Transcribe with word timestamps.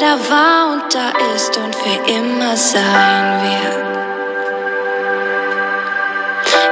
da 0.00 1.12
ist 1.34 1.56
und 1.56 1.74
für 1.74 2.10
immer 2.10 2.56
sein 2.56 3.42
wird. 3.42 3.86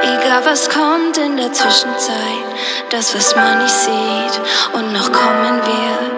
Egal 0.03 0.45
was 0.45 0.69
kommt 0.69 1.17
in 1.17 1.37
der 1.37 1.51
Zwischenzeit, 1.51 2.45
das 2.91 3.15
was 3.15 3.35
man 3.35 3.59
nicht 3.59 3.73
sieht 3.73 4.41
und 4.73 4.93
noch 4.93 5.11
kommen 5.11 5.61
wird. 5.65 6.11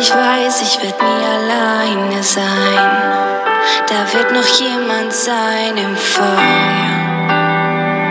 Ich 0.00 0.10
weiß, 0.14 0.62
ich 0.62 0.82
werd 0.82 1.00
nie 1.02 1.24
alleine 1.36 2.22
sein. 2.22 2.90
Da 3.88 4.12
wird 4.12 4.32
noch 4.32 4.48
jemand 4.60 5.12
sein 5.12 5.76
im 5.76 5.96
Feuer. 5.96 6.26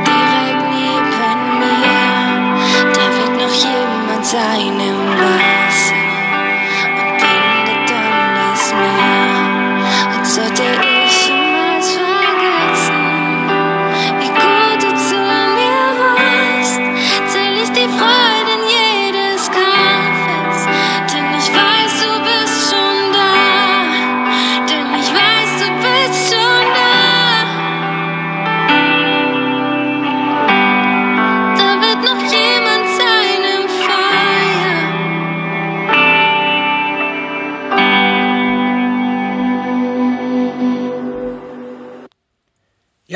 Direkt 0.06 0.64
neben 0.72 1.60
mir, 1.60 1.94
da 2.94 3.06
wird 3.18 3.34
noch 3.42 3.54
jemand 3.54 4.26
sein 4.26 4.80
im 4.80 5.08
Wasser 5.20 5.57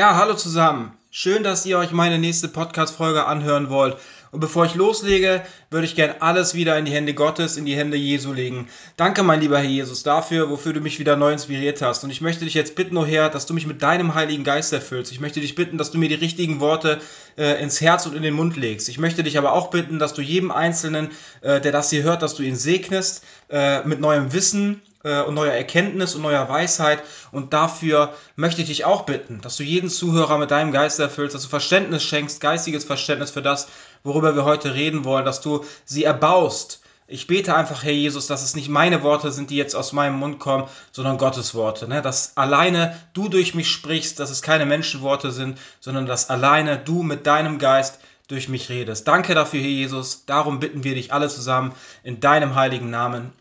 Ja, 0.02 0.16
hallo 0.16 0.34
zusammen. 0.34 0.90
Schön, 1.12 1.44
dass 1.44 1.64
ihr 1.64 1.78
euch 1.78 1.92
meine 1.92 2.18
nächste 2.18 2.48
Podcast-Folge 2.48 3.24
anhören 3.24 3.70
wollt. 3.70 3.98
Und 4.32 4.40
bevor 4.40 4.64
ich 4.64 4.74
loslege, 4.74 5.42
würde 5.70 5.86
ich 5.86 5.94
gern 5.94 6.16
alles 6.18 6.54
wieder 6.54 6.76
in 6.76 6.84
die 6.84 6.90
Hände 6.90 7.14
Gottes, 7.14 7.56
in 7.56 7.66
die 7.66 7.76
Hände 7.76 7.96
Jesu 7.96 8.32
legen. 8.32 8.66
Danke, 8.96 9.22
mein 9.22 9.40
lieber 9.40 9.58
Herr 9.58 9.68
Jesus, 9.68 10.02
dafür, 10.02 10.50
wofür 10.50 10.72
du 10.72 10.80
mich 10.80 10.98
wieder 10.98 11.14
neu 11.14 11.32
inspiriert 11.32 11.82
hast. 11.82 12.02
Und 12.02 12.10
ich 12.10 12.20
möchte 12.20 12.44
dich 12.44 12.54
jetzt 12.54 12.74
bitten, 12.74 12.96
oh 12.96 13.06
Herr, 13.06 13.30
dass 13.30 13.46
du 13.46 13.54
mich 13.54 13.68
mit 13.68 13.80
deinem 13.82 14.14
Heiligen 14.14 14.42
Geist 14.42 14.72
erfüllst. 14.72 15.12
Ich 15.12 15.20
möchte 15.20 15.40
dich 15.40 15.54
bitten, 15.54 15.78
dass 15.78 15.92
du 15.92 15.98
mir 15.98 16.08
die 16.08 16.16
richtigen 16.16 16.58
Worte 16.58 17.00
äh, 17.38 17.62
ins 17.62 17.80
Herz 17.80 18.04
und 18.04 18.16
in 18.16 18.24
den 18.24 18.34
Mund 18.34 18.56
legst. 18.56 18.88
Ich 18.88 18.98
möchte 18.98 19.22
dich 19.22 19.38
aber 19.38 19.52
auch 19.52 19.70
bitten, 19.70 20.00
dass 20.00 20.14
du 20.14 20.20
jedem 20.20 20.50
Einzelnen, 20.50 21.12
äh, 21.42 21.60
der 21.60 21.70
das 21.70 21.90
hier 21.90 22.02
hört, 22.02 22.22
dass 22.22 22.34
du 22.34 22.42
ihn 22.42 22.56
segnest 22.56 23.22
äh, 23.50 23.84
mit 23.84 24.00
neuem 24.00 24.32
Wissen, 24.32 24.82
und 25.02 25.34
neuer 25.34 25.52
Erkenntnis 25.52 26.14
und 26.14 26.22
neuer 26.22 26.48
Weisheit. 26.48 27.02
Und 27.30 27.52
dafür 27.52 28.14
möchte 28.36 28.62
ich 28.62 28.68
dich 28.68 28.84
auch 28.84 29.02
bitten, 29.02 29.40
dass 29.40 29.56
du 29.56 29.62
jeden 29.62 29.90
Zuhörer 29.90 30.38
mit 30.38 30.50
deinem 30.50 30.72
Geist 30.72 31.00
erfüllst, 31.00 31.34
dass 31.34 31.42
du 31.42 31.48
Verständnis 31.48 32.02
schenkst, 32.02 32.40
geistiges 32.40 32.84
Verständnis 32.84 33.30
für 33.30 33.42
das, 33.42 33.68
worüber 34.04 34.34
wir 34.34 34.44
heute 34.44 34.74
reden 34.74 35.04
wollen, 35.04 35.24
dass 35.24 35.40
du 35.40 35.64
sie 35.84 36.04
erbaust. 36.04 36.82
Ich 37.08 37.26
bete 37.26 37.54
einfach, 37.54 37.82
Herr 37.82 37.92
Jesus, 37.92 38.26
dass 38.26 38.42
es 38.42 38.56
nicht 38.56 38.68
meine 38.68 39.02
Worte 39.02 39.32
sind, 39.32 39.50
die 39.50 39.56
jetzt 39.56 39.74
aus 39.74 39.92
meinem 39.92 40.18
Mund 40.18 40.38
kommen, 40.38 40.68
sondern 40.92 41.18
Gottes 41.18 41.54
Worte. 41.54 41.86
Ne? 41.86 42.00
Dass 42.00 42.36
alleine 42.36 42.96
du 43.12 43.28
durch 43.28 43.54
mich 43.54 43.70
sprichst, 43.70 44.18
dass 44.18 44.30
es 44.30 44.40
keine 44.40 44.64
Menschenworte 44.64 45.30
sind, 45.30 45.58
sondern 45.80 46.06
dass 46.06 46.30
alleine 46.30 46.78
du 46.78 47.02
mit 47.02 47.26
deinem 47.26 47.58
Geist 47.58 47.98
durch 48.28 48.48
mich 48.48 48.70
redest. 48.70 49.06
Danke 49.08 49.34
dafür, 49.34 49.60
Herr 49.60 49.68
Jesus. 49.68 50.24
Darum 50.24 50.58
bitten 50.58 50.84
wir 50.84 50.94
dich 50.94 51.12
alle 51.12 51.28
zusammen 51.28 51.74
in 52.02 52.20
deinem 52.20 52.54
heiligen 52.54 52.88
Namen. 52.88 53.32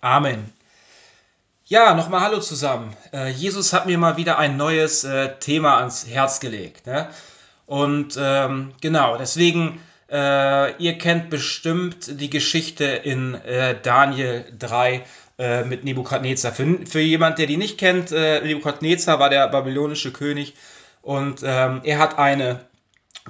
Amen. 0.00 0.57
Ja, 1.70 1.92
nochmal 1.92 2.22
Hallo 2.22 2.40
zusammen. 2.40 2.96
Äh, 3.12 3.28
Jesus 3.28 3.74
hat 3.74 3.84
mir 3.84 3.98
mal 3.98 4.16
wieder 4.16 4.38
ein 4.38 4.56
neues 4.56 5.04
äh, 5.04 5.38
Thema 5.38 5.76
ans 5.76 6.06
Herz 6.06 6.40
gelegt. 6.40 6.86
Ne? 6.86 7.10
Und 7.66 8.18
ähm, 8.18 8.72
genau, 8.80 9.18
deswegen, 9.18 9.78
äh, 10.10 10.74
ihr 10.82 10.96
kennt 10.96 11.28
bestimmt 11.28 12.22
die 12.22 12.30
Geschichte 12.30 12.86
in 12.86 13.36
Daniel 13.82 14.46
3 14.58 15.04
äh, 15.38 15.64
mit 15.64 15.84
Nebukadnezar. 15.84 16.52
Für, 16.52 16.86
für 16.86 17.00
jemand, 17.00 17.38
der 17.38 17.44
die 17.44 17.58
nicht 17.58 17.76
kennt, 17.76 18.12
Nebukadnezar 18.12 19.18
war 19.18 19.28
der 19.28 19.46
babylonische 19.48 20.10
König 20.10 20.54
und 21.02 21.42
ähm, 21.44 21.82
er 21.84 21.98
hat 21.98 22.18
eine 22.18 22.60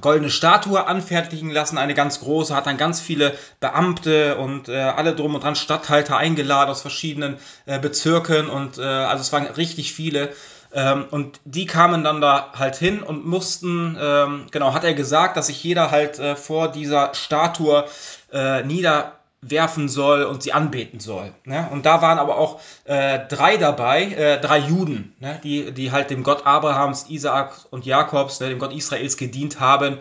goldene 0.00 0.30
Statue 0.30 0.86
anfertigen 0.86 1.50
lassen, 1.50 1.78
eine 1.78 1.94
ganz 1.94 2.20
große, 2.20 2.54
hat 2.54 2.66
dann 2.66 2.76
ganz 2.76 3.00
viele 3.00 3.34
Beamte 3.60 4.36
und 4.36 4.68
äh, 4.68 4.76
alle 4.76 5.14
drum 5.14 5.34
und 5.34 5.44
dran 5.44 5.56
Statthalter 5.56 6.16
eingeladen 6.16 6.70
aus 6.70 6.82
verschiedenen 6.82 7.36
äh, 7.66 7.78
Bezirken 7.78 8.48
und 8.48 8.78
äh, 8.78 8.82
also 8.82 9.22
es 9.22 9.32
waren 9.32 9.46
richtig 9.46 9.92
viele. 9.92 10.30
Ähm, 10.72 11.06
und 11.10 11.40
die 11.44 11.64
kamen 11.64 12.04
dann 12.04 12.20
da 12.20 12.52
halt 12.54 12.76
hin 12.76 13.02
und 13.02 13.26
mussten, 13.26 13.96
ähm, 13.98 14.46
genau, 14.50 14.74
hat 14.74 14.84
er 14.84 14.92
gesagt, 14.92 15.36
dass 15.36 15.46
sich 15.46 15.64
jeder 15.64 15.90
halt 15.90 16.18
äh, 16.18 16.36
vor 16.36 16.68
dieser 16.68 17.14
Statue 17.14 17.86
äh, 18.32 18.62
niederwerfen 19.40 19.88
soll 19.88 20.24
und 20.24 20.42
sie 20.42 20.52
anbeten 20.52 21.00
soll. 21.00 21.32
Ne? 21.44 21.68
Und 21.70 21.86
da 21.86 22.02
waren 22.02 22.18
aber 22.18 22.38
auch 22.38 22.60
äh, 22.84 23.20
drei 23.28 23.56
dabei, 23.56 24.04
äh, 24.04 24.40
drei 24.40 24.58
Juden, 24.58 25.14
ne? 25.20 25.40
die, 25.42 25.72
die 25.72 25.92
halt 25.92 26.10
dem 26.10 26.22
Gott 26.22 26.46
Abrahams, 26.46 27.08
Isaaks 27.08 27.66
und 27.70 27.86
Jakobs, 27.86 28.40
ne? 28.40 28.48
dem 28.48 28.58
Gott 28.58 28.72
Israels 28.72 29.16
gedient 29.16 29.60
haben. 29.60 29.98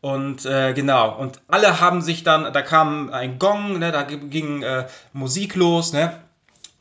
Und 0.00 0.44
äh, 0.46 0.72
genau, 0.72 1.16
und 1.16 1.40
alle 1.46 1.80
haben 1.80 2.02
sich 2.02 2.24
dann, 2.24 2.52
da 2.52 2.62
kam 2.62 3.10
ein 3.10 3.38
Gong, 3.38 3.78
ne? 3.78 3.92
da 3.92 4.02
ging 4.02 4.62
äh, 4.62 4.86
Musik 5.12 5.54
los, 5.54 5.92
ne? 5.92 6.18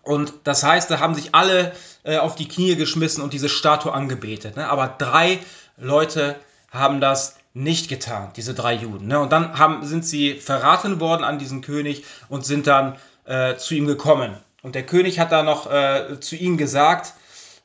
Und 0.03 0.33
das 0.45 0.63
heißt, 0.63 0.89
da 0.89 0.99
haben 0.99 1.13
sich 1.13 1.35
alle 1.35 1.73
äh, 2.03 2.17
auf 2.17 2.33
die 2.33 2.47
Knie 2.47 2.75
geschmissen 2.75 3.23
und 3.23 3.33
diese 3.33 3.49
Statue 3.49 3.93
angebetet. 3.93 4.55
Ne? 4.55 4.67
Aber 4.67 4.87
drei 4.87 5.37
Leute 5.77 6.37
haben 6.71 6.99
das 6.99 7.35
nicht 7.53 7.89
getan, 7.89 8.31
diese 8.35 8.53
drei 8.53 8.73
Juden. 8.73 9.07
Ne? 9.07 9.19
Und 9.19 9.31
dann 9.31 9.57
haben, 9.57 9.85
sind 9.85 10.05
sie 10.05 10.35
verraten 10.35 10.99
worden 10.99 11.23
an 11.23 11.39
diesen 11.39 11.61
König 11.61 12.03
und 12.29 12.45
sind 12.45 12.67
dann 12.67 12.95
äh, 13.25 13.55
zu 13.55 13.75
ihm 13.75 13.87
gekommen. 13.87 14.35
Und 14.61 14.75
der 14.75 14.85
König 14.85 15.19
hat 15.19 15.31
dann 15.31 15.45
noch 15.45 15.71
äh, 15.71 16.19
zu 16.19 16.35
ihnen 16.35 16.57
gesagt, 16.57 17.13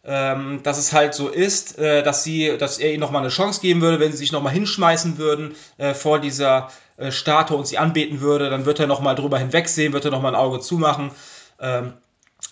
ähm, 0.04 0.60
dass 0.62 0.78
es 0.78 0.92
halt 0.92 1.14
so 1.14 1.28
ist, 1.28 1.78
äh, 1.78 2.02
dass, 2.02 2.24
sie, 2.24 2.56
dass 2.58 2.78
er 2.78 2.90
ihnen 2.92 3.00
nochmal 3.00 3.22
eine 3.22 3.30
Chance 3.30 3.60
geben 3.60 3.80
würde, 3.80 4.00
wenn 4.00 4.12
sie 4.12 4.18
sich 4.18 4.32
nochmal 4.32 4.52
hinschmeißen 4.52 5.18
würden 5.18 5.54
äh, 5.78 5.94
vor 5.94 6.20
dieser 6.20 6.70
äh, 6.96 7.10
Statue 7.10 7.56
und 7.56 7.66
sie 7.66 7.78
anbeten 7.78 8.20
würde, 8.20 8.48
dann 8.48 8.66
wird 8.66 8.80
er 8.80 8.86
nochmal 8.86 9.14
drüber 9.14 9.38
hinwegsehen, 9.38 9.92
wird 9.92 10.04
er 10.04 10.10
nochmal 10.10 10.34
ein 10.34 10.40
Auge 10.40 10.60
zumachen. 10.60 11.10
Ähm, 11.60 11.92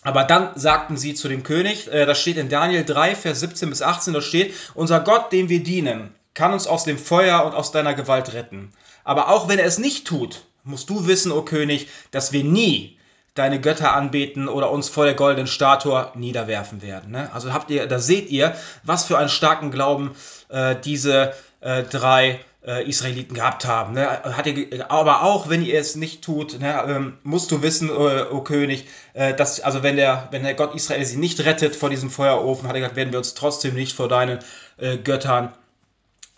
aber 0.02 0.24
dann 0.24 0.50
sagten 0.56 0.96
sie 0.96 1.14
zu 1.14 1.28
dem 1.28 1.42
König, 1.42 1.90
äh, 1.92 2.06
das 2.06 2.20
steht 2.20 2.36
in 2.36 2.48
Daniel 2.48 2.84
3, 2.84 3.14
Vers 3.14 3.40
17 3.40 3.70
bis 3.70 3.82
18, 3.82 4.14
da 4.14 4.20
steht, 4.20 4.54
unser 4.74 5.00
Gott, 5.00 5.32
dem 5.32 5.48
wir 5.48 5.62
dienen, 5.62 6.14
kann 6.34 6.52
uns 6.52 6.66
aus 6.66 6.84
dem 6.84 6.98
Feuer 6.98 7.44
und 7.44 7.54
aus 7.54 7.72
deiner 7.72 7.94
Gewalt 7.94 8.34
retten. 8.34 8.72
Aber 9.04 9.28
auch 9.28 9.48
wenn 9.48 9.58
er 9.58 9.66
es 9.66 9.78
nicht 9.78 10.06
tut, 10.06 10.44
musst 10.64 10.90
du 10.90 11.06
wissen, 11.06 11.32
o 11.32 11.42
König, 11.42 11.88
dass 12.10 12.32
wir 12.32 12.44
nie 12.44 12.98
deine 13.34 13.60
Götter 13.60 13.94
anbeten 13.94 14.48
oder 14.48 14.70
uns 14.70 14.88
vor 14.88 15.04
der 15.04 15.14
goldenen 15.14 15.46
Statue 15.46 16.10
niederwerfen 16.14 16.82
werden. 16.82 17.10
Ne? 17.10 17.30
Also 17.32 17.52
habt 17.52 17.70
ihr, 17.70 17.86
da 17.86 17.98
seht 17.98 18.30
ihr, 18.30 18.54
was 18.84 19.04
für 19.04 19.18
einen 19.18 19.28
starken 19.28 19.70
Glauben 19.70 20.14
äh, 20.48 20.76
diese 20.76 21.34
äh, 21.60 21.82
drei 21.82 22.40
äh, 22.64 22.88
Israeliten 22.88 23.34
gehabt 23.34 23.66
haben. 23.66 23.94
Ne? 23.94 24.08
Hat 24.08 24.46
ihr, 24.46 24.90
aber 24.90 25.24
auch 25.24 25.48
wenn 25.48 25.64
ihr 25.64 25.78
es 25.78 25.96
nicht 25.96 26.22
tut, 26.22 26.60
ne, 26.60 26.84
ähm, 26.86 27.18
musst 27.24 27.50
du 27.50 27.60
wissen, 27.60 27.88
äh, 27.88 27.92
o 28.30 28.42
König, 28.42 28.86
äh, 29.14 29.34
dass, 29.34 29.60
also 29.60 29.82
wenn 29.82 29.96
der, 29.96 30.28
wenn 30.30 30.44
der 30.44 30.54
Gott 30.54 30.74
Israel 30.74 31.04
sie 31.04 31.16
nicht 31.16 31.44
rettet 31.44 31.74
vor 31.74 31.90
diesem 31.90 32.10
Feuerofen, 32.10 32.68
hat 32.68 32.76
er 32.76 32.80
gesagt, 32.80 32.96
werden 32.96 33.12
wir 33.12 33.18
uns 33.18 33.34
trotzdem 33.34 33.74
nicht 33.74 33.96
vor 33.96 34.08
deinen 34.08 34.38
äh, 34.78 34.96
Göttern 34.96 35.52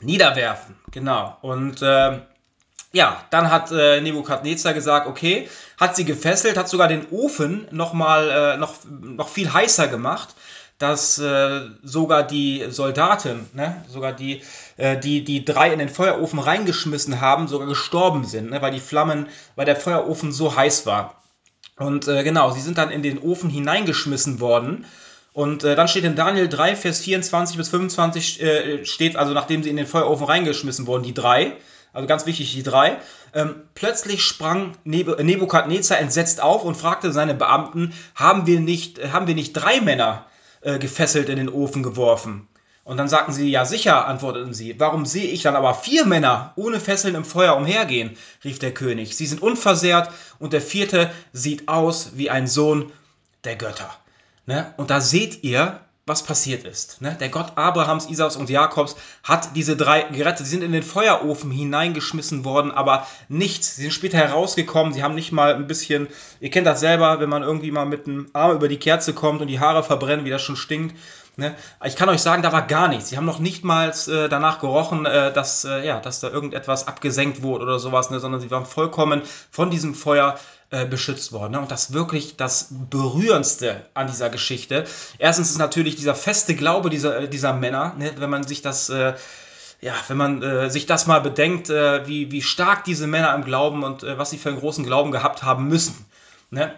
niederwerfen. 0.00 0.76
Genau. 0.90 1.36
Und 1.42 1.80
ähm, 1.82 2.22
ja, 2.92 3.24
dann 3.30 3.50
hat 3.50 3.70
äh, 3.72 4.00
Nebukadnezar 4.00 4.72
gesagt, 4.74 5.06
okay, 5.06 5.48
hat 5.78 5.96
sie 5.96 6.04
gefesselt, 6.04 6.56
hat 6.56 6.68
sogar 6.68 6.88
den 6.88 7.06
Ofen 7.10 7.68
noch 7.70 7.92
mal 7.92 8.30
äh, 8.30 8.56
noch, 8.56 8.74
noch 8.88 9.28
viel 9.28 9.52
heißer 9.52 9.88
gemacht, 9.88 10.34
dass 10.78 11.18
äh, 11.18 11.60
sogar 11.82 12.22
die 12.22 12.66
Soldaten, 12.68 13.48
ne, 13.54 13.84
sogar 13.88 14.12
die, 14.12 14.42
äh, 14.76 14.98
die 14.98 15.24
die 15.24 15.44
drei 15.44 15.72
in 15.72 15.78
den 15.78 15.88
Feuerofen 15.88 16.38
reingeschmissen 16.38 17.20
haben, 17.20 17.48
sogar 17.48 17.66
gestorben 17.66 18.24
sind, 18.24 18.50
ne, 18.50 18.62
weil 18.62 18.72
die 18.72 18.80
Flammen, 18.80 19.28
weil 19.56 19.66
der 19.66 19.76
Feuerofen 19.76 20.32
so 20.32 20.54
heiß 20.54 20.86
war. 20.86 21.22
Und 21.78 22.08
äh, 22.08 22.24
genau, 22.24 22.50
sie 22.50 22.60
sind 22.60 22.78
dann 22.78 22.90
in 22.90 23.02
den 23.02 23.18
Ofen 23.18 23.50
hineingeschmissen 23.50 24.40
worden. 24.40 24.86
Und 25.36 25.64
äh, 25.64 25.76
dann 25.76 25.86
steht 25.86 26.04
in 26.04 26.16
Daniel 26.16 26.48
3, 26.48 26.76
Vers 26.76 27.00
24 27.00 27.58
bis 27.58 27.68
25 27.68 28.40
äh, 28.40 28.86
steht, 28.86 29.16
also 29.16 29.34
nachdem 29.34 29.62
sie 29.62 29.68
in 29.68 29.76
den 29.76 29.86
Feuerofen 29.86 30.24
reingeschmissen 30.24 30.86
wurden, 30.86 31.02
die 31.02 31.12
drei, 31.12 31.52
also 31.92 32.08
ganz 32.08 32.24
wichtig, 32.24 32.54
die 32.54 32.62
drei. 32.62 32.96
Ähm, 33.34 33.56
plötzlich 33.74 34.22
sprang 34.22 34.72
Neb 34.84 35.22
Nebukadnezar 35.22 35.98
entsetzt 35.98 36.42
auf 36.42 36.64
und 36.64 36.74
fragte 36.74 37.12
seine 37.12 37.34
Beamten, 37.34 37.92
haben 38.14 38.46
wir 38.46 38.60
nicht, 38.60 39.12
haben 39.12 39.26
wir 39.26 39.34
nicht 39.34 39.52
drei 39.52 39.82
Männer 39.82 40.24
äh, 40.62 40.78
gefesselt 40.78 41.28
in 41.28 41.36
den 41.36 41.50
Ofen 41.50 41.82
geworfen? 41.82 42.48
Und 42.84 42.96
dann 42.96 43.08
sagten 43.08 43.32
sie, 43.32 43.50
ja 43.50 43.66
sicher, 43.66 44.08
antworteten 44.08 44.54
sie. 44.54 44.80
Warum 44.80 45.04
sehe 45.04 45.28
ich 45.28 45.42
dann 45.42 45.54
aber 45.54 45.74
vier 45.74 46.06
Männer 46.06 46.54
ohne 46.56 46.80
Fesseln 46.80 47.14
im 47.14 47.26
Feuer 47.26 47.58
umhergehen? 47.58 48.16
rief 48.42 48.58
der 48.58 48.72
König. 48.72 49.18
Sie 49.18 49.26
sind 49.26 49.42
unversehrt 49.42 50.08
und 50.38 50.54
der 50.54 50.62
vierte 50.62 51.10
sieht 51.34 51.68
aus 51.68 52.12
wie 52.14 52.30
ein 52.30 52.46
Sohn 52.46 52.90
der 53.44 53.56
Götter. 53.56 53.94
Ne? 54.46 54.72
Und 54.76 54.90
da 54.90 55.00
seht 55.00 55.42
ihr, 55.44 55.80
was 56.06 56.22
passiert 56.22 56.64
ist. 56.64 57.02
Ne? 57.02 57.16
Der 57.18 57.28
Gott 57.28 57.52
Abrahams, 57.56 58.08
Isaaks 58.08 58.36
und 58.36 58.48
Jakobs 58.48 58.94
hat 59.24 59.56
diese 59.56 59.76
drei 59.76 60.02
gerettet. 60.02 60.46
Sie 60.46 60.52
sind 60.52 60.62
in 60.62 60.70
den 60.70 60.84
Feuerofen 60.84 61.50
hineingeschmissen 61.50 62.44
worden, 62.44 62.70
aber 62.70 63.08
nichts. 63.28 63.74
Sie 63.74 63.82
sind 63.82 63.90
später 63.92 64.18
herausgekommen. 64.18 64.92
Sie 64.92 65.02
haben 65.02 65.16
nicht 65.16 65.32
mal 65.32 65.54
ein 65.54 65.66
bisschen, 65.66 66.06
ihr 66.38 66.50
kennt 66.50 66.66
das 66.68 66.78
selber, 66.78 67.18
wenn 67.18 67.28
man 67.28 67.42
irgendwie 67.42 67.72
mal 67.72 67.86
mit 67.86 68.06
dem 68.06 68.28
Arm 68.34 68.54
über 68.54 68.68
die 68.68 68.78
Kerze 68.78 69.14
kommt 69.14 69.40
und 69.40 69.48
die 69.48 69.58
Haare 69.58 69.82
verbrennen, 69.82 70.24
wie 70.24 70.30
das 70.30 70.42
schon 70.42 70.54
stinkt. 70.54 70.94
Ne? 71.38 71.54
Ich 71.84 71.96
kann 71.96 72.08
euch 72.08 72.22
sagen, 72.22 72.42
da 72.42 72.52
war 72.52 72.66
gar 72.66 72.86
nichts. 72.86 73.10
Sie 73.10 73.16
haben 73.16 73.26
noch 73.26 73.40
nicht 73.40 73.64
mal 73.64 73.90
äh, 73.90 74.28
danach 74.28 74.60
gerochen, 74.60 75.06
äh, 75.06 75.32
dass, 75.32 75.64
äh, 75.64 75.84
ja, 75.84 75.98
dass 76.00 76.20
da 76.20 76.30
irgendetwas 76.30 76.86
abgesenkt 76.86 77.42
wurde 77.42 77.64
oder 77.64 77.78
sowas, 77.78 78.10
ne? 78.10 78.20
sondern 78.20 78.40
sie 78.40 78.50
waren 78.50 78.64
vollkommen 78.64 79.22
von 79.50 79.70
diesem 79.70 79.94
Feuer 79.94 80.38
äh, 80.70 80.86
beschützt 80.86 81.32
worden. 81.32 81.52
Ne? 81.52 81.60
Und 81.60 81.70
das 81.70 81.92
wirklich 81.92 82.36
das 82.36 82.68
Berührendste 82.70 83.86
an 83.94 84.06
dieser 84.06 84.30
Geschichte. 84.30 84.84
Erstens 85.18 85.50
ist 85.50 85.58
natürlich 85.58 85.96
dieser 85.96 86.14
feste 86.14 86.54
Glaube 86.54 86.90
dieser, 86.90 87.20
äh, 87.20 87.28
dieser 87.28 87.52
Männer, 87.52 87.94
ne? 87.98 88.12
wenn 88.16 88.30
man 88.30 88.46
sich 88.46 88.62
das 88.62 88.88
äh, 88.88 89.14
ja, 89.82 89.92
wenn 90.08 90.16
man 90.16 90.42
äh, 90.42 90.70
sich 90.70 90.86
das 90.86 91.06
mal 91.06 91.20
bedenkt, 91.20 91.68
äh, 91.68 92.06
wie, 92.06 92.32
wie 92.32 92.40
stark 92.40 92.84
diese 92.84 93.06
Männer 93.06 93.34
im 93.34 93.44
Glauben 93.44 93.84
und 93.84 94.02
was 94.02 94.30
sie 94.30 94.38
für 94.38 94.48
einen 94.48 94.58
großen 94.58 94.84
Glauben 94.84 95.10
gehabt 95.10 95.42
haben 95.42 95.68
müssen. 95.68 96.06
Ne? 96.50 96.72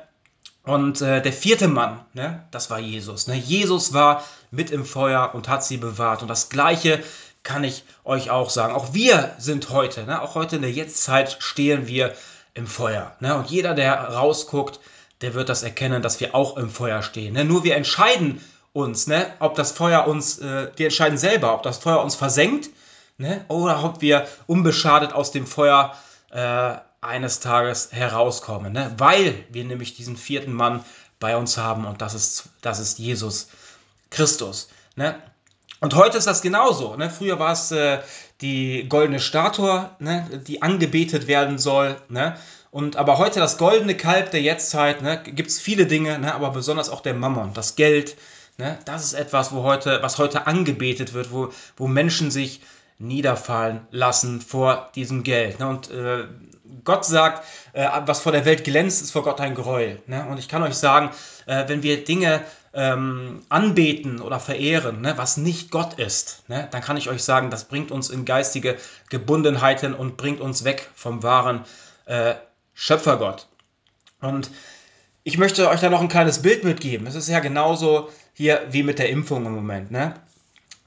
Und 0.68 1.00
äh, 1.00 1.22
der 1.22 1.32
vierte 1.32 1.66
Mann, 1.66 2.04
ne, 2.12 2.46
das 2.50 2.68
war 2.68 2.78
Jesus. 2.78 3.26
Ne? 3.26 3.36
Jesus 3.36 3.94
war 3.94 4.22
mit 4.50 4.70
im 4.70 4.84
Feuer 4.84 5.30
und 5.32 5.48
hat 5.48 5.64
sie 5.64 5.78
bewahrt. 5.78 6.20
Und 6.20 6.28
das 6.28 6.50
Gleiche 6.50 7.02
kann 7.42 7.64
ich 7.64 7.84
euch 8.04 8.30
auch 8.30 8.50
sagen. 8.50 8.74
Auch 8.74 8.92
wir 8.92 9.34
sind 9.38 9.70
heute, 9.70 10.04
ne, 10.04 10.20
auch 10.20 10.34
heute 10.34 10.56
in 10.56 10.62
der 10.62 10.70
Jetztzeit 10.70 11.38
stehen 11.40 11.86
wir 11.86 12.14
im 12.58 12.66
Feuer. 12.66 13.14
Ne? 13.20 13.36
Und 13.36 13.48
jeder, 13.48 13.72
der 13.72 13.94
rausguckt, 13.94 14.80
der 15.20 15.34
wird 15.34 15.48
das 15.48 15.62
erkennen, 15.62 16.02
dass 16.02 16.18
wir 16.20 16.34
auch 16.34 16.56
im 16.56 16.70
Feuer 16.70 17.02
stehen. 17.02 17.34
Ne? 17.34 17.44
Nur 17.44 17.62
wir 17.62 17.76
entscheiden 17.76 18.40
uns, 18.72 19.06
ne, 19.06 19.32
ob 19.38 19.54
das 19.54 19.72
Feuer 19.72 20.06
uns, 20.06 20.38
äh, 20.38 20.70
wir 20.76 20.86
entscheiden 20.86 21.18
selber, 21.18 21.54
ob 21.54 21.62
das 21.62 21.78
Feuer 21.78 22.02
uns 22.02 22.16
versenkt 22.16 22.70
ne, 23.16 23.44
oder 23.48 23.82
ob 23.84 24.00
wir 24.00 24.26
unbeschadet 24.46 25.12
aus 25.12 25.30
dem 25.30 25.46
Feuer 25.46 25.96
äh, 26.30 26.74
eines 27.00 27.38
Tages 27.38 27.92
herauskommen, 27.92 28.72
ne? 28.72 28.92
weil 28.98 29.44
wir 29.50 29.64
nämlich 29.64 29.94
diesen 29.94 30.16
vierten 30.16 30.52
Mann 30.52 30.84
bei 31.20 31.36
uns 31.36 31.56
haben 31.56 31.86
und 31.86 32.02
das 32.02 32.14
ist, 32.14 32.48
das 32.60 32.80
ist 32.80 32.98
Jesus 32.98 33.48
Christus. 34.10 34.68
Ne? 34.96 35.14
Und 35.80 35.94
heute 35.94 36.18
ist 36.18 36.26
das 36.26 36.42
genauso. 36.42 36.96
Ne? 36.96 37.08
Früher 37.08 37.38
war 37.38 37.52
es 37.52 37.70
äh, 37.70 38.00
die 38.40 38.88
goldene 38.88 39.20
Statue, 39.20 39.90
ne? 39.98 40.28
die 40.46 40.62
angebetet 40.62 41.26
werden 41.26 41.58
soll. 41.58 41.96
Ne? 42.08 42.36
Und 42.70 42.96
aber 42.96 43.18
heute 43.18 43.40
das 43.40 43.58
goldene 43.58 43.96
Kalb 43.96 44.30
der 44.30 44.42
Jetztzeit, 44.42 45.02
ne? 45.02 45.20
gibt 45.22 45.50
es 45.50 45.58
viele 45.58 45.86
Dinge, 45.86 46.18
ne? 46.18 46.34
aber 46.34 46.50
besonders 46.50 46.90
auch 46.90 47.00
der 47.00 47.14
Mammon, 47.14 47.52
das 47.54 47.76
Geld. 47.76 48.16
Ne? 48.58 48.78
Das 48.84 49.04
ist 49.04 49.14
etwas, 49.14 49.52
wo 49.52 49.62
heute, 49.62 50.00
was 50.02 50.18
heute 50.18 50.46
angebetet 50.46 51.14
wird, 51.14 51.32
wo, 51.32 51.52
wo 51.76 51.86
Menschen 51.86 52.30
sich 52.30 52.60
niederfallen 52.98 53.86
lassen 53.90 54.40
vor 54.40 54.90
diesem 54.94 55.22
Geld. 55.22 55.60
Ne? 55.60 55.68
Und 55.68 55.90
äh, 55.90 56.24
Gott 56.84 57.04
sagt, 57.04 57.44
äh, 57.72 57.88
was 58.06 58.20
vor 58.20 58.32
der 58.32 58.44
Welt 58.44 58.64
glänzt, 58.64 59.02
ist 59.02 59.12
vor 59.12 59.22
Gott 59.22 59.40
ein 59.40 59.54
Gräuel. 59.54 60.00
Ne? 60.06 60.26
Und 60.28 60.38
ich 60.38 60.48
kann 60.48 60.62
euch 60.62 60.74
sagen, 60.74 61.10
äh, 61.46 61.68
wenn 61.68 61.82
wir 61.82 62.04
Dinge 62.04 62.42
ähm, 62.74 63.42
anbeten 63.48 64.20
oder 64.20 64.38
verehren, 64.38 65.00
ne, 65.00 65.14
was 65.16 65.36
nicht 65.36 65.70
Gott 65.70 65.94
ist, 65.94 66.48
ne, 66.48 66.68
dann 66.70 66.82
kann 66.82 66.96
ich 66.96 67.08
euch 67.08 67.24
sagen, 67.24 67.50
das 67.50 67.64
bringt 67.64 67.90
uns 67.90 68.10
in 68.10 68.24
geistige 68.24 68.76
Gebundenheiten 69.08 69.94
und 69.94 70.16
bringt 70.16 70.40
uns 70.40 70.64
weg 70.64 70.88
vom 70.94 71.22
wahren 71.22 71.64
äh, 72.04 72.34
Schöpfergott. 72.74 73.46
Und 74.20 74.50
ich 75.24 75.38
möchte 75.38 75.68
euch 75.68 75.80
da 75.80 75.90
noch 75.90 76.00
ein 76.00 76.08
kleines 76.08 76.42
Bild 76.42 76.64
mitgeben. 76.64 77.06
Es 77.06 77.14
ist 77.14 77.28
ja 77.28 77.40
genauso 77.40 78.10
hier 78.34 78.62
wie 78.70 78.82
mit 78.82 78.98
der 78.98 79.10
Impfung 79.10 79.46
im 79.46 79.54
Moment. 79.54 79.90
Ne? 79.90 80.14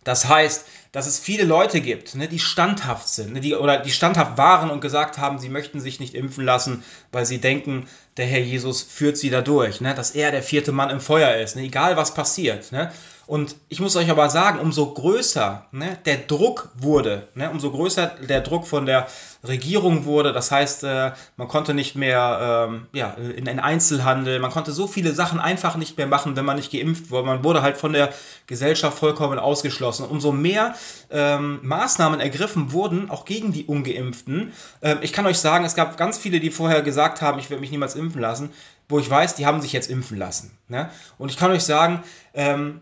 Das 0.03 0.27
heißt, 0.27 0.65
dass 0.91 1.07
es 1.07 1.19
viele 1.19 1.45
Leute 1.45 1.79
gibt, 1.79 2.15
ne, 2.15 2.27
die 2.27 2.39
standhaft 2.39 3.07
sind, 3.07 3.33
ne, 3.33 3.39
die, 3.39 3.55
oder 3.55 3.77
die 3.77 3.91
standhaft 3.91 4.37
waren 4.37 4.69
und 4.69 4.81
gesagt 4.81 5.17
haben, 5.17 5.39
sie 5.39 5.49
möchten 5.49 5.79
sich 5.79 5.99
nicht 5.99 6.15
impfen 6.15 6.43
lassen, 6.43 6.83
weil 7.11 7.25
sie 7.25 7.39
denken, 7.39 7.87
der 8.17 8.25
Herr 8.25 8.41
Jesus 8.41 8.81
führt 8.81 9.17
sie 9.17 9.29
da 9.29 9.41
durch, 9.41 9.79
ne, 9.79 9.95
dass 9.95 10.11
er 10.11 10.31
der 10.31 10.43
vierte 10.43 10.73
Mann 10.73 10.89
im 10.89 10.99
Feuer 10.99 11.35
ist, 11.35 11.55
ne, 11.55 11.63
egal 11.63 11.95
was 11.95 12.13
passiert. 12.13 12.71
Ne. 12.73 12.91
Und 13.25 13.55
ich 13.69 13.79
muss 13.79 13.95
euch 13.95 14.09
aber 14.09 14.29
sagen, 14.29 14.59
umso 14.59 14.93
größer 14.93 15.65
ne, 15.71 15.97
der 16.05 16.17
Druck 16.17 16.69
wurde, 16.75 17.29
ne, 17.35 17.49
umso 17.49 17.71
größer 17.71 18.07
der 18.27 18.41
Druck 18.41 18.67
von 18.67 18.85
der 18.85 19.07
Regierung 19.43 20.05
wurde, 20.05 20.33
das 20.33 20.51
heißt, 20.51 20.83
äh, 20.83 21.11
man 21.35 21.47
konnte 21.47 21.73
nicht 21.73 21.95
mehr 21.95 22.67
ähm, 22.69 22.87
ja, 22.93 23.11
in 23.13 23.45
den 23.45 23.59
Einzelhandel, 23.59 24.39
man 24.39 24.51
konnte 24.51 24.71
so 24.71 24.87
viele 24.87 25.13
Sachen 25.13 25.39
einfach 25.39 25.77
nicht 25.77 25.97
mehr 25.97 26.07
machen, 26.07 26.35
wenn 26.35 26.45
man 26.45 26.57
nicht 26.57 26.71
geimpft 26.71 27.09
wurde. 27.09 27.25
Man 27.25 27.43
wurde 27.43 27.61
halt 27.61 27.77
von 27.77 27.93
der 27.93 28.13
Gesellschaft 28.45 28.99
vollkommen 28.99 29.39
ausgeschlossen. 29.39 30.05
Umso 30.05 30.31
mehr 30.31 30.75
ähm, 31.09 31.59
Maßnahmen 31.63 32.19
ergriffen 32.19 32.71
wurden, 32.71 33.09
auch 33.09 33.25
gegen 33.25 33.51
die 33.51 33.65
Ungeimpften. 33.65 34.53
Ähm, 34.81 34.99
ich 35.01 35.13
kann 35.13 35.25
euch 35.25 35.39
sagen, 35.39 35.65
es 35.65 35.75
gab 35.75 35.97
ganz 35.97 36.17
viele, 36.17 36.39
die 36.39 36.51
vorher 36.51 36.81
gesagt 36.83 37.21
haben, 37.21 37.39
ich 37.39 37.49
werde 37.49 37.61
mich 37.61 37.71
niemals 37.71 37.95
impfen 37.95 38.21
lassen, 38.21 38.51
wo 38.89 38.99
ich 38.99 39.09
weiß, 39.09 39.35
die 39.35 39.45
haben 39.45 39.61
sich 39.61 39.73
jetzt 39.73 39.89
impfen 39.89 40.17
lassen. 40.17 40.51
Ne? 40.67 40.89
Und 41.17 41.31
ich 41.31 41.37
kann 41.37 41.51
euch 41.51 41.63
sagen, 41.63 42.03
ähm, 42.33 42.81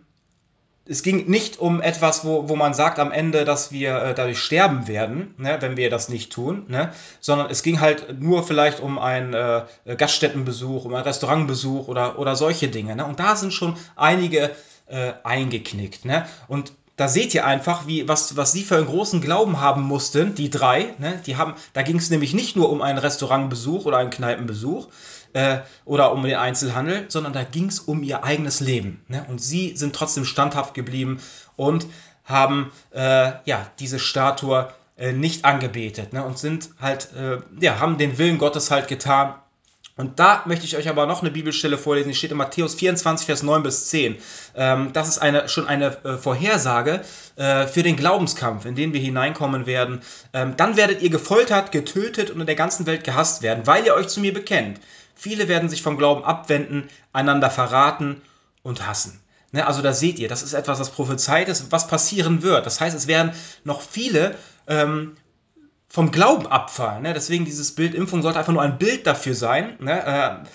es 0.90 1.04
ging 1.04 1.30
nicht 1.30 1.60
um 1.60 1.82
etwas, 1.82 2.26
wo, 2.26 2.50
wo 2.50 2.56
man 2.56 2.74
sagt 2.74 2.98
am 2.98 3.12
Ende, 3.12 3.46
dass 3.46 3.72
wir 3.72 3.96
äh, 3.96 4.14
dadurch 4.16 4.40
sterben 4.40 4.88
werden, 4.88 5.36
ne, 5.38 5.58
wenn 5.60 5.78
wir 5.78 5.90
das 5.92 6.10
nicht 6.10 6.34
tun, 6.34 6.66
ne, 6.68 6.92
sondern 7.20 7.50
es 7.52 7.62
ging 7.62 7.80
halt 7.80 8.20
nur 8.20 8.44
vielleicht 8.44 8.80
um 8.80 8.98
einen 8.98 9.34
äh, 9.34 9.66
Gaststättenbesuch, 9.96 10.86
um 10.86 10.94
einen 10.96 11.04
Restaurantbesuch 11.04 11.88
oder, 11.88 12.18
oder 12.18 12.36
solche 12.36 12.70
Dinge. 12.70 12.96
Ne, 12.96 13.06
und 13.06 13.20
da 13.20 13.36
sind 13.36 13.54
schon 13.54 13.78
einige 13.96 14.50
äh, 14.88 15.14
eingeknickt. 15.24 16.06
Ne, 16.06 16.26
und 16.48 16.74
da 16.96 17.08
seht 17.08 17.34
ihr 17.34 17.46
einfach, 17.46 17.88
wie, 17.88 18.10
was, 18.10 18.36
was 18.36 18.52
sie 18.52 18.64
für 18.64 18.76
einen 18.76 18.88
großen 18.88 19.22
Glauben 19.22 19.62
haben 19.62 19.84
mussten, 19.84 20.36
die 20.36 20.50
drei. 20.50 20.96
Ne? 20.98 21.22
Die 21.26 21.38
haben, 21.38 21.54
da 21.72 21.82
ging 21.82 21.96
es 21.96 22.10
nämlich 22.10 22.34
nicht 22.34 22.58
nur 22.58 22.70
um 22.70 22.82
einen 22.82 22.98
Restaurantbesuch 22.98 23.86
oder 23.86 24.00
einen 24.00 24.10
Kneipenbesuch 24.10 24.90
äh, 25.34 25.60
oder 25.86 26.12
um 26.12 26.24
den 26.24 26.36
Einzelhandel, 26.36 27.06
sondern 27.10 27.34
da 27.34 27.44
ging 27.44 27.68
es 27.68 27.80
um 27.80 28.04
ihr 28.04 28.24
eigenes 28.24 28.60
Leben. 28.60 29.04
Ne? 29.08 29.26
Und 29.28 29.42
sie 29.42 29.76
sind 29.76 29.96
trotzdem 29.96 30.26
standhaft 30.26 30.74
geblieben 30.74 31.20
und 31.56 31.86
haben 32.24 32.72
äh, 32.92 33.32
ja, 33.46 33.68
diese 33.80 34.00
Statue 34.00 34.70
äh, 34.98 35.14
nicht 35.14 35.46
angebetet 35.46 36.14
ne? 36.14 36.24
und 36.24 36.38
sind 36.38 36.70
halt, 36.80 37.10
äh, 37.16 37.40
ja, 37.60 37.80
haben 37.80 37.98
den 37.98 38.18
Willen 38.18 38.38
Gottes 38.38 38.72
halt 38.72 38.88
getan 38.88 39.36
und 40.00 40.18
da 40.18 40.44
möchte 40.46 40.64
ich 40.64 40.78
euch 40.78 40.88
aber 40.88 41.08
noch 41.08 41.24
eine 41.24 41.30
Bibelstelle 41.30 41.78
vorlesen, 41.78 42.08
die 42.08 42.16
steht 42.16 42.32
in 42.32 42.38
Matthäus 42.38 42.74
24, 42.76 43.26
Vers 43.26 43.44
9 43.44 43.64
bis 43.64 43.88
10. 43.90 44.16
Ähm, 44.56 44.94
das 44.94 45.10
ist 45.10 45.18
eine, 45.18 45.50
schon 45.50 45.68
eine 45.68 45.98
äh, 46.06 46.18
Vorhersage 46.18 47.02
für 47.36 47.84
den 47.84 47.96
Glaubenskampf, 47.96 48.66
in 48.66 48.76
den 48.76 48.92
wir 48.92 49.00
hineinkommen 49.00 49.66
werden. 49.66 50.02
Ähm, 50.34 50.56
dann 50.58 50.76
werdet 50.76 51.02
ihr 51.02 51.10
gefoltert, 51.10 51.72
getötet 51.72 52.32
und 52.32 52.42
in 52.42 52.46
der 52.46 52.56
ganzen 52.56 52.86
Welt 52.86 53.06
gehasst 53.06 53.42
werden, 53.42 53.66
weil 53.66 53.86
ihr 53.86 53.94
euch 53.94 54.10
zu 54.10 54.20
mir 54.20 54.34
bekennt. 54.34 54.82
Viele 55.20 55.50
werden 55.50 55.68
sich 55.68 55.82
vom 55.82 55.98
Glauben 55.98 56.24
abwenden, 56.24 56.88
einander 57.12 57.50
verraten 57.50 58.22
und 58.64 58.88
hassen. 58.88 59.20
Ne, 59.52 59.68
also 59.68 59.82
da 59.82 59.92
seht 59.92 60.18
ihr, 60.18 60.30
das 60.30 60.44
ist 60.44 60.54
etwas, 60.54 60.80
was 60.80 60.92
prophezeit 60.92 61.50
ist, 61.50 61.74
was 61.74 61.88
passieren 61.88 62.42
wird. 62.42 62.66
Das 62.66 62.80
heißt, 62.80 62.96
es 62.96 63.08
werden 63.08 63.34
noch 63.66 63.82
viele 63.82 64.38
ähm, 64.68 65.18
vom 65.90 66.12
Glauben 66.12 66.48
abfallen. 66.48 67.02
Ne? 67.02 67.14
Deswegen 67.14 67.44
dieses 67.44 67.76
Bild 67.76 67.96
Impfung 67.96 68.22
sollte 68.22 68.40
einfach 68.40 68.54
nur 68.54 68.62
ein 68.62 68.78
Bild 68.78 69.08
dafür 69.08 69.36
sein, 69.36 69.76
ne? 69.80 70.06
äh, 70.06 70.48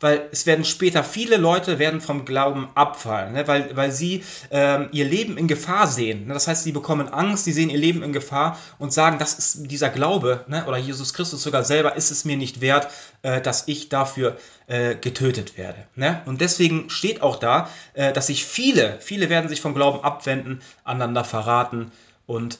weil 0.00 0.28
es 0.32 0.46
werden 0.46 0.64
später 0.64 1.04
viele 1.04 1.36
Leute 1.36 1.78
werden 1.78 2.00
vom 2.00 2.24
Glauben 2.24 2.68
abfallen, 2.74 3.34
ne? 3.34 3.46
weil, 3.46 3.76
weil 3.76 3.92
sie 3.92 4.24
äh, 4.50 4.86
ihr 4.92 5.04
Leben 5.04 5.36
in 5.36 5.46
Gefahr 5.46 5.86
sehen. 5.86 6.26
Ne? 6.26 6.34
Das 6.34 6.48
heißt, 6.48 6.64
sie 6.64 6.72
bekommen 6.72 7.08
Angst, 7.08 7.44
sie 7.44 7.52
sehen 7.52 7.70
ihr 7.70 7.78
Leben 7.78 8.02
in 8.02 8.12
Gefahr 8.12 8.58
und 8.78 8.92
sagen, 8.92 9.18
das 9.18 9.34
ist 9.34 9.70
dieser 9.70 9.90
Glaube 9.90 10.44
ne? 10.48 10.64
oder 10.66 10.78
Jesus 10.78 11.12
Christus 11.12 11.42
sogar 11.42 11.64
selber 11.64 11.96
ist 11.96 12.10
es 12.10 12.24
mir 12.24 12.38
nicht 12.38 12.60
wert, 12.60 12.88
äh, 13.22 13.40
dass 13.42 13.68
ich 13.68 13.90
dafür 13.90 14.38
äh, 14.66 14.94
getötet 14.94 15.58
werde. 15.58 15.84
Ne? 15.94 16.22
Und 16.24 16.40
deswegen 16.40 16.88
steht 16.88 17.20
auch 17.20 17.36
da, 17.36 17.68
äh, 17.92 18.12
dass 18.12 18.28
sich 18.28 18.44
viele, 18.44 18.98
viele 19.00 19.28
werden 19.28 19.48
sich 19.50 19.60
vom 19.60 19.74
Glauben 19.74 20.02
abwenden, 20.02 20.62
einander 20.82 21.24
verraten 21.24 21.92
und 22.26 22.58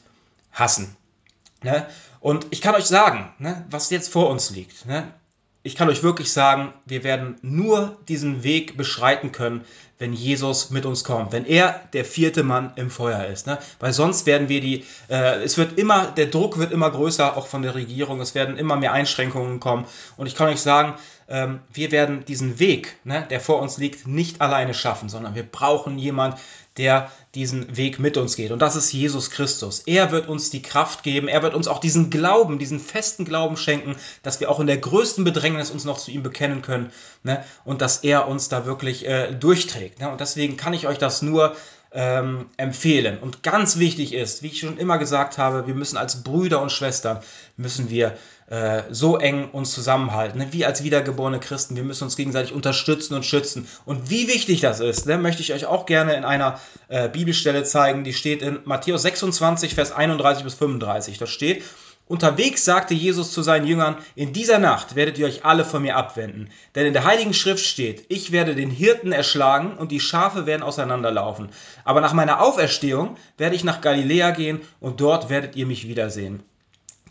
hassen. 0.52 0.94
Ne? 1.62 1.86
Und 2.20 2.46
ich 2.50 2.60
kann 2.60 2.74
euch 2.74 2.84
sagen, 2.84 3.32
ne, 3.38 3.64
was 3.70 3.90
jetzt 3.90 4.12
vor 4.12 4.28
uns 4.28 4.50
liegt. 4.50 4.84
Ne? 4.84 5.10
Ich 5.62 5.76
kann 5.76 5.90
euch 5.90 6.02
wirklich 6.02 6.32
sagen, 6.32 6.72
wir 6.86 7.04
werden 7.04 7.36
nur 7.42 7.98
diesen 8.08 8.42
Weg 8.42 8.78
beschreiten 8.78 9.30
können, 9.30 9.64
wenn 9.98 10.14
Jesus 10.14 10.70
mit 10.70 10.86
uns 10.86 11.04
kommt, 11.04 11.32
wenn 11.32 11.44
er 11.44 11.78
der 11.92 12.06
vierte 12.06 12.42
Mann 12.42 12.72
im 12.76 12.88
Feuer 12.88 13.26
ist. 13.26 13.46
Ne? 13.46 13.58
Weil 13.78 13.92
sonst 13.92 14.24
werden 14.24 14.48
wir 14.48 14.62
die, 14.62 14.86
äh, 15.10 15.42
es 15.42 15.58
wird 15.58 15.78
immer, 15.78 16.06
der 16.06 16.26
Druck 16.26 16.58
wird 16.58 16.72
immer 16.72 16.90
größer, 16.90 17.36
auch 17.36 17.46
von 17.46 17.60
der 17.60 17.74
Regierung, 17.74 18.22
es 18.22 18.34
werden 18.34 18.56
immer 18.56 18.76
mehr 18.76 18.94
Einschränkungen 18.94 19.60
kommen. 19.60 19.84
Und 20.16 20.26
ich 20.26 20.34
kann 20.34 20.48
euch 20.48 20.62
sagen, 20.62 20.94
ähm, 21.28 21.60
wir 21.70 21.92
werden 21.92 22.24
diesen 22.24 22.58
Weg, 22.58 22.96
ne, 23.04 23.26
der 23.28 23.40
vor 23.40 23.60
uns 23.60 23.76
liegt, 23.76 24.06
nicht 24.06 24.40
alleine 24.40 24.72
schaffen, 24.72 25.10
sondern 25.10 25.34
wir 25.34 25.42
brauchen 25.42 25.98
jemanden, 25.98 26.40
der 26.76 27.10
diesen 27.34 27.76
Weg 27.76 27.98
mit 27.98 28.16
uns 28.16 28.36
geht. 28.36 28.52
Und 28.52 28.60
das 28.60 28.76
ist 28.76 28.92
Jesus 28.92 29.30
Christus. 29.30 29.82
Er 29.86 30.12
wird 30.12 30.28
uns 30.28 30.50
die 30.50 30.62
Kraft 30.62 31.02
geben, 31.02 31.28
er 31.28 31.42
wird 31.42 31.54
uns 31.54 31.68
auch 31.68 31.78
diesen 31.78 32.10
Glauben, 32.10 32.58
diesen 32.58 32.80
festen 32.80 33.24
Glauben 33.24 33.56
schenken, 33.56 33.96
dass 34.22 34.40
wir 34.40 34.50
auch 34.50 34.60
in 34.60 34.66
der 34.66 34.78
größten 34.78 35.24
Bedrängnis 35.24 35.70
uns 35.70 35.84
noch 35.84 35.98
zu 35.98 36.10
ihm 36.10 36.22
bekennen 36.22 36.62
können 36.62 36.90
ne? 37.22 37.44
und 37.64 37.80
dass 37.80 37.98
er 37.98 38.28
uns 38.28 38.48
da 38.48 38.66
wirklich 38.66 39.06
äh, 39.06 39.32
durchträgt. 39.32 40.00
Ne? 40.00 40.10
Und 40.10 40.20
deswegen 40.20 40.56
kann 40.56 40.74
ich 40.74 40.86
euch 40.86 40.98
das 40.98 41.22
nur 41.22 41.56
ähm, 41.92 42.46
empfehlen. 42.56 43.18
Und 43.18 43.42
ganz 43.42 43.78
wichtig 43.78 44.14
ist, 44.14 44.42
wie 44.42 44.48
ich 44.48 44.60
schon 44.60 44.78
immer 44.78 44.98
gesagt 44.98 45.38
habe, 45.38 45.66
wir 45.66 45.74
müssen 45.74 45.96
als 45.96 46.22
Brüder 46.22 46.62
und 46.62 46.70
Schwestern, 46.70 47.20
müssen 47.56 47.90
wir 47.90 48.16
äh, 48.48 48.82
so 48.90 49.16
eng 49.16 49.50
uns 49.50 49.72
zusammenhalten, 49.72 50.38
ne? 50.38 50.48
wie 50.52 50.64
als 50.64 50.84
wiedergeborene 50.84 51.40
Christen. 51.40 51.76
Wir 51.76 51.84
müssen 51.84 52.04
uns 52.04 52.16
gegenseitig 52.16 52.52
unterstützen 52.52 53.14
und 53.14 53.24
schützen. 53.24 53.66
Und 53.84 54.10
wie 54.10 54.28
wichtig 54.28 54.60
das 54.60 54.80
ist, 54.80 55.06
ne? 55.06 55.18
möchte 55.18 55.42
ich 55.42 55.52
euch 55.52 55.66
auch 55.66 55.86
gerne 55.86 56.14
in 56.14 56.24
einer 56.24 56.60
äh, 56.88 57.08
Bibelstelle 57.08 57.64
zeigen, 57.64 58.04
die 58.04 58.12
steht 58.12 58.42
in 58.42 58.60
Matthäus 58.64 59.02
26, 59.02 59.74
Vers 59.74 59.92
31 59.92 60.44
bis 60.44 60.54
35. 60.54 61.18
Da 61.18 61.26
steht, 61.26 61.64
Unterwegs 62.10 62.64
sagte 62.64 62.92
Jesus 62.92 63.30
zu 63.30 63.40
seinen 63.40 63.68
Jüngern, 63.68 63.96
in 64.16 64.32
dieser 64.32 64.58
Nacht 64.58 64.96
werdet 64.96 65.16
ihr 65.16 65.26
euch 65.26 65.44
alle 65.44 65.64
von 65.64 65.80
mir 65.80 65.94
abwenden. 65.96 66.50
Denn 66.74 66.86
in 66.86 66.92
der 66.92 67.04
Heiligen 67.04 67.32
Schrift 67.32 67.64
steht, 67.64 68.04
ich 68.08 68.32
werde 68.32 68.56
den 68.56 68.68
Hirten 68.68 69.12
erschlagen 69.12 69.76
und 69.78 69.92
die 69.92 70.00
Schafe 70.00 70.44
werden 70.44 70.64
auseinanderlaufen. 70.64 71.50
Aber 71.84 72.00
nach 72.00 72.12
meiner 72.12 72.40
Auferstehung 72.40 73.16
werde 73.38 73.54
ich 73.54 73.62
nach 73.62 73.80
Galiläa 73.80 74.32
gehen 74.32 74.60
und 74.80 75.00
dort 75.00 75.30
werdet 75.30 75.54
ihr 75.54 75.66
mich 75.66 75.86
wiedersehen. 75.86 76.42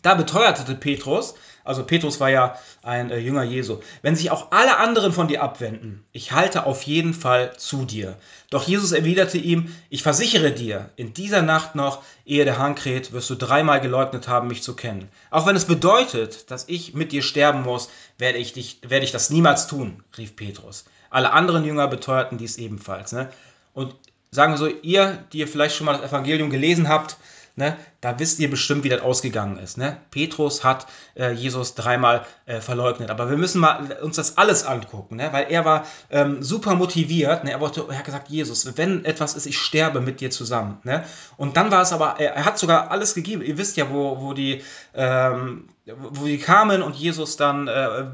Da 0.02 0.14
beteuerte 0.14 0.74
Petrus, 0.74 1.34
also 1.64 1.84
Petrus 1.84 2.20
war 2.20 2.30
ja 2.30 2.56
ein 2.82 3.10
äh, 3.10 3.18
Jünger 3.18 3.42
Jesu, 3.42 3.78
wenn 4.02 4.16
sich 4.16 4.30
auch 4.30 4.50
alle 4.52 4.78
anderen 4.78 5.12
von 5.12 5.28
dir 5.28 5.42
abwenden, 5.42 6.04
ich 6.12 6.32
halte 6.32 6.66
auf 6.66 6.82
jeden 6.82 7.14
Fall 7.14 7.56
zu 7.56 7.84
dir. 7.84 8.16
Doch 8.50 8.66
Jesus 8.66 8.92
erwiderte 8.92 9.38
ihm, 9.38 9.74
ich 9.88 10.02
versichere 10.02 10.52
dir, 10.52 10.90
in 10.96 11.12
dieser 11.14 11.42
Nacht 11.42 11.74
noch, 11.74 12.02
ehe 12.24 12.44
der 12.44 12.58
Hahn 12.58 12.74
kräht, 12.74 13.12
wirst 13.12 13.30
du 13.30 13.34
dreimal 13.34 13.80
geleugnet 13.80 14.28
haben, 14.28 14.48
mich 14.48 14.62
zu 14.62 14.74
kennen. 14.74 15.08
Auch 15.30 15.46
wenn 15.46 15.56
es 15.56 15.64
bedeutet, 15.66 16.50
dass 16.50 16.68
ich 16.68 16.94
mit 16.94 17.12
dir 17.12 17.22
sterben 17.22 17.62
muss, 17.62 17.90
werde 18.18 18.38
ich, 18.38 18.52
dich, 18.52 18.80
werde 18.82 19.04
ich 19.04 19.12
das 19.12 19.30
niemals 19.30 19.66
tun, 19.66 20.02
rief 20.16 20.36
Petrus. 20.36 20.84
Alle 21.10 21.32
anderen 21.32 21.64
Jünger 21.64 21.88
beteuerten 21.88 22.38
dies 22.38 22.56
ebenfalls. 22.56 23.12
Ne? 23.12 23.30
Und 23.74 23.94
sagen 24.30 24.52
wir 24.52 24.58
so, 24.58 24.68
ihr, 24.68 25.24
die 25.32 25.38
ihr 25.38 25.48
vielleicht 25.48 25.76
schon 25.76 25.86
mal 25.86 25.96
das 25.98 26.10
Evangelium 26.10 26.50
gelesen 26.50 26.88
habt, 26.88 27.16
ne, 27.60 27.76
da 28.00 28.18
wisst 28.18 28.40
ihr 28.40 28.50
bestimmt, 28.50 28.82
wie 28.82 28.88
das 28.88 29.02
ausgegangen 29.02 29.58
ist. 29.58 29.78
Ne? 29.78 29.96
Petrus 30.10 30.64
hat 30.64 30.86
äh, 31.14 31.32
Jesus 31.32 31.74
dreimal 31.74 32.26
äh, 32.46 32.60
verleugnet. 32.60 33.10
Aber 33.10 33.30
wir 33.30 33.36
müssen 33.36 33.60
mal 33.60 33.98
uns 34.02 34.16
das 34.16 34.38
alles 34.38 34.64
angucken, 34.64 35.16
ne? 35.16 35.32
weil 35.32 35.46
er 35.50 35.64
war 35.64 35.86
ähm, 36.10 36.42
super 36.42 36.74
motiviert. 36.74 37.44
Ne? 37.44 37.52
Er, 37.52 37.60
wollte, 37.60 37.86
er 37.88 37.98
hat 37.98 38.04
gesagt, 38.04 38.28
Jesus, 38.28 38.76
wenn 38.76 39.04
etwas 39.04 39.34
ist, 39.34 39.46
ich 39.46 39.58
sterbe 39.58 40.00
mit 40.00 40.20
dir 40.20 40.30
zusammen. 40.30 40.78
Ne? 40.82 41.04
Und 41.36 41.56
dann 41.56 41.70
war 41.70 41.82
es 41.82 41.92
aber, 41.92 42.16
er, 42.18 42.34
er, 42.34 42.44
hat 42.44 42.58
sogar 42.58 42.90
alles 42.90 43.14
gegeben. 43.14 43.42
Ihr 43.42 43.58
wisst 43.58 43.76
ja, 43.76 43.90
wo, 43.90 44.20
wo 44.20 44.32
die... 44.32 44.62
Ähm, 44.94 45.68
wo 45.96 46.26
die 46.26 46.38
kamen 46.38 46.82
und 46.82 46.96
Jesus 46.96 47.36
dann, 47.36 47.68
äh, 47.68 48.06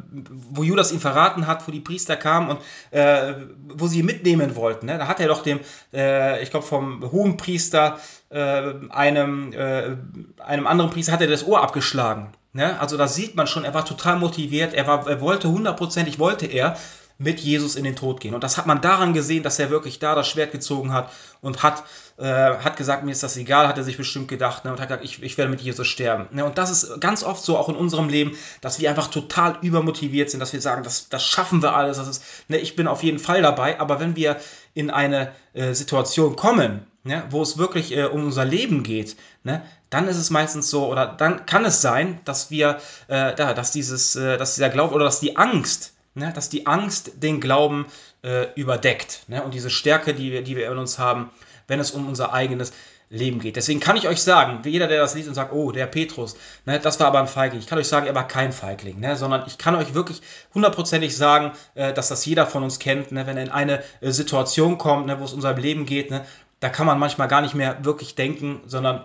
wo 0.51 0.63
Judas 0.63 0.93
ihn 0.93 1.01
verraten 1.01 1.47
hat, 1.47 1.67
wo 1.67 1.73
die 1.73 1.81
Priester 1.81 2.17
kamen 2.17 2.51
und 2.51 2.61
äh, 2.91 3.35
wo 3.75 3.87
sie 3.87 4.01
ihn 4.01 4.07
mitnehmen 4.07 4.57
wollten. 4.57 4.87
Ne? 4.87 4.99
Da 4.99 5.09
hat 5.09 5.21
er 5.21 5.29
doch 5.29 5.43
dem, 5.43 5.61
äh, 5.93 6.43
ich 6.43 6.51
glaube 6.51 6.67
vom 6.67 7.11
hohen 7.11 7.37
Priester, 7.37 7.99
äh, 8.31 8.73
einem, 8.91 9.53
äh, 9.53 9.97
einem 10.39 10.67
anderen 10.67 10.91
Priester, 10.91 11.13
hat 11.13 11.21
er 11.21 11.29
das 11.29 11.47
Ohr 11.47 11.63
abgeschlagen. 11.63 12.33
Ne? 12.53 12.81
Also 12.81 12.97
da 12.97 13.07
sieht 13.07 13.37
man 13.37 13.47
schon, 13.47 13.65
er 13.65 13.75
war 13.75 13.85
total 13.85 14.19
motiviert, 14.19 14.75
er, 14.75 14.87
war, 14.87 15.07
er 15.07 15.21
wollte 15.21 15.49
hundertprozentig, 15.49 16.19
wollte 16.19 16.47
er 16.47 16.77
mit 17.19 17.41
Jesus 17.41 17.77
in 17.77 17.85
den 17.85 17.97
Tod 17.97 18.21
gehen. 18.21 18.35
Und 18.35 18.45
das 18.45 18.59
hat 18.59 18.67
man 18.67 18.81
daran 18.81 19.15
gesehen, 19.15 19.43
dass 19.43 19.59
er 19.59 19.71
wirklich 19.71 19.99
da 19.99 20.15
das 20.15 20.29
Schwert 20.29 20.53
gezogen 20.53 20.93
hat 20.93 21.11
und 21.41 21.63
hat, 21.63 21.85
äh, 22.19 22.25
hat 22.25 22.77
gesagt, 22.77 23.05
mir 23.05 23.13
ist 23.13 23.23
das 23.23 23.37
egal, 23.37 23.69
hat 23.69 23.79
er 23.79 23.85
sich 23.85 23.97
bestimmt 23.97 24.29
gedacht 24.29 24.65
ne, 24.65 24.73
und 24.73 24.81
hat 24.81 24.89
gesagt, 24.89 25.05
ich, 25.05 25.23
ich 25.23 25.39
werde 25.39 25.51
mit 25.51 25.63
Jesus 25.63 25.87
sterben. 25.87 26.27
Ne, 26.33 26.45
und 26.45 26.59
das 26.59 26.71
ist 26.71 27.01
ganz 27.01 27.23
oft 27.23 27.43
so 27.43 27.57
auch 27.57 27.69
in 27.69 27.77
unserem 27.77 28.09
Leben, 28.09 28.37
dass 28.61 28.81
wir 28.81 28.91
einfach 28.91 29.09
total 29.09 29.57
übermotiviert 29.63 30.31
sind, 30.31 30.41
dass 30.41 30.53
wir 30.53 30.61
sagen, 30.61 30.83
das, 30.83 31.09
das 31.09 31.25
schaffen 31.25 31.63
wir 31.63 31.75
alles, 31.75 31.97
das 31.97 32.09
ist, 32.09 32.23
ne, 32.49 32.59
ich 32.59 32.77
bin 32.77 32.87
auf 32.87 33.03
jeden 33.03 33.19
Fall 33.19 33.41
dabei, 33.41 33.81
aber 33.81 33.99
wenn 33.99 34.15
wir 34.15 34.37
in 34.75 34.91
eine 34.91 35.33
äh, 35.55 35.73
Situation 35.73 36.37
kommen, 36.37 36.87
ne, 37.03 37.25
wo 37.31 37.41
es 37.41 37.57
wirklich 37.57 37.97
äh, 37.97 38.05
um 38.05 38.25
unser 38.25 38.45
Leben 38.45 38.83
geht, 38.83 39.17
ne, 39.43 39.63
dann 39.89 40.09
ist 40.09 40.19
es 40.19 40.29
meistens 40.29 40.69
so, 40.69 40.91
oder 40.91 41.07
dann 41.07 41.47
kann 41.47 41.65
es 41.65 41.81
sein, 41.81 42.21
dass 42.27 42.51
wir, 42.51 42.79
äh, 43.09 43.35
da, 43.35 43.55
dass 43.55 43.73
dieses, 43.73 44.17
äh, 44.17 44.37
dass 44.37 44.55
dieser 44.55 44.69
Glaube 44.69 44.95
oder 44.95 45.07
dass 45.07 45.21
die 45.21 45.37
Angst, 45.37 45.95
ne, 46.17 46.33
dass 46.33 46.49
die 46.49 46.67
Angst 46.67 47.23
den 47.23 47.41
Glauben 47.41 47.87
äh, 48.23 48.53
überdeckt. 48.55 49.23
Ne, 49.29 49.43
und 49.43 49.55
diese 49.55 49.71
Stärke, 49.71 50.15
die 50.15 50.33
wir, 50.33 50.43
die 50.43 50.57
wir 50.57 50.71
in 50.71 50.79
uns 50.79 50.99
haben, 50.99 51.31
wenn 51.69 51.81
es 51.81 51.91
um 51.91 52.09
unser 52.09 52.33
eigenes 52.33 52.73
Leben 53.09 53.39
geht. 53.39 53.55
Deswegen 53.55 53.79
kann 53.79 53.97
ich 53.97 54.09
euch 54.09 54.21
sagen, 54.21 54.63
jeder, 54.65 54.89
der 54.89 55.01
das 55.01 55.15
liest 55.15 55.29
und 55.29 55.35
sagt, 55.35 55.53
oh, 55.53 55.71
der 55.71 55.87
Petrus, 55.87 56.37
ne, 56.65 56.81
das 56.81 56.99
war 56.99 57.07
aber 57.07 57.21
ein 57.21 57.29
Feigling. 57.29 57.61
Ich 57.61 57.69
kann 57.69 57.79
euch 57.79 57.87
sagen, 57.87 58.07
er 58.07 58.17
war 58.17 58.27
kein 58.27 58.53
Feigling, 58.53 58.99
ne, 58.99 59.17
sondern 59.17 59.45
ich 59.47 59.59
kann 59.59 59.77
euch 59.77 59.95
wirklich 59.95 60.23
hundertprozentig 60.55 61.17
sagen, 61.17 61.53
äh, 61.75 61.93
dass 61.93 62.09
das 62.09 62.27
jeder 62.27 62.47
von 62.47 62.65
uns 62.65 62.81
kennt, 62.81 63.13
ne, 63.13 63.27
wenn 63.27 63.37
er 63.37 63.45
in 63.45 63.51
eine 63.51 63.83
äh, 64.01 64.11
Situation 64.11 64.77
kommt, 64.79 65.07
ne, 65.07 65.21
wo 65.21 65.25
es 65.25 65.33
um 65.33 65.41
sein 65.41 65.57
Leben 65.57 65.87
geht, 65.87 66.11
ne, 66.11 66.25
da 66.59 66.69
kann 66.69 66.87
man 66.87 66.99
manchmal 66.99 67.29
gar 67.29 67.43
nicht 67.43 67.55
mehr 67.55 67.85
wirklich 67.85 68.17
denken, 68.17 68.63
sondern 68.67 69.05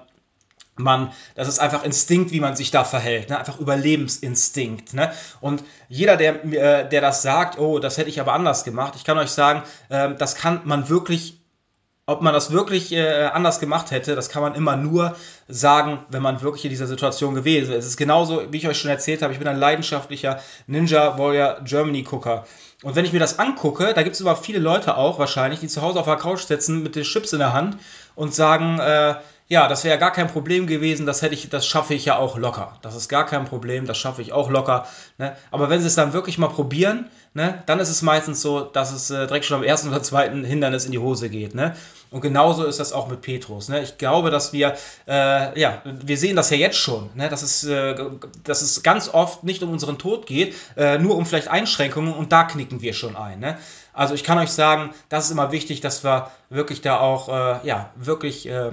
man, 0.78 1.12
das 1.36 1.48
ist 1.48 1.60
einfach 1.60 1.84
Instinkt, 1.84 2.32
wie 2.32 2.40
man 2.40 2.56
sich 2.56 2.72
da 2.72 2.84
verhält, 2.84 3.30
ne? 3.30 3.38
einfach 3.38 3.60
Überlebensinstinkt. 3.60 4.94
Ne? 4.94 5.12
Und 5.40 5.64
jeder, 5.90 6.18
der, 6.18 6.44
äh, 6.46 6.90
der 6.90 7.02
das 7.02 7.22
sagt, 7.22 7.60
oh, 7.60 7.80
das 7.80 7.98
hätte 7.98 8.10
ich 8.10 8.20
aber 8.20 8.34
anders 8.34 8.64
gemacht, 8.64 8.94
ich 8.96 9.04
kann 9.04 9.18
euch 9.18 9.32
sagen, 9.32 9.64
äh, 9.90 10.16
das 10.16 10.36
kann 10.36 10.62
man 10.64 10.90
wirklich, 10.90 11.42
ob 12.06 12.22
man 12.22 12.34
das 12.34 12.52
wirklich 12.52 12.94
äh, 12.94 13.26
anders 13.26 13.60
gemacht 13.60 13.92
hätte, 13.92 14.16
das 14.16 14.30
kann 14.30 14.42
man 14.42 14.56
immer 14.56 14.76
nur 14.76 15.16
sagen, 15.48 16.00
wenn 16.10 16.22
man 16.22 16.42
wirklich 16.42 16.66
in 16.66 16.72
dieser 16.72 16.88
Situation 16.88 17.36
gewesen 17.36 17.74
ist. 17.74 17.80
Es 17.80 17.92
ist 17.92 17.98
genauso, 17.98 18.52
wie 18.52 18.58
ich 18.58 18.68
euch 18.68 18.80
schon 18.80 18.90
erzählt 18.90 19.22
habe, 19.22 19.34
ich 19.34 19.40
bin 19.40 19.48
ein 19.48 19.60
leidenschaftlicher 19.60 20.42
Ninja 20.68 21.18
Warrior 21.18 21.62
Germany 21.64 22.04
Gucker. 22.04 22.46
Und 22.84 22.96
wenn 22.96 23.06
ich 23.06 23.14
mir 23.14 23.20
das 23.20 23.38
angucke, 23.38 23.94
da 23.94 24.02
gibt 24.02 24.16
es 24.16 24.22
aber 24.22 24.36
viele 24.36 24.58
Leute 24.58 24.98
auch 24.98 25.20
wahrscheinlich, 25.20 25.60
die 25.60 25.68
zu 25.68 25.84
Hause 25.84 26.00
auf 26.00 26.08
der 26.08 26.16
Couch 26.16 26.42
sitzen 26.42 26.82
mit 26.82 26.96
den 26.96 27.04
Chips 27.04 27.32
in 27.32 27.40
der 27.40 27.54
Hand 27.54 27.78
und 28.16 28.34
sagen, 28.34 28.80
äh, 28.80 29.16
ja, 29.52 29.68
das 29.68 29.84
wäre 29.84 29.96
ja 29.96 30.00
gar 30.00 30.14
kein 30.14 30.30
Problem 30.30 30.66
gewesen, 30.66 31.06
das 31.06 31.22
hätte 31.22 31.34
ich, 31.34 31.50
das 31.50 31.68
schaffe 31.68 31.94
ich 31.94 32.06
ja 32.06 32.18
auch 32.18 32.38
locker. 32.38 32.78
Das 32.84 32.96
ist 32.96 33.10
gar 33.10 33.26
kein 33.26 33.44
Problem, 33.44 33.86
das 33.86 33.98
schaffe 33.98 34.22
ich 34.22 34.32
auch 34.32 34.50
locker. 34.50 34.88
Ne? 35.18 35.36
Aber 35.52 35.70
wenn 35.70 35.82
sie 35.82 35.88
es 35.88 35.96
dann 35.96 36.14
wirklich 36.14 36.38
mal 36.38 36.48
probieren, 36.48 37.10
ne, 37.34 37.62
dann 37.66 37.82
ist 37.82 37.90
es 37.90 38.02
meistens 38.02 38.42
so, 38.42 38.62
dass 38.62 38.94
es 38.94 39.10
äh, 39.10 39.28
direkt 39.28 39.44
schon 39.44 39.58
am 39.58 39.64
ersten 39.66 39.90
oder 39.90 40.02
zweiten 40.02 40.46
Hindernis 40.46 40.86
in 40.86 40.94
die 40.94 41.00
Hose 41.00 41.30
geht. 41.30 41.54
Ne? 41.54 41.76
Und 42.12 42.22
genauso 42.22 42.64
ist 42.64 42.80
das 42.80 42.94
auch 42.94 43.10
mit 43.10 43.24
Petrus. 43.24 43.68
Ne? 43.68 43.82
Ich 43.82 43.98
glaube, 43.98 44.32
dass 44.32 44.54
wir, 44.54 44.78
äh, 45.06 45.60
ja, 45.60 45.82
wir 45.84 46.18
sehen 46.18 46.38
das 46.38 46.50
ja 46.50 46.56
jetzt 46.56 46.78
schon, 46.78 47.10
ne? 47.16 47.28
dass, 47.28 47.44
es, 47.44 47.66
äh, 47.66 47.96
dass 48.46 48.62
es 48.62 48.84
ganz 48.84 49.10
oft 49.10 49.44
nicht 49.44 49.62
um 49.64 49.70
unseren 49.70 49.98
Tod 49.98 50.28
geht, 50.28 50.56
äh, 50.78 50.98
nur 50.98 51.18
um 51.18 51.26
vielleicht 51.26 51.50
Einschränkungen 51.50 52.14
und 52.14 52.32
da 52.32 52.46
knicken 52.46 52.82
wir 52.82 52.94
schon 52.94 53.18
ein. 53.18 53.42
Ne? 53.42 53.58
Also 53.92 54.14
ich 54.14 54.24
kann 54.24 54.38
euch 54.38 54.52
sagen, 54.52 54.94
das 55.10 55.26
ist 55.26 55.32
immer 55.32 55.52
wichtig, 55.52 55.82
dass 55.82 56.06
wir 56.06 56.32
wirklich 56.50 56.80
da 56.80 57.02
auch, 57.02 57.28
äh, 57.28 57.68
ja, 57.68 57.90
wirklich 57.98 58.48
äh, 58.48 58.72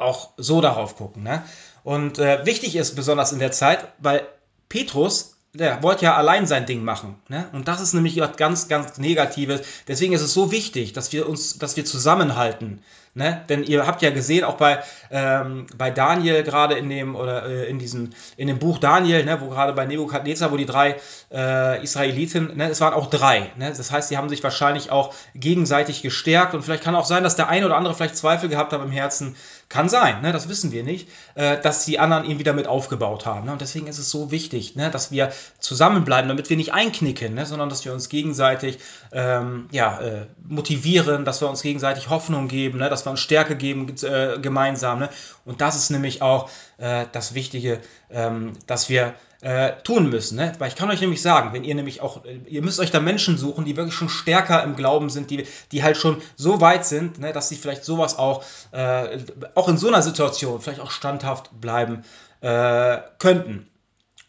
auch 0.00 0.30
so 0.36 0.60
darauf 0.60 0.96
gucken. 0.96 1.22
Ne? 1.22 1.42
Und 1.82 2.18
äh, 2.18 2.44
wichtig 2.44 2.76
ist 2.76 2.94
besonders 2.94 3.32
in 3.32 3.38
der 3.38 3.52
Zeit, 3.52 3.86
weil 3.98 4.26
Petrus, 4.68 5.36
der 5.52 5.82
wollte 5.82 6.04
ja 6.04 6.16
allein 6.16 6.46
sein 6.46 6.66
Ding 6.66 6.84
machen. 6.84 7.16
Ne? 7.28 7.48
Und 7.52 7.68
das 7.68 7.80
ist 7.80 7.94
nämlich 7.94 8.18
was 8.20 8.36
ganz, 8.36 8.68
ganz 8.68 8.98
Negatives. 8.98 9.62
Deswegen 9.88 10.12
ist 10.12 10.22
es 10.22 10.34
so 10.34 10.52
wichtig, 10.52 10.92
dass 10.92 11.12
wir 11.12 11.28
uns, 11.28 11.58
dass 11.58 11.76
wir 11.76 11.84
zusammenhalten. 11.84 12.82
Ne? 13.12 13.44
Denn 13.48 13.64
ihr 13.64 13.88
habt 13.88 14.02
ja 14.02 14.10
gesehen, 14.10 14.44
auch 14.44 14.54
bei, 14.54 14.84
ähm, 15.10 15.66
bei 15.76 15.90
Daniel 15.90 16.44
gerade 16.44 16.76
in 16.76 16.88
dem 16.88 17.16
oder 17.16 17.44
äh, 17.44 17.68
in 17.68 17.80
diesem 17.80 18.10
in 18.36 18.46
dem 18.46 18.60
Buch 18.60 18.78
Daniel, 18.78 19.24
ne, 19.24 19.40
wo 19.40 19.48
gerade 19.48 19.72
bei 19.72 19.84
Nebukadnezar, 19.84 20.52
wo 20.52 20.56
die 20.56 20.66
drei 20.66 20.94
äh, 21.32 21.82
Israeliten, 21.82 22.56
ne, 22.56 22.70
es 22.70 22.80
waren 22.80 22.94
auch 22.94 23.10
drei. 23.10 23.50
Ne? 23.56 23.72
Das 23.76 23.90
heißt, 23.90 24.10
sie 24.10 24.16
haben 24.16 24.28
sich 24.28 24.44
wahrscheinlich 24.44 24.92
auch 24.92 25.12
gegenseitig 25.34 26.02
gestärkt 26.02 26.54
und 26.54 26.62
vielleicht 26.62 26.84
kann 26.84 26.94
auch 26.94 27.04
sein, 27.04 27.24
dass 27.24 27.34
der 27.34 27.48
eine 27.48 27.66
oder 27.66 27.76
andere 27.76 27.94
vielleicht 27.94 28.16
Zweifel 28.16 28.48
gehabt 28.48 28.72
hat 28.72 28.80
im 28.80 28.92
Herzen. 28.92 29.34
Kann 29.70 29.88
sein, 29.88 30.20
ne? 30.20 30.32
das 30.32 30.48
wissen 30.48 30.72
wir 30.72 30.82
nicht, 30.82 31.08
äh, 31.36 31.56
dass 31.60 31.84
die 31.84 32.00
anderen 32.00 32.24
ihn 32.24 32.40
wieder 32.40 32.52
mit 32.52 32.66
aufgebaut 32.66 33.24
haben. 33.24 33.46
Ne? 33.46 33.52
Und 33.52 33.60
deswegen 33.60 33.86
ist 33.86 33.98
es 33.98 34.10
so 34.10 34.32
wichtig, 34.32 34.74
ne? 34.74 34.90
dass 34.90 35.12
wir 35.12 35.30
zusammenbleiben, 35.60 36.28
damit 36.28 36.50
wir 36.50 36.56
nicht 36.56 36.74
einknicken, 36.74 37.34
ne? 37.34 37.46
sondern 37.46 37.68
dass 37.68 37.84
wir 37.84 37.92
uns 37.92 38.08
gegenseitig 38.08 38.80
ähm, 39.12 39.68
ja, 39.70 40.00
äh, 40.00 40.26
motivieren, 40.42 41.24
dass 41.24 41.40
wir 41.40 41.48
uns 41.48 41.62
gegenseitig 41.62 42.10
Hoffnung 42.10 42.48
geben, 42.48 42.78
ne? 42.80 42.90
dass 42.90 43.06
wir 43.06 43.12
uns 43.12 43.20
Stärke 43.20 43.54
geben 43.54 43.94
äh, 44.02 44.40
gemeinsam. 44.40 44.98
Ne? 44.98 45.08
Und 45.44 45.60
das 45.60 45.76
ist 45.76 45.90
nämlich 45.90 46.20
auch 46.20 46.50
äh, 46.80 47.06
das 47.12 47.34
Wichtige, 47.34 47.80
ähm, 48.10 48.54
dass 48.66 48.88
wir 48.88 49.14
äh, 49.42 49.72
tun 49.84 50.10
müssen. 50.10 50.36
Ne? 50.36 50.52
Weil 50.58 50.68
ich 50.68 50.76
kann 50.76 50.90
euch 50.90 51.00
nämlich 51.00 51.22
sagen, 51.22 51.52
wenn 51.52 51.64
ihr 51.64 51.74
nämlich 51.74 52.00
auch, 52.00 52.24
äh, 52.24 52.40
ihr 52.46 52.62
müsst 52.62 52.80
euch 52.80 52.90
da 52.90 53.00
Menschen 53.00 53.38
suchen, 53.38 53.64
die 53.64 53.76
wirklich 53.76 53.94
schon 53.94 54.08
stärker 54.08 54.62
im 54.64 54.76
Glauben 54.76 55.10
sind, 55.10 55.30
die, 55.30 55.46
die 55.72 55.82
halt 55.82 55.96
schon 55.96 56.20
so 56.36 56.60
weit 56.60 56.84
sind, 56.84 57.18
ne, 57.18 57.32
dass 57.32 57.48
sie 57.48 57.56
vielleicht 57.56 57.84
sowas 57.84 58.18
auch, 58.18 58.44
äh, 58.72 59.18
auch 59.54 59.68
in 59.68 59.78
so 59.78 59.88
einer 59.88 60.02
Situation 60.02 60.60
vielleicht 60.60 60.80
auch 60.80 60.90
standhaft 60.90 61.60
bleiben 61.60 62.04
äh, 62.40 62.98
könnten. 63.18 63.66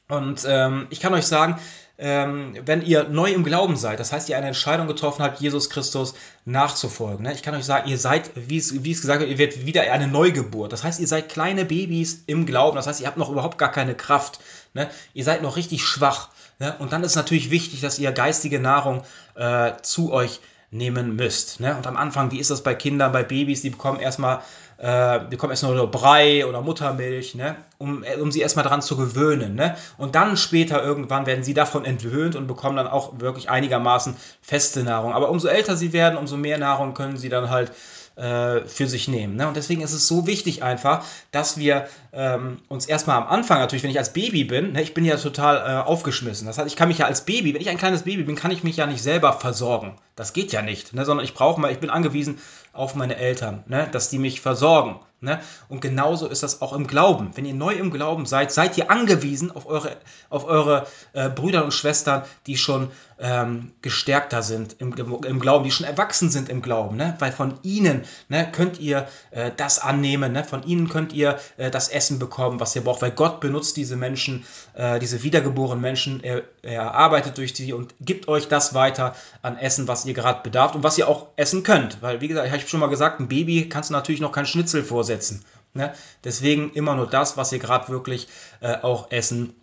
Und 0.08 0.46
ähm, 0.46 0.88
ich 0.90 1.00
kann 1.00 1.14
euch 1.14 1.26
sagen, 1.26 1.58
ähm, 2.04 2.56
wenn 2.66 2.82
ihr 2.82 3.04
neu 3.04 3.32
im 3.32 3.44
Glauben 3.44 3.78
seid, 3.78 4.00
das 4.00 4.12
heißt, 4.12 4.28
ihr 4.28 4.36
eine 4.36 4.48
Entscheidung 4.48 4.88
getroffen 4.88 5.24
habt, 5.24 5.40
Jesus 5.40 5.70
Christus 5.70 6.16
nachzufolgen. 6.46 7.24
Ne? 7.24 7.34
Ich 7.34 7.44
kann 7.44 7.54
euch 7.54 7.64
sagen, 7.64 7.88
ihr 7.88 8.00
seid, 8.00 8.32
wie 8.34 8.58
es, 8.58 8.72
gesagt 8.74 9.22
wird, 9.22 9.30
ihr 9.30 9.38
werdet 9.38 9.68
wieder 9.68 9.84
eine 9.84 10.08
Neugeburt. 10.08 10.74
Das 10.74 10.84
heißt, 10.84 11.00
ihr 11.00 11.08
seid 11.08 11.30
kleine 11.30 11.64
Babys 11.64 12.24
im 12.26 12.48
Glauben. 12.48 12.76
Das 12.76 12.88
heißt, 12.88 13.02
ihr 13.02 13.08
habt 13.08 13.18
noch 13.18 13.30
überhaupt 13.30 13.60
gar 13.60 13.72
keine 13.72 13.94
Kraft. 13.94 14.40
Ne? 14.74 14.90
Ihr 15.14 15.24
seid 15.24 15.44
noch 15.44 15.58
richtig 15.58 15.84
schwach. 15.84 16.30
Ne? 16.58 16.76
Und 16.80 16.92
dann 16.92 17.04
ist 17.04 17.16
natürlich 17.16 17.52
wichtig, 17.52 17.82
dass 17.82 18.00
ihr 18.00 18.12
geistige 18.12 18.60
Nahrung 18.60 19.04
äh, 19.36 19.74
zu 19.84 20.12
euch 20.12 20.40
nehmen 20.72 21.16
müsst. 21.16 21.60
Ne? 21.60 21.78
Und 21.78 21.86
am 21.86 21.98
Anfang, 21.98 22.32
wie 22.32 22.40
ist 22.40 22.50
das 22.50 22.64
bei 22.64 22.74
Kindern, 22.74 23.12
bei 23.12 23.22
Babys, 23.22 23.62
die 23.62 23.70
bekommen 23.70 24.00
erstmal 24.00 24.42
äh, 24.82 25.20
bekommen 25.30 25.52
erstmal 25.52 25.76
nur 25.76 25.92
Brei 25.92 26.44
oder 26.46 26.62
Muttermilch, 26.62 27.36
ne? 27.36 27.56
um, 27.78 28.04
äh, 28.04 28.16
um 28.16 28.32
sie 28.32 28.42
erstmal 28.42 28.64
daran 28.64 28.82
zu 28.82 28.98
gewöhnen. 28.98 29.54
Ne? 29.54 29.76
Und 30.00 30.16
dann 30.16 30.38
später 30.38 30.84
irgendwann 30.84 31.28
werden 31.28 31.44
sie 31.44 31.54
davon 31.54 31.86
entwöhnt 31.86 32.36
und 32.36 32.48
bekommen 32.48 32.78
dann 32.78 32.88
auch 32.88 33.20
wirklich 33.20 33.50
einigermaßen 33.50 34.16
feste 34.42 34.84
Nahrung. 34.84 35.14
Aber 35.14 35.30
umso 35.30 35.48
älter 35.48 35.76
sie 35.76 35.94
werden, 35.94 36.18
umso 36.18 36.36
mehr 36.36 36.58
Nahrung 36.58 36.96
können 36.96 37.18
sie 37.18 37.30
dann 37.30 37.52
halt 37.52 37.72
äh, 38.16 38.66
für 38.66 38.88
sich 38.88 39.08
nehmen. 39.08 39.36
Ne? 39.36 39.48
Und 39.48 39.56
deswegen 39.56 39.82
ist 39.82 39.94
es 39.94 40.08
so 40.08 40.28
wichtig 40.28 40.64
einfach, 40.64 41.06
dass 41.32 41.58
wir 41.58 41.88
ähm, 42.12 42.60
uns 42.68 42.88
erstmal 42.88 43.18
am 43.18 43.28
Anfang, 43.28 43.60
natürlich, 43.60 43.84
wenn 43.84 43.92
ich 43.92 44.00
als 44.00 44.14
Baby 44.14 44.44
bin, 44.44 44.74
ne, 44.74 44.82
ich 44.82 44.94
bin 44.94 45.06
ja 45.06 45.16
total 45.18 45.58
äh, 45.58 45.88
aufgeschmissen. 45.88 46.48
Das 46.48 46.58
heißt, 46.58 46.68
ich 46.68 46.76
kann 46.76 46.88
mich 46.88 46.98
ja 46.98 47.06
als 47.06 47.22
Baby, 47.22 47.54
wenn 47.54 47.62
ich 47.62 47.70
ein 47.70 47.78
kleines 47.78 48.04
Baby 48.04 48.24
bin, 48.24 48.36
kann 48.36 48.52
ich 48.52 48.64
mich 48.64 48.78
ja 48.78 48.86
nicht 48.86 49.02
selber 49.02 49.34
versorgen. 49.34 49.96
Das 50.16 50.34
geht 50.34 50.52
ja 50.52 50.62
nicht, 50.62 50.94
ne? 50.94 51.06
sondern 51.06 51.24
ich 51.24 51.34
brauche 51.34 51.62
mal, 51.62 51.72
ich 51.72 51.80
bin 51.80 51.90
angewiesen 51.90 52.40
auf 52.74 52.96
meine 52.96 53.18
Eltern, 53.18 53.64
ne? 53.68 53.88
dass 53.92 54.10
die 54.10 54.20
mich 54.20 54.42
versorgen. 54.42 55.00
Ne? 55.24 55.40
Und 55.70 55.82
genauso 55.82 56.28
ist 56.28 56.42
das 56.42 56.64
auch 56.64 56.74
im 56.74 56.88
Glauben. 56.88 57.30
Wenn 57.36 57.46
ihr 57.46 57.54
neu 57.54 57.74
im 57.74 57.92
Glauben 57.92 58.26
seid, 58.26 58.52
seid 58.52 58.76
ihr 58.80 58.90
angewiesen 58.90 59.52
auf 59.52 59.68
eure, 59.68 59.98
auf 60.32 60.46
eure 60.46 60.88
äh, 61.14 61.30
Brüder 61.30 61.64
und 61.64 61.76
Schwestern, 61.76 62.24
die 62.48 62.58
schon 62.58 62.90
ähm, 63.20 63.70
gestärkter 63.84 64.42
sind 64.42 64.78
im, 64.80 64.96
im 64.98 65.40
Glauben, 65.40 65.64
die 65.64 65.70
schon 65.70 65.86
erwachsen 65.86 66.32
sind 66.32 66.50
im 66.50 66.64
Glauben. 66.64 66.98
Ne? 66.98 67.16
Weil 67.20 67.32
von 67.32 67.60
ihnen 67.62 68.02
ne, 68.30 68.52
könnt 68.52 68.80
ihr 68.80 69.08
äh, 69.30 69.52
das 69.56 69.78
annehmen, 69.78 70.32
ne? 70.32 70.44
von 70.44 70.64
ihnen 70.64 70.90
könnt 70.90 71.14
ihr 71.14 71.38
äh, 71.58 71.70
das 71.70 71.90
Essen 71.90 72.18
bekommen, 72.18 72.60
was 72.60 72.76
ihr 72.76 72.84
braucht. 72.84 73.04
Weil 73.04 73.12
Gott 73.12 73.42
benutzt 73.42 73.78
diese 73.78 73.98
Menschen, 73.98 74.44
äh, 74.74 74.98
diese 74.98 75.22
wiedergeborenen 75.22 75.82
Menschen, 75.82 76.24
er, 76.24 76.42
er 76.64 76.96
arbeitet 76.96 77.38
durch 77.38 77.54
sie 77.54 77.74
und 77.74 77.94
gibt 78.02 78.28
euch 78.28 78.48
das 78.48 78.74
weiter 78.74 79.16
an 79.44 79.56
Essen, 79.56 79.88
was 79.88 80.04
ihr 80.04 80.16
gerade 80.16 80.42
bedarf 80.42 80.74
und 80.74 80.82
was 80.82 80.98
ihr 80.98 81.08
auch 81.08 81.28
essen 81.36 81.62
könnt. 81.62 82.02
Weil, 82.02 82.22
wie 82.22 82.28
gesagt, 82.28 82.48
ich 82.48 82.54
habe 82.54 82.68
schon 82.68 82.80
mal 82.80 82.90
gesagt, 82.90 83.20
ein 83.20 83.28
Baby 83.28 83.70
kannst 83.70 83.92
du 83.92 83.94
natürlich 83.94 84.20
noch 84.20 84.32
kein 84.32 84.48
Schnitzel 84.48 84.84
vorsetzen 84.84 85.11
setzen. 85.12 85.44
Ne? 85.74 85.94
Deswegen 86.24 86.72
immer 86.72 86.96
nur 86.96 87.08
das, 87.08 87.38
was 87.38 87.52
ihr 87.52 87.60
gerade 87.60 87.90
wirklich 87.90 88.28
äh, 88.62 88.78
auch 88.82 89.12
essen 89.12 89.56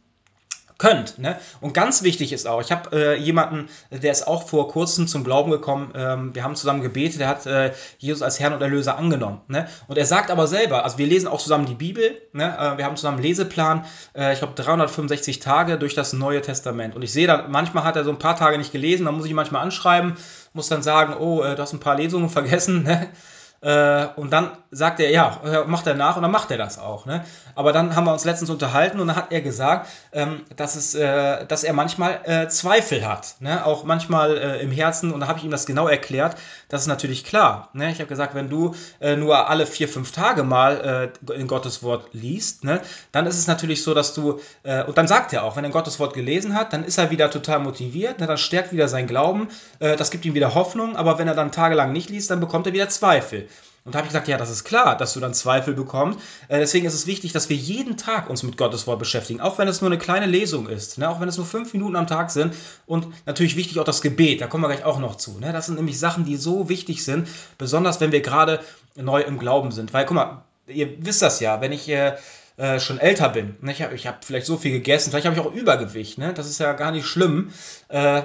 könnt. 0.79 1.19
Ne? 1.19 1.37
Und 1.61 1.75
ganz 1.75 2.05
wichtig 2.05 2.33
ist 2.33 2.47
auch, 2.47 2.61
ich 2.61 2.71
habe 2.71 2.97
äh, 2.97 3.19
jemanden, 3.19 3.69
der 3.91 4.13
ist 4.13 4.29
auch 4.29 4.47
vor 4.47 4.69
kurzem 4.69 5.09
zum 5.09 5.25
Glauben 5.25 5.51
gekommen, 5.51 5.93
ähm, 5.97 6.35
wir 6.35 6.45
haben 6.45 6.55
zusammen 6.55 6.83
gebetet, 6.83 7.21
der 7.21 7.29
hat 7.29 7.47
äh, 7.47 7.73
Jesus 7.99 8.23
als 8.23 8.39
Herrn 8.39 8.53
und 8.53 8.63
Erlöser 8.63 8.97
angenommen. 8.97 9.41
Ne? 9.49 9.67
Und 9.89 9.99
er 9.99 10.07
sagt 10.07 10.31
aber 10.31 10.47
selber, 10.47 10.85
also 10.85 10.97
wir 10.97 11.07
lesen 11.07 11.27
auch 11.27 11.41
zusammen 11.41 11.67
die 11.67 11.75
Bibel, 11.75 12.23
ne? 12.33 12.57
äh, 12.57 12.79
wir 12.79 12.85
haben 12.85 12.97
zusammen 12.97 13.17
einen 13.17 13.27
Leseplan, 13.27 13.85
äh, 14.15 14.33
ich 14.33 14.39
glaube 14.39 14.55
365 14.55 15.41
Tage 15.41 15.79
durch 15.79 15.95
das 15.95 16.13
Neue 16.13 16.43
Testament. 16.43 16.95
Und 16.95 17.03
ich 17.03 17.13
sehe 17.13 17.27
dann, 17.27 17.51
manchmal 17.51 17.83
hat 17.83 17.97
er 17.97 18.05
so 18.05 18.11
ein 18.11 18.21
paar 18.21 18.37
Tage 18.37 18.57
nicht 18.57 18.71
gelesen, 18.71 19.05
dann 19.05 19.17
muss 19.17 19.25
ich 19.25 19.31
ihn 19.31 19.37
manchmal 19.37 19.63
anschreiben, 19.63 20.15
muss 20.53 20.69
dann 20.69 20.83
sagen, 20.83 21.17
oh, 21.19 21.43
äh, 21.43 21.57
du 21.57 21.63
hast 21.63 21.73
ein 21.73 21.81
paar 21.81 21.97
Lesungen 21.97 22.31
vergessen. 22.31 22.69
Ne? 22.89 23.09
Äh, 23.61 24.07
und 24.15 24.33
dann 24.33 24.53
sagt 24.71 25.01
er, 25.01 25.11
ja, 25.11 25.65
macht 25.67 25.87
er 25.87 25.95
nach 25.95 26.17
und 26.17 26.23
dann 26.23 26.31
macht 26.31 26.51
er 26.51 26.59
das 26.59 26.79
auch. 26.79 27.07
Ne? 27.07 27.25
Aber 27.55 27.73
dann 27.73 27.97
haben 27.97 28.05
wir 28.05 28.13
uns 28.13 28.25
letztens 28.25 28.51
unterhalten 28.51 29.01
und 29.01 29.09
dann 29.09 29.17
hat 29.17 29.33
er 29.33 29.41
gesagt, 29.41 29.89
ähm, 30.13 30.43
dass, 30.55 30.77
es, 30.77 30.95
äh, 30.95 31.45
dass 31.47 31.65
er 31.65 31.73
manchmal 31.73 32.21
äh, 32.25 32.49
Zweifel 32.49 33.07
hat. 33.09 33.37
Ne? 33.41 33.65
Auch 33.65 33.85
manchmal 33.85 34.37
äh, 34.37 34.63
im 34.63 34.71
Herzen. 34.71 35.13
Und 35.13 35.21
da 35.21 35.27
habe 35.27 35.39
ich 35.39 35.45
ihm 35.45 35.51
das 35.51 35.67
genau 35.67 35.89
erklärt. 35.89 36.37
Das 36.69 36.83
ist 36.83 36.87
natürlich 36.87 37.25
klar. 37.25 37.71
Ne? 37.73 37.91
Ich 37.91 37.99
habe 37.99 38.09
gesagt, 38.09 38.35
wenn 38.35 38.49
du 38.49 38.75
äh, 39.01 39.17
nur 39.17 39.49
alle 39.49 39.67
vier, 39.67 39.89
fünf 39.89 40.13
Tage 40.13 40.45
mal 40.45 41.11
äh, 41.29 41.33
in 41.33 41.49
Gottes 41.49 41.83
Wort 41.83 42.11
liest, 42.13 42.63
ne? 42.63 42.81
dann 43.11 43.27
ist 43.27 43.39
es 43.39 43.49
natürlich 43.49 43.83
so, 43.83 43.95
dass 43.95 44.15
du, 44.15 44.41
und 44.87 44.99
dann 44.99 45.09
sagt 45.09 45.33
er 45.33 45.45
auch, 45.45 45.57
wenn 45.57 45.65
er 45.65 45.71
Gottes 45.71 45.99
Wort 45.99 46.15
gelesen 46.15 46.55
hat, 46.55 46.73
dann 46.73 46.85
ist 46.85 46.99
er 46.99 47.11
wieder 47.11 47.31
total 47.31 47.59
motiviert, 47.61 48.21
ne? 48.21 48.27
dann 48.27 48.39
stärkt 48.39 48.73
wieder 48.73 48.89
sein 48.89 49.07
Glauben, 49.07 49.49
das 49.79 50.11
gibt 50.11 50.25
ihm 50.25 50.35
wieder 50.35 50.55
Hoffnung. 50.55 50.97
Aber 50.97 51.19
wenn 51.19 51.29
er 51.29 51.35
dann 51.35 51.53
tagelang 51.53 51.93
nicht 51.93 52.11
liest, 52.11 52.31
dann 52.31 52.41
bekommt 52.41 52.67
er 52.67 52.73
wieder 52.73 52.89
Zweifel. 52.89 53.48
Und 53.85 53.95
da 53.95 53.99
habe 53.99 54.07
ich 54.07 54.11
gesagt, 54.11 54.29
ja, 54.29 54.37
das 54.37 54.51
ist 54.51 54.65
klar, 54.65 54.97
dass 54.97 55.15
du 55.15 55.21
dann 55.21 55.35
Zweifel 55.35 55.75
bekommst. 55.75 56.19
Äh, 56.49 56.59
deswegen 56.59 56.87
ist 56.87 56.95
es 56.95 57.07
wichtig, 57.07 57.33
dass 57.33 57.49
wir 57.49 57.57
jeden 57.57 57.97
Tag 57.97 58.29
uns 58.29 58.43
mit 58.43 58.57
Gottes 58.57 58.87
Wort 58.87 58.99
beschäftigen, 58.99 59.41
auch 59.41 59.59
wenn 59.59 59.69
es 59.69 59.81
nur 59.81 59.91
eine 59.91 59.99
kleine 59.99 60.27
Lesung 60.27 60.69
ist, 60.69 60.99
ne? 60.99 61.09
auch 61.09 61.21
wenn 61.21 61.29
es 61.29 61.37
nur 61.37 61.47
fünf 61.47 61.73
Minuten 61.73 61.97
am 61.97 62.07
Tag 62.07 62.31
sind. 62.31 62.55
Und 62.87 63.09
natürlich 63.27 63.57
wichtig 63.57 63.79
auch 63.81 63.85
das 63.85 64.03
Gebet, 64.03 64.41
da 64.41 64.47
kommen 64.47 64.65
wir 64.65 64.69
gleich 64.69 64.85
auch 64.85 64.99
noch 64.99 65.17
zu. 65.17 65.39
Ne? 65.39 65.53
Das 65.53 65.67
sind 65.67 65.77
nämlich 65.77 65.99
Sachen, 65.99 66.25
die 66.25 66.37
so 66.37 66.69
wichtig 66.69 67.05
sind, 67.05 67.29
besonders 67.57 68.01
wenn 68.01 68.13
wir 68.13 68.21
gerade 68.21 68.61
neu 68.95 69.23
im 69.23 69.39
Glauben 69.39 69.71
sind. 69.71 69.93
Weil, 69.93 70.05
guck 70.05 70.17
mal, 70.17 70.43
ihr 70.67 71.05
wisst 71.05 71.23
das 71.23 71.41
ja, 71.41 71.61
wenn 71.61 71.73
ich... 71.73 71.89
Äh, 71.89 72.17
äh, 72.59 72.81
schon 72.81 72.99
älter 72.99 73.29
bin. 73.29 73.55
Ne? 73.61 73.71
Ich 73.71 73.83
habe 73.83 73.95
ich 73.95 74.09
hab 74.09 74.25
vielleicht 74.25 74.45
so 74.45 74.57
viel 74.57 74.73
gegessen, 74.73 75.11
vielleicht 75.11 75.27
habe 75.27 75.37
ich 75.37 75.41
auch 75.41 75.53
Übergewicht. 75.55 76.19
Ne? 76.19 76.35
Das 76.35 76.49
ist 76.49 76.59
ja 76.59 76.73
gar 76.73 76.91
nicht 76.91 77.07
schlimm. 77.07 77.53
Äh, 77.87 78.23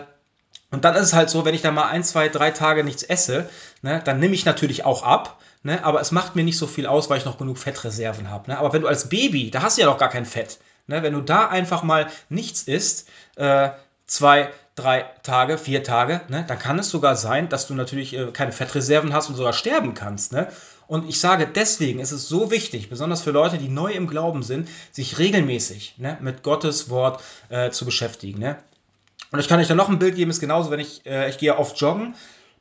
und 0.74 0.84
dann 0.86 0.96
ist 0.96 1.04
es 1.04 1.14
halt 1.14 1.30
so, 1.30 1.46
wenn 1.46 1.54
ich 1.54 1.62
da 1.62 1.72
mal 1.72 1.88
ein, 1.88 2.04
zwei, 2.04 2.30
drei 2.30 2.50
Tage 2.50 2.84
nichts 2.84 3.04
esse, 3.04 3.48
ne, 3.84 4.02
dann 4.04 4.20
nehme 4.20 4.34
ich 4.34 4.44
natürlich 4.44 4.86
auch 4.86 5.04
ab. 5.04 5.40
Ne, 5.62 5.86
aber 5.86 6.02
es 6.02 6.12
macht 6.12 6.36
mir 6.36 6.44
nicht 6.44 6.58
so 6.58 6.68
viel 6.68 6.88
aus, 6.88 7.10
weil 7.10 7.20
ich 7.20 7.26
noch 7.26 7.38
genug 7.38 7.58
Fettreserven 7.58 8.30
habe. 8.30 8.50
Ne? 8.50 8.58
Aber 8.58 8.74
wenn 8.74 8.82
du 8.82 8.88
als 8.88 9.08
Baby, 9.08 9.50
da 9.50 9.62
hast 9.62 9.78
du 9.78 9.82
ja 9.82 9.88
noch 9.88 10.00
gar 10.00 10.10
kein 10.10 10.26
Fett. 10.26 10.60
Ne? 10.88 11.04
Wenn 11.04 11.14
du 11.14 11.22
da 11.22 11.48
einfach 11.48 11.84
mal 11.84 12.08
nichts 12.28 12.64
isst, 12.64 13.08
äh, 13.38 13.70
zwei, 14.08 14.50
drei 14.76 15.06
Tage, 15.22 15.58
vier 15.58 15.84
Tage, 15.84 16.22
ne, 16.28 16.44
dann 16.46 16.60
kann 16.60 16.80
es 16.80 16.90
sogar 16.90 17.16
sein, 17.16 17.48
dass 17.48 17.68
du 17.68 17.76
natürlich 17.76 18.18
äh, 18.18 18.32
keine 18.34 18.52
Fettreserven 18.52 19.14
hast 19.14 19.30
und 19.30 19.36
sogar 19.36 19.54
sterben 19.54 19.94
kannst. 19.94 20.34
Ne? 20.34 20.48
Und 20.88 21.08
ich 21.08 21.20
sage, 21.20 21.48
deswegen 21.48 22.00
ist 22.00 22.12
es 22.12 22.28
so 22.28 22.52
wichtig, 22.52 22.90
besonders 22.90 23.22
für 23.22 23.32
Leute, 23.32 23.58
die 23.58 23.70
neu 23.70 23.94
im 23.94 24.08
Glauben 24.08 24.44
sind, 24.44 24.68
sich 24.92 25.20
regelmäßig 25.20 25.96
ne, 25.98 26.18
mit 26.20 26.44
Gottes 26.44 26.90
Wort 26.90 27.24
äh, 27.50 27.70
zu 27.70 27.86
beschäftigen. 27.86 28.40
Ne? 28.40 28.58
Und 29.34 29.40
ich 29.40 29.48
kann 29.48 29.60
euch 29.60 29.68
da 29.68 29.74
noch 29.74 29.90
ein 29.90 29.98
Bild 29.98 30.16
geben, 30.16 30.30
ist 30.30 30.40
genauso, 30.40 30.70
wenn 30.70 30.80
ich, 30.80 31.08
äh, 31.08 31.28
ich 31.28 31.40
gehe 31.40 31.58
oft 31.58 31.80
joggen, 31.82 32.14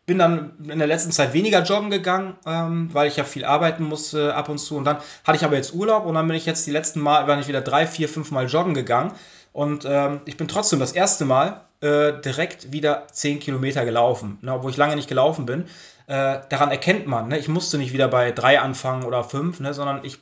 bin 0.06 0.18
dann 0.18 0.54
in 0.70 0.78
der 0.78 0.88
letzten 0.88 1.12
Zeit 1.12 1.34
weniger 1.34 1.62
joggen 1.62 1.90
gegangen, 1.90 2.34
ähm, 2.46 2.88
weil 2.94 3.08
ich 3.08 3.16
ja 3.16 3.24
viel 3.24 3.44
arbeiten 3.44 3.84
musste 3.84 4.34
ab 4.34 4.48
und 4.48 4.56
zu. 4.56 4.76
Und 4.76 4.84
dann 4.84 4.96
hatte 5.24 5.36
ich 5.36 5.44
aber 5.44 5.54
jetzt 5.54 5.74
Urlaub 5.74 6.06
und 6.06 6.14
dann 6.14 6.26
bin 6.26 6.34
ich 6.34 6.46
jetzt 6.46 6.66
die 6.66 6.70
letzten 6.70 7.00
Mal, 7.00 7.28
war 7.28 7.38
ich 7.38 7.46
wieder 7.46 7.60
drei, 7.60 7.86
vier, 7.86 8.08
fünf 8.08 8.30
Mal 8.30 8.46
joggen 8.46 8.72
gegangen. 8.72 9.12
Und 9.52 9.84
ähm, 9.86 10.22
ich 10.24 10.38
bin 10.38 10.48
trotzdem 10.48 10.78
das 10.78 10.92
erste 10.92 11.26
Mal 11.26 11.60
äh, 11.82 12.14
direkt 12.22 12.72
wieder 12.72 13.06
10 13.12 13.38
Kilometer 13.40 13.84
gelaufen, 13.84 14.38
ne, 14.40 14.54
obwohl 14.54 14.70
ich 14.70 14.78
lange 14.78 14.96
nicht 14.96 15.10
gelaufen 15.10 15.44
bin. 15.44 15.64
Äh, 16.06 16.40
daran 16.48 16.70
erkennt 16.70 17.06
man, 17.06 17.28
ne, 17.28 17.38
ich 17.38 17.48
musste 17.48 17.76
nicht 17.76 17.92
wieder 17.92 18.08
bei 18.08 18.32
3 18.32 18.60
anfangen 18.60 19.04
oder 19.04 19.22
5, 19.22 19.60
ne, 19.60 19.74
sondern 19.74 20.04
ich, 20.04 20.20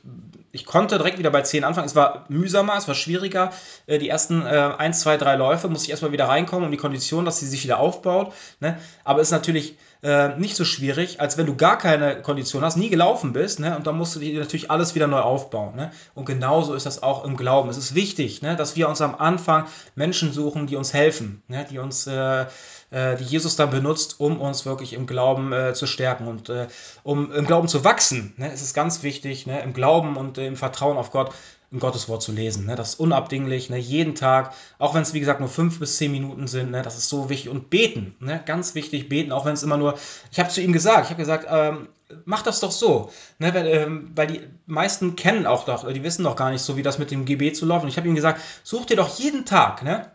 ich 0.51 0.65
konnte 0.65 0.97
direkt 0.97 1.17
wieder 1.17 1.29
bei 1.29 1.41
10 1.41 1.63
anfangen. 1.63 1.87
Es 1.87 1.95
war 1.95 2.25
mühsamer, 2.29 2.77
es 2.77 2.87
war 2.87 2.95
schwieriger. 2.95 3.51
Äh, 3.87 3.99
die 3.99 4.09
ersten 4.09 4.45
äh, 4.45 4.73
1, 4.77 5.01
2, 5.01 5.17
3 5.17 5.35
Läufe 5.35 5.67
musste 5.67 5.85
ich 5.85 5.91
erstmal 5.91 6.11
wieder 6.11 6.27
reinkommen, 6.27 6.65
um 6.65 6.71
die 6.71 6.77
Kondition, 6.77 7.25
dass 7.25 7.39
sie 7.39 7.47
sich 7.47 7.63
wieder 7.63 7.79
aufbaut. 7.79 8.33
Ne? 8.59 8.77
Aber 9.03 9.21
es 9.21 9.27
ist 9.27 9.31
natürlich 9.31 9.77
äh, 10.03 10.35
nicht 10.37 10.55
so 10.55 10.65
schwierig, 10.65 11.21
als 11.21 11.37
wenn 11.37 11.45
du 11.45 11.55
gar 11.55 11.77
keine 11.77 12.21
Kondition 12.21 12.63
hast, 12.63 12.75
nie 12.75 12.89
gelaufen 12.89 13.33
bist, 13.33 13.59
ne? 13.59 13.75
und 13.75 13.87
dann 13.87 13.97
musst 13.97 14.15
du 14.15 14.19
dir 14.19 14.39
natürlich 14.39 14.71
alles 14.71 14.95
wieder 14.95 15.07
neu 15.07 15.19
aufbauen. 15.19 15.75
Ne? 15.75 15.91
Und 16.15 16.25
genauso 16.25 16.73
ist 16.73 16.85
das 16.85 17.03
auch 17.03 17.23
im 17.23 17.37
Glauben. 17.37 17.69
Es 17.69 17.77
ist 17.77 17.95
wichtig, 17.95 18.41
ne, 18.41 18.55
dass 18.55 18.75
wir 18.75 18.89
uns 18.89 19.01
am 19.01 19.15
Anfang 19.15 19.65
Menschen 19.95 20.33
suchen, 20.33 20.67
die 20.67 20.75
uns 20.75 20.93
helfen, 20.93 21.43
ne? 21.47 21.65
die 21.69 21.79
uns 21.79 22.07
äh, 22.07 22.45
äh, 22.91 23.15
die 23.15 23.23
Jesus 23.23 23.55
dann 23.55 23.69
benutzt, 23.69 24.19
um 24.19 24.39
uns 24.39 24.65
wirklich 24.65 24.93
im 24.93 25.07
Glauben 25.07 25.53
äh, 25.53 25.73
zu 25.73 25.87
stärken 25.87 26.27
und 26.27 26.49
äh, 26.49 26.67
um 27.03 27.31
im 27.31 27.47
Glauben 27.47 27.67
zu 27.67 27.83
wachsen. 27.83 28.33
Ne? 28.37 28.51
Es 28.51 28.61
ist 28.61 28.73
ganz 28.73 29.01
wichtig, 29.01 29.47
ne? 29.47 29.61
im 29.61 29.73
Glauben 29.73 30.17
und 30.17 30.37
äh, 30.41 30.47
im 30.47 30.55
Vertrauen 30.57 30.97
auf 30.97 31.11
Gott 31.11 31.31
ein 31.71 31.79
Gotteswort 31.79 32.21
zu 32.21 32.31
lesen. 32.33 32.65
Ne? 32.65 32.75
Das 32.75 32.89
ist 32.89 32.99
unabdinglich, 32.99 33.69
ne? 33.69 33.77
jeden 33.77 34.13
Tag, 34.13 34.53
auch 34.77 34.93
wenn 34.93 35.03
es 35.03 35.13
wie 35.13 35.21
gesagt 35.21 35.39
nur 35.39 35.47
fünf 35.47 35.79
bis 35.79 35.97
zehn 35.97 36.11
Minuten 36.11 36.47
sind, 36.47 36.71
ne? 36.71 36.81
das 36.81 36.97
ist 36.97 37.07
so 37.07 37.29
wichtig. 37.29 37.49
Und 37.49 37.69
beten, 37.69 38.15
ne? 38.19 38.41
ganz 38.45 38.75
wichtig, 38.75 39.07
beten, 39.07 39.31
auch 39.31 39.45
wenn 39.45 39.53
es 39.53 39.63
immer 39.63 39.77
nur, 39.77 39.95
ich 40.31 40.39
habe 40.39 40.49
zu 40.49 40.61
ihm 40.61 40.73
gesagt, 40.73 41.05
ich 41.05 41.11
habe 41.11 41.21
gesagt, 41.21 41.47
ähm, 41.49 41.87
mach 42.25 42.41
das 42.41 42.59
doch 42.59 42.71
so, 42.71 43.09
ne? 43.39 43.53
weil, 43.53 43.67
ähm, 43.67 44.11
weil 44.15 44.27
die 44.27 44.41
meisten 44.65 45.15
kennen 45.15 45.45
auch 45.45 45.63
doch, 45.63 45.89
die 45.91 46.03
wissen 46.03 46.25
doch 46.25 46.35
gar 46.35 46.51
nicht 46.51 46.61
so, 46.61 46.75
wie 46.75 46.83
das 46.83 46.99
mit 46.99 47.09
dem 47.09 47.23
Gebet 47.23 47.55
zu 47.55 47.65
läuft. 47.65 47.83
Und 47.83 47.89
ich 47.89 47.97
habe 47.97 48.07
ihm 48.07 48.15
gesagt, 48.15 48.41
such 48.63 48.85
dir 48.85 48.97
doch 48.97 49.17
jeden 49.17 49.45
Tag, 49.45 49.83
ne? 49.83 50.11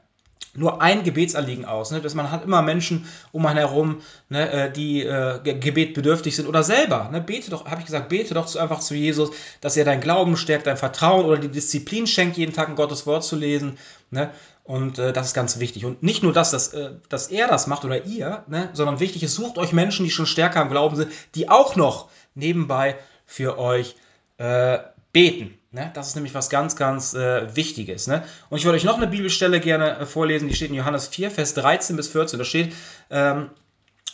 Nur 0.57 0.83
ein 0.83 1.05
Gebetsanliegen 1.05 1.64
aus. 1.64 1.90
Ne? 1.90 2.01
Dass 2.01 2.14
man 2.14 2.31
hat 2.31 2.44
immer 2.44 2.62
Menschen 2.62 3.07
um 3.33 3.46
einen 3.46 3.59
herum, 3.59 4.01
ne, 4.29 4.51
äh, 4.51 4.72
die 4.72 5.03
äh, 5.03 5.40
gebetbedürftig 5.42 6.35
sind 6.35 6.49
oder 6.49 6.62
selber. 6.62 7.09
Ne? 7.12 7.20
Bete 7.20 7.51
doch, 7.51 7.66
habe 7.66 7.81
ich 7.81 7.87
gesagt, 7.87 8.09
bete 8.09 8.35
doch 8.35 8.55
einfach 8.57 8.81
zu 8.81 8.94
Jesus, 8.94 9.31
dass 9.61 9.77
er 9.77 9.85
dein 9.85 10.01
Glauben 10.01 10.37
stärkt, 10.37 10.66
dein 10.66 10.77
Vertrauen 10.77 11.27
oder 11.27 11.38
die 11.38 11.49
Disziplin 11.49 12.07
schenkt, 12.07 12.37
jeden 12.37 12.55
Tag 12.55 12.68
ein 12.68 12.77
Gottes 12.77 13.07
Wort 13.07 13.25
zu 13.25 13.37
lesen. 13.37 13.79
Ne? 14.11 14.31
Und 14.64 14.99
äh, 14.99 15.12
das 15.12 15.29
ist 15.29 15.35
ganz 15.35 15.61
wichtig. 15.61 15.85
Und 15.85 16.03
nicht 16.03 16.22
nur 16.22 16.33
das, 16.33 16.51
dass, 16.51 16.75
äh, 16.75 16.90
dass 17.09 17.29
er 17.29 17.46
das 17.49 17.66
macht 17.66 17.85
oder 17.85 18.05
ihr, 18.05 18.44
ne? 18.49 18.70
sondern 18.72 19.01
wichtig 19.01 19.22
ist, 19.22 19.35
sucht 19.35 19.59
euch 19.59 19.72
Menschen, 19.72 20.05
die 20.05 20.11
schon 20.11 20.27
stärker 20.27 20.62
im 20.62 20.70
Glauben 20.70 20.96
sind, 20.96 21.12
die 21.35 21.49
auch 21.49 21.77
noch 21.77 22.09
nebenbei 22.35 22.96
für 23.25 23.59
euch 23.59 23.96
äh, 24.38 24.79
beten. 25.12 25.59
Ne? 25.77 25.91
Das 25.93 26.09
ist 26.09 26.15
nämlich 26.15 26.35
was 26.35 26.49
ganz, 26.49 26.75
ganz 26.75 27.12
äh, 27.12 27.55
Wichtiges. 27.55 28.07
Ne? 28.07 28.25
Und 28.49 28.57
ich 28.57 28.65
wollte 28.65 28.79
euch 28.79 28.85
noch 28.85 28.97
eine 28.97 29.07
Bibelstelle 29.07 29.61
gerne 29.61 29.99
äh, 29.99 30.07
vorlesen, 30.07 30.49
die 30.49 30.55
steht 30.55 30.71
in 30.71 30.75
Johannes 30.75 31.07
4, 31.07 31.31
Vers 31.31 31.53
13 31.53 31.97
bis 31.97 32.09
14. 32.09 32.39
Da 32.39 32.47
steht, 32.47 32.75
ähm, 33.11 33.51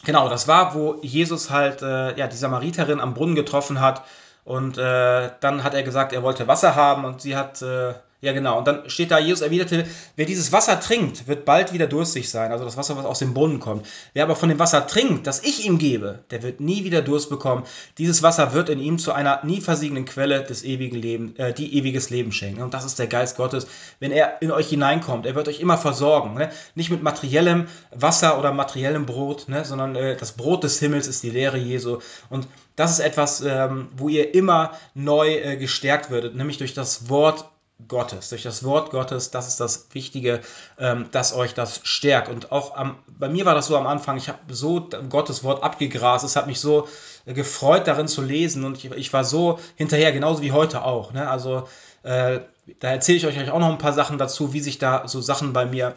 genau, 0.04 0.28
das 0.28 0.48
war, 0.48 0.74
wo 0.74 0.98
Jesus 1.02 1.50
halt 1.50 1.80
äh, 1.80 2.18
ja, 2.18 2.26
die 2.26 2.36
Samariterin 2.36 3.00
am 3.00 3.14
Brunnen 3.14 3.36
getroffen 3.36 3.80
hat. 3.80 4.02
Und 4.44 4.76
äh, 4.76 5.30
dann 5.38 5.62
hat 5.62 5.74
er 5.74 5.84
gesagt, 5.84 6.12
er 6.12 6.24
wollte 6.24 6.48
Wasser 6.48 6.74
haben 6.74 7.04
und 7.04 7.22
sie 7.22 7.36
hat 7.36 7.62
äh, 7.62 7.94
ja, 8.22 8.32
genau. 8.32 8.56
Und 8.56 8.68
dann 8.68 8.88
steht 8.88 9.10
da, 9.10 9.18
Jesus 9.18 9.40
erwiderte, 9.40 9.84
wer 10.14 10.26
dieses 10.26 10.52
Wasser 10.52 10.78
trinkt, 10.78 11.26
wird 11.26 11.44
bald 11.44 11.72
wieder 11.72 11.88
durstig 11.88 12.30
sein. 12.30 12.52
Also 12.52 12.64
das 12.64 12.76
Wasser, 12.76 12.96
was 12.96 13.04
aus 13.04 13.18
dem 13.18 13.34
Brunnen 13.34 13.58
kommt. 13.58 13.84
Wer 14.12 14.22
aber 14.22 14.36
von 14.36 14.48
dem 14.48 14.60
Wasser 14.60 14.86
trinkt, 14.86 15.26
das 15.26 15.42
ich 15.42 15.66
ihm 15.66 15.76
gebe, 15.76 16.20
der 16.30 16.44
wird 16.44 16.60
nie 16.60 16.84
wieder 16.84 17.02
Durst 17.02 17.30
bekommen. 17.30 17.64
Dieses 17.98 18.22
Wasser 18.22 18.52
wird 18.52 18.68
in 18.68 18.78
ihm 18.78 19.00
zu 19.00 19.10
einer 19.10 19.44
nie 19.44 19.60
versiegenden 19.60 20.04
Quelle 20.04 20.44
des 20.44 20.62
ewigen 20.62 20.94
Lebens, 20.94 21.36
äh, 21.40 21.52
die 21.52 21.76
ewiges 21.76 22.10
Leben 22.10 22.30
schenken. 22.30 22.62
Und 22.62 22.74
das 22.74 22.84
ist 22.84 23.00
der 23.00 23.08
Geist 23.08 23.36
Gottes. 23.36 23.66
Wenn 23.98 24.12
er 24.12 24.40
in 24.40 24.52
euch 24.52 24.68
hineinkommt, 24.68 25.26
er 25.26 25.34
wird 25.34 25.48
euch 25.48 25.58
immer 25.58 25.76
versorgen. 25.76 26.34
Ne? 26.34 26.50
Nicht 26.76 26.90
mit 26.90 27.02
materiellem 27.02 27.66
Wasser 27.90 28.38
oder 28.38 28.52
materiellem 28.52 29.04
Brot, 29.04 29.48
ne? 29.48 29.64
sondern 29.64 29.96
äh, 29.96 30.16
das 30.16 30.34
Brot 30.34 30.62
des 30.62 30.78
Himmels 30.78 31.08
ist 31.08 31.24
die 31.24 31.30
Lehre 31.30 31.58
Jesu. 31.58 31.98
Und 32.30 32.46
das 32.76 32.92
ist 32.92 33.00
etwas, 33.00 33.40
ähm, 33.40 33.88
wo 33.96 34.08
ihr 34.08 34.32
immer 34.32 34.78
neu 34.94 35.34
äh, 35.34 35.56
gestärkt 35.56 36.10
würdet, 36.10 36.36
nämlich 36.36 36.58
durch 36.58 36.72
das 36.72 37.08
Wort 37.08 37.46
Gottes, 37.88 38.28
durch 38.28 38.42
das 38.42 38.64
Wort 38.64 38.90
Gottes, 38.90 39.30
das 39.30 39.48
ist 39.48 39.58
das 39.58 39.88
Wichtige, 39.92 40.40
ähm, 40.78 41.08
dass 41.10 41.34
euch 41.34 41.54
das 41.54 41.80
stärkt. 41.82 42.28
Und 42.28 42.52
auch 42.52 42.76
am, 42.76 42.96
bei 43.06 43.28
mir 43.28 43.44
war 43.44 43.54
das 43.54 43.66
so 43.66 43.76
am 43.76 43.86
Anfang, 43.86 44.16
ich 44.16 44.28
habe 44.28 44.38
so 44.54 44.88
Gottes 45.08 45.42
Wort 45.42 45.62
abgegrast, 45.62 46.24
es 46.24 46.36
hat 46.36 46.46
mich 46.46 46.60
so 46.60 46.88
gefreut, 47.26 47.86
darin 47.88 48.08
zu 48.08 48.22
lesen 48.22 48.64
und 48.64 48.76
ich, 48.76 48.90
ich 48.92 49.12
war 49.12 49.24
so 49.24 49.58
hinterher, 49.76 50.12
genauso 50.12 50.42
wie 50.42 50.52
heute 50.52 50.84
auch. 50.84 51.12
Ne? 51.12 51.28
Also 51.28 51.68
äh, 52.02 52.40
da 52.80 52.90
erzähle 52.90 53.18
ich 53.18 53.26
euch 53.26 53.50
auch 53.50 53.58
noch 53.58 53.70
ein 53.70 53.78
paar 53.78 53.92
Sachen 53.92 54.18
dazu, 54.18 54.52
wie 54.52 54.60
sich 54.60 54.78
da 54.78 55.08
so 55.08 55.20
Sachen 55.20 55.52
bei 55.52 55.66
mir 55.66 55.96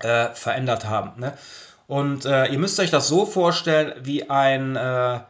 äh, 0.00 0.28
verändert 0.34 0.86
haben. 0.86 1.20
Ne? 1.20 1.36
Und 1.86 2.24
äh, 2.24 2.46
ihr 2.46 2.58
müsst 2.58 2.80
euch 2.80 2.90
das 2.90 3.08
so 3.08 3.26
vorstellen, 3.26 3.94
wie 4.02 4.28
ein 4.28 4.76
äh, 4.76 5.20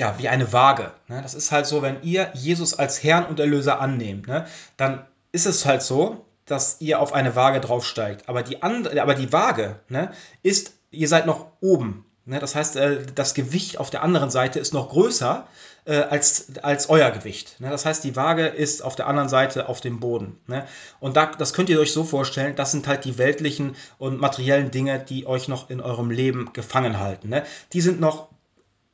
ja, 0.00 0.14
wie 0.16 0.30
eine 0.30 0.50
Waage. 0.54 0.92
Ne? 1.08 1.20
Das 1.20 1.34
ist 1.34 1.52
halt 1.52 1.66
so, 1.66 1.82
wenn 1.82 2.02
ihr 2.02 2.30
Jesus 2.32 2.72
als 2.72 3.04
Herrn 3.04 3.26
und 3.26 3.38
Erlöser 3.38 3.80
annehmt, 3.80 4.26
ne? 4.26 4.46
dann 4.78 5.04
ist 5.30 5.44
es 5.44 5.66
halt 5.66 5.82
so, 5.82 6.24
dass 6.46 6.80
ihr 6.80 7.00
auf 7.00 7.12
eine 7.12 7.36
Waage 7.36 7.60
draufsteigt. 7.60 8.26
Aber 8.26 8.42
die, 8.42 8.62
andere, 8.62 9.00
aber 9.02 9.14
die 9.14 9.30
Waage 9.30 9.78
ne, 9.90 10.10
ist, 10.42 10.72
ihr 10.90 11.06
seid 11.06 11.26
noch 11.26 11.48
oben. 11.60 12.06
Ne? 12.24 12.38
Das 12.38 12.54
heißt, 12.54 12.76
äh, 12.76 13.04
das 13.14 13.34
Gewicht 13.34 13.78
auf 13.78 13.90
der 13.90 14.02
anderen 14.02 14.30
Seite 14.30 14.58
ist 14.58 14.72
noch 14.72 14.88
größer 14.88 15.46
äh, 15.84 15.98
als, 15.98 16.46
als 16.62 16.88
euer 16.88 17.10
Gewicht. 17.10 17.60
Ne? 17.60 17.68
Das 17.68 17.84
heißt, 17.84 18.02
die 18.02 18.16
Waage 18.16 18.46
ist 18.46 18.82
auf 18.82 18.96
der 18.96 19.06
anderen 19.06 19.28
Seite 19.28 19.68
auf 19.68 19.82
dem 19.82 20.00
Boden. 20.00 20.40
Ne? 20.46 20.66
Und 20.98 21.18
da, 21.18 21.26
das 21.26 21.52
könnt 21.52 21.68
ihr 21.68 21.78
euch 21.78 21.92
so 21.92 22.04
vorstellen, 22.04 22.56
das 22.56 22.72
sind 22.72 22.88
halt 22.88 23.04
die 23.04 23.18
weltlichen 23.18 23.76
und 23.98 24.18
materiellen 24.18 24.70
Dinge, 24.70 24.98
die 24.98 25.26
euch 25.26 25.46
noch 25.46 25.68
in 25.68 25.82
eurem 25.82 26.10
Leben 26.10 26.54
gefangen 26.54 26.98
halten. 27.00 27.28
Ne? 27.28 27.44
Die 27.74 27.82
sind 27.82 28.00
noch 28.00 28.29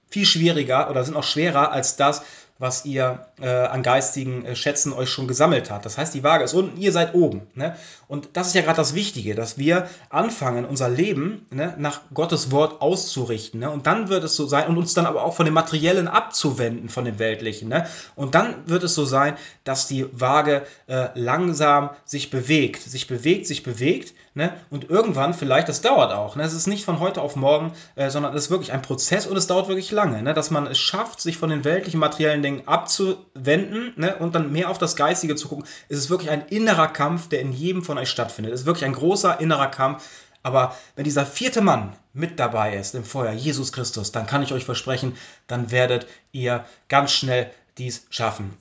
viel 0.09 0.27
schwieriger 0.27 0.91
oder 0.91 1.05
sind 1.05 1.17
auch 1.17 1.25
schwerer 1.25 1.73
als 1.73 1.97
das, 1.97 2.23
was 2.59 2.87
ihr 2.87 3.27
äh, 3.41 3.49
an 3.49 3.83
geistigen 3.83 4.45
äh, 4.45 4.57
Schätzen 4.57 4.93
euch 4.93 5.11
schon 5.11 5.29
gesammelt 5.29 5.71
habt. 5.71 5.85
Das 5.85 5.99
heißt, 5.99 6.15
die 6.15 6.25
Waage 6.25 6.45
ist 6.45 6.55
unten, 6.55 6.81
ihr 6.81 6.91
seid 6.91 7.15
oben. 7.15 7.43
Ne? 7.55 7.77
Und 8.09 8.31
das 8.33 8.49
ist 8.49 8.55
ja 8.55 8.63
gerade 8.63 8.79
das 8.79 8.95
Wichtige, 8.95 9.35
dass 9.35 9.59
wir 9.59 9.89
anfangen, 10.09 10.65
unser 10.65 10.89
Leben 10.89 11.47
ne, 11.51 11.75
nach 11.79 12.01
Gottes 12.15 12.51
Wort 12.51 12.81
auszurichten. 12.81 13.61
Ne? 13.61 13.71
Und 13.71 13.87
dann 13.87 14.09
wird 14.09 14.25
es 14.25 14.37
so 14.37 14.47
sein, 14.47 14.69
und 14.69 14.79
uns 14.79 14.95
dann 14.95 15.05
aber 15.05 15.23
auch 15.23 15.35
von 15.35 15.45
dem 15.45 15.55
Materiellen 15.55 16.09
abzuwenden, 16.09 16.89
von 16.89 17.05
dem 17.05 17.19
Weltlichen. 17.19 17.69
Ne? 17.69 17.87
Und 18.15 18.35
dann 18.35 18.55
wird 18.67 18.85
es 18.85 18.95
so 18.95 19.05
sein, 19.05 19.37
dass 19.65 19.87
die 19.87 20.07
Waage 20.13 20.63
äh, 20.87 21.09
langsam 21.15 21.91
sich 22.07 22.31
bewegt, 22.31 22.81
sich 22.81 23.07
bewegt, 23.07 23.47
sich 23.47 23.65
bewegt. 23.65 24.15
Ne? 24.37 24.53
Und 24.69 24.91
irgendwann 24.91 25.33
vielleicht, 25.33 25.71
das 25.71 25.81
dauert 25.81 26.13
auch. 26.13 26.37
Ne? 26.37 26.43
Es 26.43 26.53
ist 26.53 26.67
nicht 26.67 26.85
von 26.85 27.01
heute 27.01 27.23
auf 27.23 27.37
morgen, 27.37 27.73
äh, 27.95 28.11
sondern 28.11 28.35
es 28.35 28.45
ist 28.45 28.51
wirklich 28.51 28.71
ein 28.71 28.83
Prozess 28.83 29.27
und 29.27 29.35
es 29.35 29.47
dauert 29.47 29.69
wirklich 29.69 29.91
lange, 29.93 30.21
ne? 30.21 30.35
dass 30.35 30.51
man 30.51 30.67
es 30.67 30.79
schafft, 30.79 31.23
sich 31.23 31.39
von 31.39 31.49
den 31.49 31.65
weltlichen 31.65 31.99
materiellen 31.99 32.43
Dingen 32.43 32.69
abzuwenden 32.69 33.95
ne? 33.97 34.15
und 34.17 34.35
dann 34.35 34.53
mehr 34.53 34.69
auf 34.69 34.77
das 34.77 34.95
Geistige 34.95 35.37
zu 35.37 35.49
gucken. 35.49 35.65
Es 35.89 35.97
ist 35.97 36.11
wirklich 36.11 36.29
ein 36.29 36.49
innerer 36.49 36.89
Kampf, 36.89 37.31
der 37.31 37.41
in 37.41 37.51
jedem 37.51 37.83
von 37.83 37.97
euch 37.97 38.11
stattfindet. 38.11 38.53
Es 38.53 38.61
ist 38.61 38.67
wirklich 38.67 38.85
ein 38.85 38.93
großer 38.93 39.41
innerer 39.41 39.69
Kampf. 39.69 40.07
Aber 40.43 40.77
wenn 40.97 41.05
dieser 41.05 41.25
vierte 41.25 41.63
Mann 41.63 41.97
mit 42.13 42.39
dabei 42.39 42.77
ist 42.77 42.95
im 42.95 43.05
Feuer, 43.05 43.33
Jesus 43.33 43.73
Christus, 43.73 44.13
dann 44.13 44.27
kann 44.27 44.43
ich 44.43 44.53
euch 44.53 44.67
versprechen, 44.67 45.17
dann 45.47 45.71
werdet 45.71 46.07
ihr 46.33 46.67
ganz 46.89 47.13
schnell 47.13 47.51
dies 47.79 48.07
schaffen. 48.11 48.55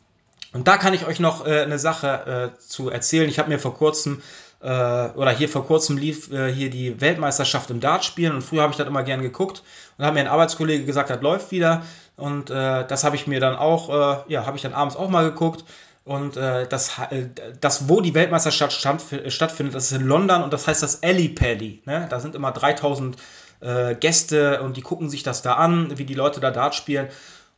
Und 0.55 0.69
da 0.69 0.77
kann 0.77 0.93
ich 0.93 1.05
euch 1.05 1.19
noch 1.19 1.45
äh, 1.45 1.63
eine 1.63 1.79
Sache 1.79 2.53
äh, 2.55 2.59
zu 2.59 2.89
erzählen. 2.89 3.27
Ich 3.27 3.39
habe 3.39 3.49
mir 3.49 3.59
vor 3.59 3.75
kurzem 3.75 4.21
äh, 4.65 5.10
oder 5.15 5.30
hier 5.30 5.47
vor 5.47 5.65
kurzem 5.65 5.97
lief 5.97 6.32
äh, 6.32 6.51
hier 6.51 6.71
die 6.71 6.99
Weltmeisterschaft 6.99 7.69
im 7.69 7.80
Dartspielen 7.80 8.34
und 8.34 8.41
früher 8.41 8.63
habe 8.63 8.71
ich 8.71 8.78
das 8.78 8.88
immer 8.88 9.04
gern 9.04 9.21
geguckt 9.21 9.62
und 9.97 10.06
hat 10.06 10.13
mir 10.15 10.21
ein 10.21 10.28
Arbeitskollege 10.28 10.86
gesagt, 10.86 11.12
das 11.12 11.21
läuft 11.21 11.51
wieder 11.51 11.84
und 12.17 12.49
äh, 12.49 12.86
das 12.88 13.04
habe 13.04 13.15
ich 13.15 13.28
mir 13.28 13.39
dann 13.39 13.56
auch, 13.56 13.89
äh, 13.89 14.34
ja, 14.34 14.47
habe 14.47 14.58
ich 14.58 14.63
dann 14.63 14.73
abends 14.73 14.95
auch 14.95 15.10
mal 15.10 15.23
geguckt 15.23 15.65
und 16.04 16.36
äh, 16.36 16.67
das, 16.67 16.97
äh, 17.12 17.28
das, 17.62 17.89
wo 17.89 18.01
die 18.01 18.15
Weltmeisterschaft 18.15 18.73
stand, 18.73 19.04
stattfindet, 19.28 19.75
das 19.75 19.91
ist 19.91 19.99
in 19.99 20.08
London 20.08 20.41
und 20.41 20.51
das 20.51 20.67
heißt 20.67 20.82
das 20.82 21.04
Alley 21.04 21.30
Pally. 21.30 21.84
Ne? 21.86 22.08
Da 22.10 22.19
sind 22.19 22.34
immer 22.34 22.51
3000 22.51 23.17
äh, 23.60 23.93
Gäste 23.95 24.62
und 24.63 24.78
die 24.78 24.82
gucken 24.82 25.10
sich 25.10 25.21
das 25.21 25.43
da 25.43 25.54
an, 25.54 25.95
wie 25.97 26.06
die 26.06 26.13
Leute 26.15 26.39
da 26.39 26.49
Dart 26.49 26.73
spielen. 26.73 27.10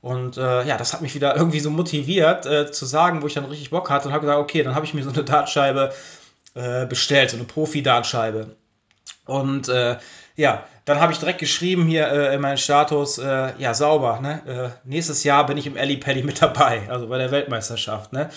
Und 0.02 0.38
äh, 0.38 0.64
ja, 0.66 0.78
das 0.78 0.94
hat 0.94 1.02
mich 1.02 1.16
wieder 1.16 1.36
irgendwie 1.38 1.60
so 1.60 1.70
motiviert 1.70 2.46
äh, 2.46 2.72
zu 2.72 2.86
sagen, 2.86 3.22
wo 3.22 3.28
ich 3.28 3.34
dann 3.34 3.46
richtig 3.46 3.70
Bock 3.70 3.90
hatte 3.90 4.08
und 4.08 4.14
habe 4.14 4.26
gesagt, 4.26 4.40
okay, 4.40 4.64
dann 4.64 4.76
habe 4.76 4.86
ich 4.86 4.94
mir 4.94 5.04
so 5.04 5.10
eine 5.10 5.24
Dartscheibe 5.24 5.94
äh, 6.58 6.86
bestellt, 6.86 7.30
so 7.30 7.38
eine 7.38 7.46
Profi-Dartscheibe. 7.46 8.56
Und 9.26 9.70
ja, 10.38 10.64
dann 10.86 11.02
habe 11.02 11.12
ich 11.12 11.20
direkt 11.20 11.40
geschrieben 11.40 11.86
hier 11.86 12.08
äh, 12.08 12.36
in 12.36 12.40
meinen 12.40 12.58
Status, 12.58 13.18
äh, 13.18 13.54
ja, 13.58 13.74
sauber, 13.74 14.22
ne? 14.22 14.74
Äh, 14.86 14.88
nächstes 14.88 15.26
Jahr 15.26 15.46
bin 15.46 15.58
ich 15.58 15.68
im 15.68 15.76
Alley 15.76 15.98
Pally 15.98 16.24
mit 16.24 16.42
dabei, 16.42 16.84
also 16.90 17.08
bei 17.08 17.18
der 17.18 17.32
Weltmeisterschaft, 17.32 18.14
ne? 18.14 18.30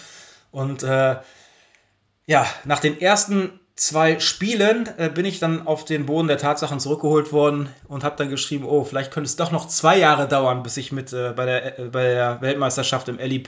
Und 0.51 0.83
äh, 0.83 1.17
ja, 2.27 2.47
nach 2.65 2.81
den 2.81 3.01
ersten 3.01 3.61
zwei 3.77 4.19
Spielen 4.19 4.89
äh, 4.99 5.11
bin 5.11 5.27
ich 5.27 5.39
dann 5.39 5.67
auf 5.67 5.85
den 5.85 6.07
Boden 6.07 6.27
der 6.27 6.39
Tatsachen 6.39 6.81
zurückgeholt 6.81 7.33
worden 7.33 7.69
und 7.87 8.03
habe 8.03 8.17
dann 8.17 8.31
geschrieben, 8.31 8.65
oh, 8.65 8.83
vielleicht 8.85 9.13
könnte 9.13 9.29
es 9.29 9.37
doch 9.37 9.53
noch 9.53 9.69
zwei 9.69 9.99
Jahre 9.99 10.27
dauern, 10.27 10.63
bis 10.63 10.77
ich 10.77 10.91
mit 10.91 11.13
äh, 11.13 11.33
bei, 11.37 11.47
der, 11.47 11.91
bei 11.91 12.03
der 12.03 12.41
Weltmeisterschaft 12.41 13.09
im 13.09 13.21
Alley 13.21 13.39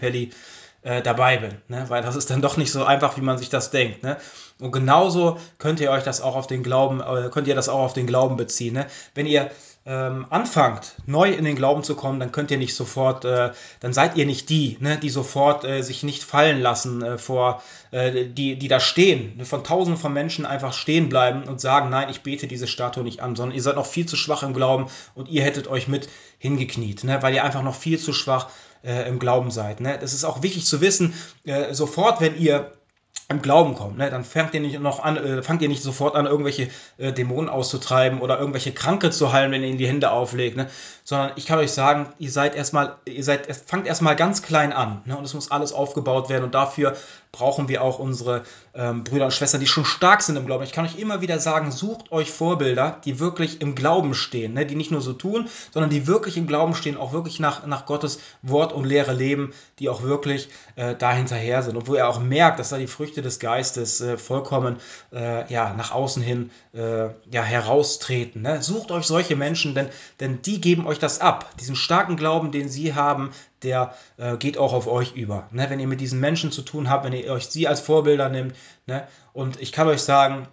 Pally 0.82 1.02
dabei 1.02 1.36
bin, 1.36 1.52
ne? 1.68 1.84
weil 1.88 2.02
das 2.02 2.16
ist 2.16 2.30
dann 2.30 2.42
doch 2.42 2.56
nicht 2.56 2.72
so 2.72 2.84
einfach, 2.84 3.16
wie 3.16 3.20
man 3.20 3.38
sich 3.38 3.48
das 3.48 3.70
denkt. 3.70 4.02
Ne? 4.02 4.16
Und 4.60 4.72
genauso 4.72 5.38
könnt 5.58 5.80
ihr 5.80 5.90
euch 5.90 6.02
das 6.02 6.20
auch 6.20 6.36
auf 6.36 6.46
den 6.46 6.62
Glauben, 6.62 7.00
äh, 7.00 7.30
könnt 7.30 7.48
ihr 7.48 7.54
das 7.54 7.68
auch 7.68 7.80
auf 7.80 7.92
den 7.92 8.06
Glauben 8.06 8.36
beziehen. 8.36 8.74
Ne? 8.74 8.86
Wenn 9.14 9.26
ihr 9.26 9.50
ähm, 9.84 10.26
anfangt, 10.30 10.94
neu 11.06 11.32
in 11.32 11.44
den 11.44 11.56
Glauben 11.56 11.82
zu 11.82 11.96
kommen, 11.96 12.20
dann 12.20 12.30
könnt 12.30 12.52
ihr 12.52 12.58
nicht 12.58 12.76
sofort, 12.76 13.24
äh, 13.24 13.50
dann 13.80 13.92
seid 13.92 14.16
ihr 14.16 14.26
nicht 14.26 14.48
die, 14.48 14.76
ne, 14.78 14.96
die 14.96 15.10
sofort 15.10 15.64
äh, 15.64 15.82
sich 15.82 16.04
nicht 16.04 16.22
fallen 16.22 16.60
lassen 16.60 17.02
äh, 17.02 17.18
vor, 17.18 17.62
äh, 17.90 18.26
die, 18.26 18.56
die 18.56 18.68
da 18.68 18.78
stehen, 18.78 19.36
ne, 19.38 19.44
von 19.44 19.64
tausenden 19.64 20.00
von 20.00 20.12
Menschen 20.12 20.46
einfach 20.46 20.72
stehen 20.72 21.08
bleiben 21.08 21.44
und 21.44 21.60
sagen, 21.60 21.90
nein, 21.90 22.10
ich 22.10 22.22
bete 22.22 22.46
diese 22.46 22.68
Statue 22.68 23.02
nicht 23.02 23.22
an, 23.22 23.34
sondern 23.34 23.56
ihr 23.56 23.62
seid 23.62 23.74
noch 23.74 23.86
viel 23.86 24.06
zu 24.06 24.14
schwach 24.14 24.44
im 24.44 24.54
Glauben 24.54 24.86
und 25.16 25.28
ihr 25.28 25.42
hättet 25.42 25.66
euch 25.66 25.88
mit 25.88 26.08
hingekniet, 26.38 27.02
ne, 27.02 27.20
weil 27.20 27.34
ihr 27.34 27.42
einfach 27.42 27.62
noch 27.62 27.74
viel 27.74 27.98
zu 27.98 28.12
schwach 28.12 28.46
äh, 28.46 28.71
im 29.08 29.18
Glauben 29.18 29.50
seid. 29.50 29.80
Ne. 29.80 29.98
Das 30.00 30.12
ist 30.12 30.24
auch 30.24 30.42
wichtig 30.42 30.66
zu 30.66 30.80
wissen, 30.80 31.14
äh, 31.44 31.72
sofort, 31.74 32.20
wenn 32.20 32.38
ihr 32.38 32.72
im 33.32 33.42
Glauben 33.42 33.74
kommt, 33.74 33.98
ne, 33.98 34.10
dann 34.10 34.24
fangt 34.24 34.54
ihr 34.54 34.60
nicht 34.60 34.78
noch 34.78 35.02
an, 35.02 35.16
äh, 35.16 35.42
fangt 35.42 35.62
ihr 35.62 35.68
nicht 35.68 35.82
sofort 35.82 36.14
an, 36.14 36.26
irgendwelche 36.26 36.68
äh, 36.98 37.12
Dämonen 37.12 37.48
auszutreiben 37.48 38.20
oder 38.20 38.38
irgendwelche 38.38 38.72
Kranke 38.72 39.10
zu 39.10 39.32
heilen, 39.32 39.50
wenn 39.50 39.62
ihr 39.62 39.68
ihnen 39.68 39.78
die 39.78 39.88
Hände 39.88 40.10
auflegt, 40.10 40.56
ne? 40.56 40.68
Sondern 41.04 41.32
ich 41.34 41.46
kann 41.46 41.58
euch 41.58 41.72
sagen, 41.72 42.06
ihr 42.18 42.30
seid 42.30 42.54
erstmal, 42.54 42.94
ihr 43.06 43.24
seid, 43.24 43.48
fangt 43.66 43.88
erstmal 43.88 44.14
ganz 44.14 44.42
klein 44.42 44.72
an, 44.72 45.02
ne? 45.04 45.16
Und 45.16 45.24
es 45.24 45.34
muss 45.34 45.50
alles 45.50 45.72
aufgebaut 45.72 46.28
werden 46.28 46.44
und 46.44 46.54
dafür 46.54 46.94
brauchen 47.32 47.68
wir 47.68 47.82
auch 47.82 47.98
unsere 47.98 48.42
ähm, 48.74 49.04
Brüder 49.04 49.24
und 49.24 49.32
Schwestern, 49.32 49.60
die 49.60 49.66
schon 49.66 49.86
stark 49.86 50.22
sind 50.22 50.36
im 50.36 50.44
Glauben. 50.44 50.64
Ich 50.64 50.72
kann 50.72 50.84
euch 50.84 50.98
immer 50.98 51.22
wieder 51.22 51.38
sagen, 51.38 51.72
sucht 51.72 52.12
euch 52.12 52.30
Vorbilder, 52.30 53.00
die 53.06 53.18
wirklich 53.18 53.62
im 53.62 53.74
Glauben 53.74 54.12
stehen, 54.12 54.52
ne? 54.52 54.66
die 54.66 54.76
nicht 54.76 54.90
nur 54.90 55.00
so 55.00 55.14
tun, 55.14 55.48
sondern 55.72 55.90
die 55.90 56.06
wirklich 56.06 56.36
im 56.36 56.46
Glauben 56.46 56.74
stehen, 56.74 56.98
auch 56.98 57.12
wirklich 57.12 57.40
nach, 57.40 57.66
nach 57.66 57.86
Gottes 57.86 58.20
Wort 58.42 58.74
und 58.74 58.84
Lehre 58.84 59.14
leben, 59.14 59.54
die 59.78 59.88
auch 59.88 60.02
wirklich 60.02 60.50
äh, 60.76 60.94
da 60.94 61.12
sind 61.62 61.76
und 61.76 61.88
wo 61.88 61.94
ihr 61.94 62.06
auch 62.06 62.20
merkt, 62.20 62.58
dass 62.58 62.68
da 62.68 62.76
die 62.76 62.86
Früchte 62.86 63.21
des 63.22 63.38
Geistes 63.38 64.00
äh, 64.00 64.18
vollkommen 64.18 64.76
äh, 65.12 65.50
ja, 65.52 65.74
nach 65.74 65.92
außen 65.92 66.22
hin 66.22 66.50
äh, 66.74 67.08
ja, 67.30 67.42
heraustreten. 67.42 68.42
Ne? 68.42 68.62
Sucht 68.62 68.90
euch 68.90 69.06
solche 69.06 69.36
Menschen, 69.36 69.74
denn, 69.74 69.88
denn 70.20 70.42
die 70.42 70.60
geben 70.60 70.86
euch 70.86 70.98
das 70.98 71.20
ab. 71.20 71.50
Diesen 71.60 71.76
starken 71.76 72.16
Glauben, 72.16 72.52
den 72.52 72.68
sie 72.68 72.94
haben, 72.94 73.30
der 73.62 73.94
äh, 74.16 74.36
geht 74.36 74.58
auch 74.58 74.72
auf 74.72 74.86
euch 74.86 75.14
über. 75.14 75.48
Ne? 75.52 75.66
Wenn 75.70 75.80
ihr 75.80 75.88
mit 75.88 76.00
diesen 76.00 76.20
Menschen 76.20 76.52
zu 76.52 76.62
tun 76.62 76.90
habt, 76.90 77.04
wenn 77.04 77.12
ihr 77.12 77.32
euch 77.32 77.46
sie 77.46 77.68
als 77.68 77.80
Vorbilder 77.80 78.28
nimmt. 78.28 78.54
Ne? 78.86 79.06
Und 79.32 79.60
ich 79.60 79.72
kann 79.72 79.88
euch 79.88 80.02
sagen, 80.02 80.48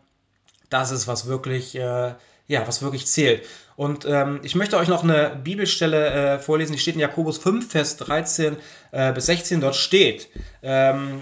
das 0.70 0.92
ist 0.92 1.08
was 1.08 1.26
wirklich, 1.28 1.76
äh, 1.76 2.14
ja, 2.48 2.68
was 2.68 2.82
wirklich 2.82 3.08
zählt. 3.08 3.46
Und 3.76 4.06
ähm, 4.06 4.42
ich 4.44 4.56
möchte 4.56 4.78
euch 4.78 4.90
noch 4.90 5.04
eine 5.04 5.40
Bibelstelle 5.42 6.10
äh, 6.10 6.40
vorlesen, 6.40 6.74
die 6.74 6.80
steht 6.80 6.96
in 6.96 7.00
Jakobus 7.00 7.38
5, 7.38 7.72
Vers 7.72 7.98
13 7.98 8.58
äh, 8.92 9.14
bis 9.14 9.28
16. 9.28 9.62
Dort 9.62 9.76
steht, 9.76 10.28
ähm, 10.62 11.22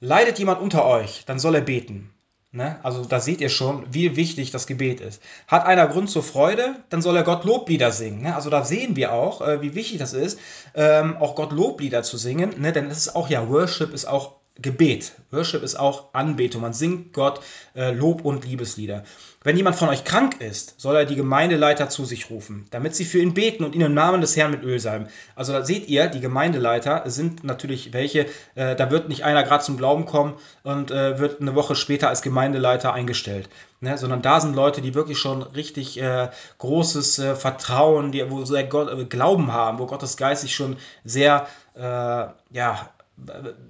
leidet 0.00 0.38
jemand 0.38 0.60
unter 0.60 0.84
euch, 0.84 1.24
dann 1.26 1.38
soll 1.38 1.54
er 1.54 1.60
beten. 1.60 2.10
Ne? 2.52 2.78
Also 2.82 3.04
da 3.04 3.20
seht 3.20 3.42
ihr 3.42 3.50
schon, 3.50 3.86
wie 3.92 4.16
wichtig 4.16 4.50
das 4.50 4.66
Gebet 4.66 5.00
ist. 5.00 5.22
Hat 5.46 5.66
einer 5.66 5.86
Grund 5.88 6.08
zur 6.08 6.22
Freude, 6.22 6.76
dann 6.88 7.02
soll 7.02 7.16
er 7.16 7.22
Gott 7.22 7.44
Loblieder 7.44 7.92
singen. 7.92 8.22
Ne? 8.22 8.34
Also 8.34 8.48
da 8.48 8.64
sehen 8.64 8.96
wir 8.96 9.12
auch, 9.12 9.42
äh, 9.42 9.60
wie 9.60 9.74
wichtig 9.74 9.98
das 9.98 10.14
ist, 10.14 10.38
ähm, 10.74 11.16
auch 11.18 11.34
Gott 11.34 11.52
Loblieder 11.52 12.02
zu 12.02 12.16
singen. 12.16 12.54
Ne? 12.58 12.72
Denn 12.72 12.88
das 12.88 12.98
ist 12.98 13.14
auch 13.14 13.28
ja, 13.28 13.48
Worship 13.50 13.92
ist 13.92 14.06
auch 14.06 14.36
Gebet. 14.58 15.12
Worship 15.32 15.62
ist 15.62 15.78
auch 15.78 16.14
Anbetung. 16.14 16.62
Man 16.62 16.72
singt 16.72 17.12
Gott 17.12 17.40
äh, 17.74 17.92
Lob 17.92 18.24
und 18.24 18.46
Liebeslieder. 18.46 19.04
Wenn 19.46 19.56
jemand 19.56 19.76
von 19.76 19.88
euch 19.88 20.02
krank 20.02 20.40
ist, 20.40 20.80
soll 20.80 20.96
er 20.96 21.04
die 21.04 21.14
Gemeindeleiter 21.14 21.88
zu 21.88 22.04
sich 22.04 22.30
rufen, 22.30 22.66
damit 22.72 22.96
sie 22.96 23.04
für 23.04 23.20
ihn 23.20 23.32
beten 23.32 23.62
und 23.62 23.76
ihn 23.76 23.80
im 23.80 23.94
Namen 23.94 24.20
des 24.20 24.36
Herrn 24.36 24.50
mit 24.50 24.64
Öl 24.64 24.80
salben. 24.80 25.06
Also 25.36 25.52
da 25.52 25.64
seht 25.64 25.86
ihr, 25.88 26.08
die 26.08 26.18
Gemeindeleiter 26.18 27.08
sind 27.08 27.44
natürlich 27.44 27.92
welche, 27.92 28.26
äh, 28.56 28.74
da 28.74 28.90
wird 28.90 29.08
nicht 29.08 29.22
einer 29.22 29.44
gerade 29.44 29.62
zum 29.62 29.76
Glauben 29.76 30.04
kommen 30.04 30.34
und 30.64 30.90
äh, 30.90 31.20
wird 31.20 31.40
eine 31.40 31.54
Woche 31.54 31.76
später 31.76 32.08
als 32.08 32.22
Gemeindeleiter 32.22 32.92
eingestellt. 32.92 33.48
Ne? 33.80 33.96
Sondern 33.96 34.20
da 34.20 34.40
sind 34.40 34.56
Leute, 34.56 34.80
die 34.80 34.96
wirklich 34.96 35.18
schon 35.18 35.42
richtig 35.42 36.02
äh, 36.02 36.28
großes 36.58 37.20
äh, 37.20 37.36
Vertrauen, 37.36 38.10
die, 38.10 38.28
wo 38.28 38.44
sie 38.44 38.64
Gott, 38.64 38.92
äh, 38.92 39.04
Glauben 39.04 39.52
haben, 39.52 39.78
wo 39.78 39.86
Gottes 39.86 40.16
Geist 40.16 40.42
sich 40.42 40.56
schon 40.56 40.76
sehr 41.04 41.46
äh, 41.76 41.80
ja, 41.80 42.90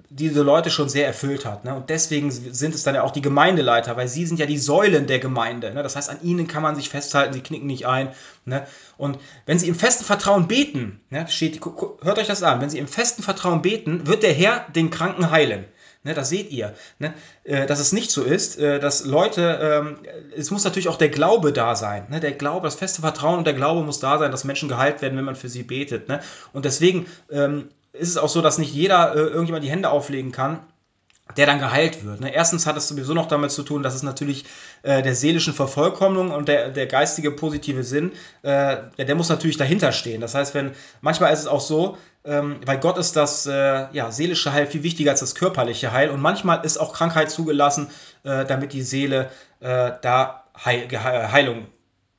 diese 0.09 0.41
Leute 0.41 0.69
schon 0.69 0.89
sehr 0.89 1.07
erfüllt 1.07 1.45
hat. 1.45 1.63
Ne? 1.63 1.73
Und 1.73 1.89
deswegen 1.89 2.31
sind 2.31 2.75
es 2.75 2.83
dann 2.83 2.95
ja 2.95 3.03
auch 3.03 3.11
die 3.11 3.21
Gemeindeleiter, 3.21 3.95
weil 3.95 4.09
sie 4.09 4.25
sind 4.25 4.39
ja 4.39 4.45
die 4.45 4.57
Säulen 4.57 5.07
der 5.07 5.19
Gemeinde. 5.19 5.73
Ne? 5.73 5.83
Das 5.83 5.95
heißt, 5.95 6.09
an 6.09 6.21
ihnen 6.21 6.47
kann 6.47 6.63
man 6.63 6.75
sich 6.75 6.89
festhalten, 6.89 7.33
sie 7.33 7.41
knicken 7.41 7.67
nicht 7.67 7.87
ein. 7.87 8.09
Ne? 8.43 8.67
Und 8.97 9.19
wenn 9.45 9.57
sie 9.57 9.69
im 9.69 9.75
festen 9.75 10.03
Vertrauen 10.03 10.47
beten, 10.47 10.99
ne, 11.09 11.27
steht, 11.29 11.61
hört 11.63 12.17
euch 12.17 12.27
das 12.27 12.43
an, 12.43 12.59
wenn 12.59 12.69
sie 12.69 12.79
im 12.79 12.87
festen 12.87 13.23
Vertrauen 13.23 13.61
beten, 13.61 14.05
wird 14.05 14.23
der 14.23 14.33
Herr 14.33 14.65
den 14.75 14.89
Kranken 14.89 15.31
heilen. 15.31 15.65
Ne, 16.03 16.13
das 16.13 16.29
seht 16.29 16.51
ihr, 16.51 16.73
ne? 16.99 17.13
Äh, 17.43 17.65
dass 17.65 17.79
es 17.79 17.91
nicht 17.91 18.11
so 18.11 18.23
ist, 18.23 18.57
äh, 18.59 18.79
dass 18.79 19.03
Leute, 19.03 19.59
ähm, 19.61 19.97
es 20.35 20.51
muss 20.51 20.63
natürlich 20.63 20.87
auch 20.87 20.97
der 20.97 21.09
Glaube 21.09 21.51
da 21.51 21.75
sein. 21.75 22.05
Ne? 22.09 22.19
Der 22.19 22.31
Glaube, 22.31 22.65
das 22.65 22.75
feste 22.75 23.01
Vertrauen 23.01 23.39
und 23.39 23.47
der 23.47 23.55
Glaube 23.55 23.83
muss 23.83 23.99
da 23.99 24.17
sein, 24.17 24.31
dass 24.31 24.43
Menschen 24.43 24.69
geheilt 24.69 25.01
werden, 25.01 25.17
wenn 25.17 25.25
man 25.25 25.35
für 25.35 25.49
sie 25.49 25.63
betet. 25.63 26.07
Ne? 26.07 26.21
Und 26.53 26.65
deswegen 26.65 27.07
ähm, 27.29 27.69
ist 27.99 28.09
es 28.09 28.17
auch 28.17 28.29
so, 28.29 28.41
dass 28.41 28.57
nicht 28.57 28.73
jeder 28.73 29.15
äh, 29.15 29.19
irgendjemand 29.19 29.63
die 29.63 29.69
Hände 29.69 29.89
auflegen 29.89 30.31
kann, 30.31 30.59
der 31.35 31.45
dann 31.45 31.59
geheilt 31.59 32.05
wird. 32.05 32.21
Ne? 32.21 32.33
Erstens 32.33 32.65
hat 32.65 32.77
es 32.77 32.87
sowieso 32.87 33.13
noch 33.13 33.27
damit 33.27 33.51
zu 33.51 33.63
tun, 33.63 33.83
dass 33.83 33.95
es 33.95 34.03
natürlich 34.03 34.45
äh, 34.83 35.01
der 35.01 35.13
seelischen 35.13 35.53
Vervollkommnung 35.53 36.31
und 36.31 36.47
der, 36.47 36.69
der 36.69 36.87
geistige 36.87 37.31
positive 37.31 37.83
Sinn, 37.83 38.11
äh, 38.43 38.77
der, 38.97 39.05
der, 39.05 39.15
muss 39.15 39.29
natürlich 39.29 39.57
dahinter 39.57 39.91
stehen. 39.91 40.21
Das 40.21 40.35
heißt, 40.35 40.53
wenn 40.53 40.71
manchmal 41.01 41.33
ist 41.33 41.41
es 41.41 41.47
auch 41.47 41.59
so, 41.59 41.97
ähm, 42.23 42.61
bei 42.65 42.77
Gott 42.77 42.97
ist 42.97 43.15
das 43.15 43.45
äh, 43.45 43.87
ja, 43.91 44.11
seelische 44.11 44.53
Heil 44.53 44.67
viel 44.67 44.83
wichtiger 44.83 45.11
als 45.11 45.19
das 45.19 45.35
körperliche 45.35 45.91
Heil 45.91 46.09
und 46.09 46.21
manchmal 46.21 46.65
ist 46.65 46.77
auch 46.77 46.93
Krankheit 46.93 47.29
zugelassen, 47.29 47.89
äh, 48.23 48.45
damit 48.45 48.73
die 48.73 48.81
Seele 48.81 49.29
äh, 49.59 49.91
da 50.01 50.43
Heil, 50.63 50.87
Heilung 50.91 51.67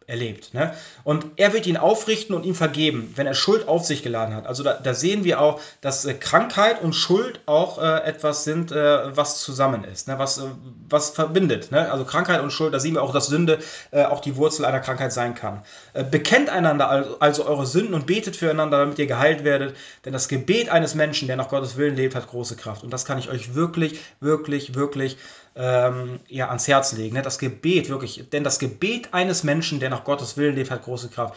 erlebt. 0.09 0.55
Ne? 0.55 0.73
Und 1.05 1.27
er 1.37 1.53
wird 1.53 1.67
ihn 1.67 1.77
aufrichten 1.77 2.35
und 2.35 2.47
ihm 2.47 2.55
vergeben, 2.55 3.13
wenn 3.15 3.27
er 3.27 3.35
Schuld 3.35 3.69
auf 3.69 3.85
sich 3.85 4.03
geladen 4.03 4.35
hat. 4.35 4.47
Also 4.47 4.63
da, 4.63 4.73
da 4.73 4.95
sehen 4.95 5.23
wir 5.23 5.39
auch, 5.41 5.61
dass 5.83 6.07
äh, 6.07 6.15
Krankheit 6.15 6.83
und 6.83 6.95
Schuld 6.95 7.41
auch 7.45 7.79
äh, 7.79 8.05
etwas 8.05 8.43
sind, 8.43 8.73
äh, 8.73 9.15
was 9.15 9.43
zusammen 9.43 9.85
ist, 9.85 10.09
ne? 10.09 10.19
was, 10.19 10.39
äh, 10.39 10.45
was 10.89 11.11
verbindet. 11.11 11.71
Ne? 11.71 11.93
Also 11.93 12.07
Krankheit 12.07 12.41
und 12.41 12.51
Schuld, 12.51 12.73
da 12.73 12.81
sehen 12.81 12.95
wir 12.95 13.03
auch, 13.03 13.13
dass 13.13 13.27
Sünde 13.27 13.59
äh, 13.91 14.05
auch 14.05 14.21
die 14.21 14.37
Wurzel 14.37 14.65
einer 14.65 14.81
Krankheit 14.81 15.13
sein 15.13 15.35
kann. 15.35 15.63
Äh, 15.93 16.05
bekennt 16.05 16.49
einander 16.49 16.89
also, 16.89 17.17
also 17.21 17.47
eure 17.47 17.67
Sünden 17.67 17.93
und 17.93 18.07
betet 18.07 18.35
füreinander, 18.35 18.79
damit 18.79 18.99
ihr 18.99 19.07
geheilt 19.07 19.45
werdet. 19.45 19.77
Denn 20.07 20.15
das 20.15 20.29
Gebet 20.29 20.71
eines 20.71 20.95
Menschen, 20.95 21.29
der 21.29 21.37
nach 21.37 21.51
Gottes 21.51 21.77
Willen 21.77 21.97
lebt, 21.97 22.15
hat 22.15 22.29
große 22.29 22.57
Kraft. 22.57 22.83
Und 22.83 22.95
das 22.95 23.05
kann 23.05 23.19
ich 23.19 23.29
euch 23.29 23.55
wirklich, 23.55 24.01
wirklich, 24.21 24.75
wirklich 24.75 25.19
ähm, 25.59 26.21
ja, 26.29 26.49
ans 26.49 26.69
Herz 26.69 26.93
legen. 26.93 27.17
Ne? 27.17 27.23
Das 27.23 27.39
Gebet, 27.39 27.89
wirklich, 27.89 28.25
denn 28.33 28.45
das 28.45 28.61
Gebet 28.61 29.13
eines 29.13 29.43
Menschen, 29.43 29.81
der 29.81 29.91
nach 29.91 30.05
Gottes 30.05 30.37
Willen 30.37 30.55
lebt, 30.55 30.71
hat 30.71 30.85
große 30.85 31.09
Kraft. 31.09 31.35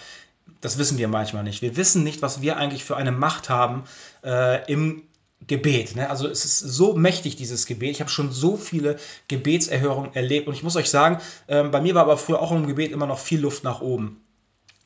Das 0.62 0.78
wissen 0.78 1.00
wir 1.00 1.08
manchmal 1.08 1.44
nicht. 1.44 1.64
Wir 1.64 1.76
wissen 1.76 2.04
nicht, 2.04 2.22
was 2.22 2.42
wir 2.42 2.58
eigentlich 2.58 2.84
für 2.84 2.96
eine 2.96 3.12
Macht 3.12 3.50
haben 3.50 3.84
äh, 4.24 4.64
im 4.72 5.02
Gebet. 5.48 5.96
Ne? 5.96 6.08
Also 6.10 6.28
es 6.28 6.46
ist 6.46 6.60
so 6.60 6.94
mächtig, 6.94 7.36
dieses 7.36 7.66
Gebet. 7.66 7.92
Ich 7.92 8.00
habe 8.00 8.12
schon 8.12 8.32
so 8.32 8.58
viele 8.58 8.98
Gebetserhörungen 9.28 10.14
erlebt 10.14 10.48
und 10.48 10.54
ich 10.54 10.62
muss 10.62 10.76
euch 10.76 10.90
sagen, 10.90 11.18
äh, 11.48 11.64
bei 11.64 11.82
mir 11.82 11.96
war 11.96 12.04
aber 12.04 12.18
früher 12.18 12.40
auch 12.40 12.52
im 12.52 12.68
Gebet 12.68 12.92
immer 12.92 13.08
noch 13.08 13.20
viel 13.20 13.42
Luft 13.42 13.64
nach 13.64 13.82
oben. 13.82 14.22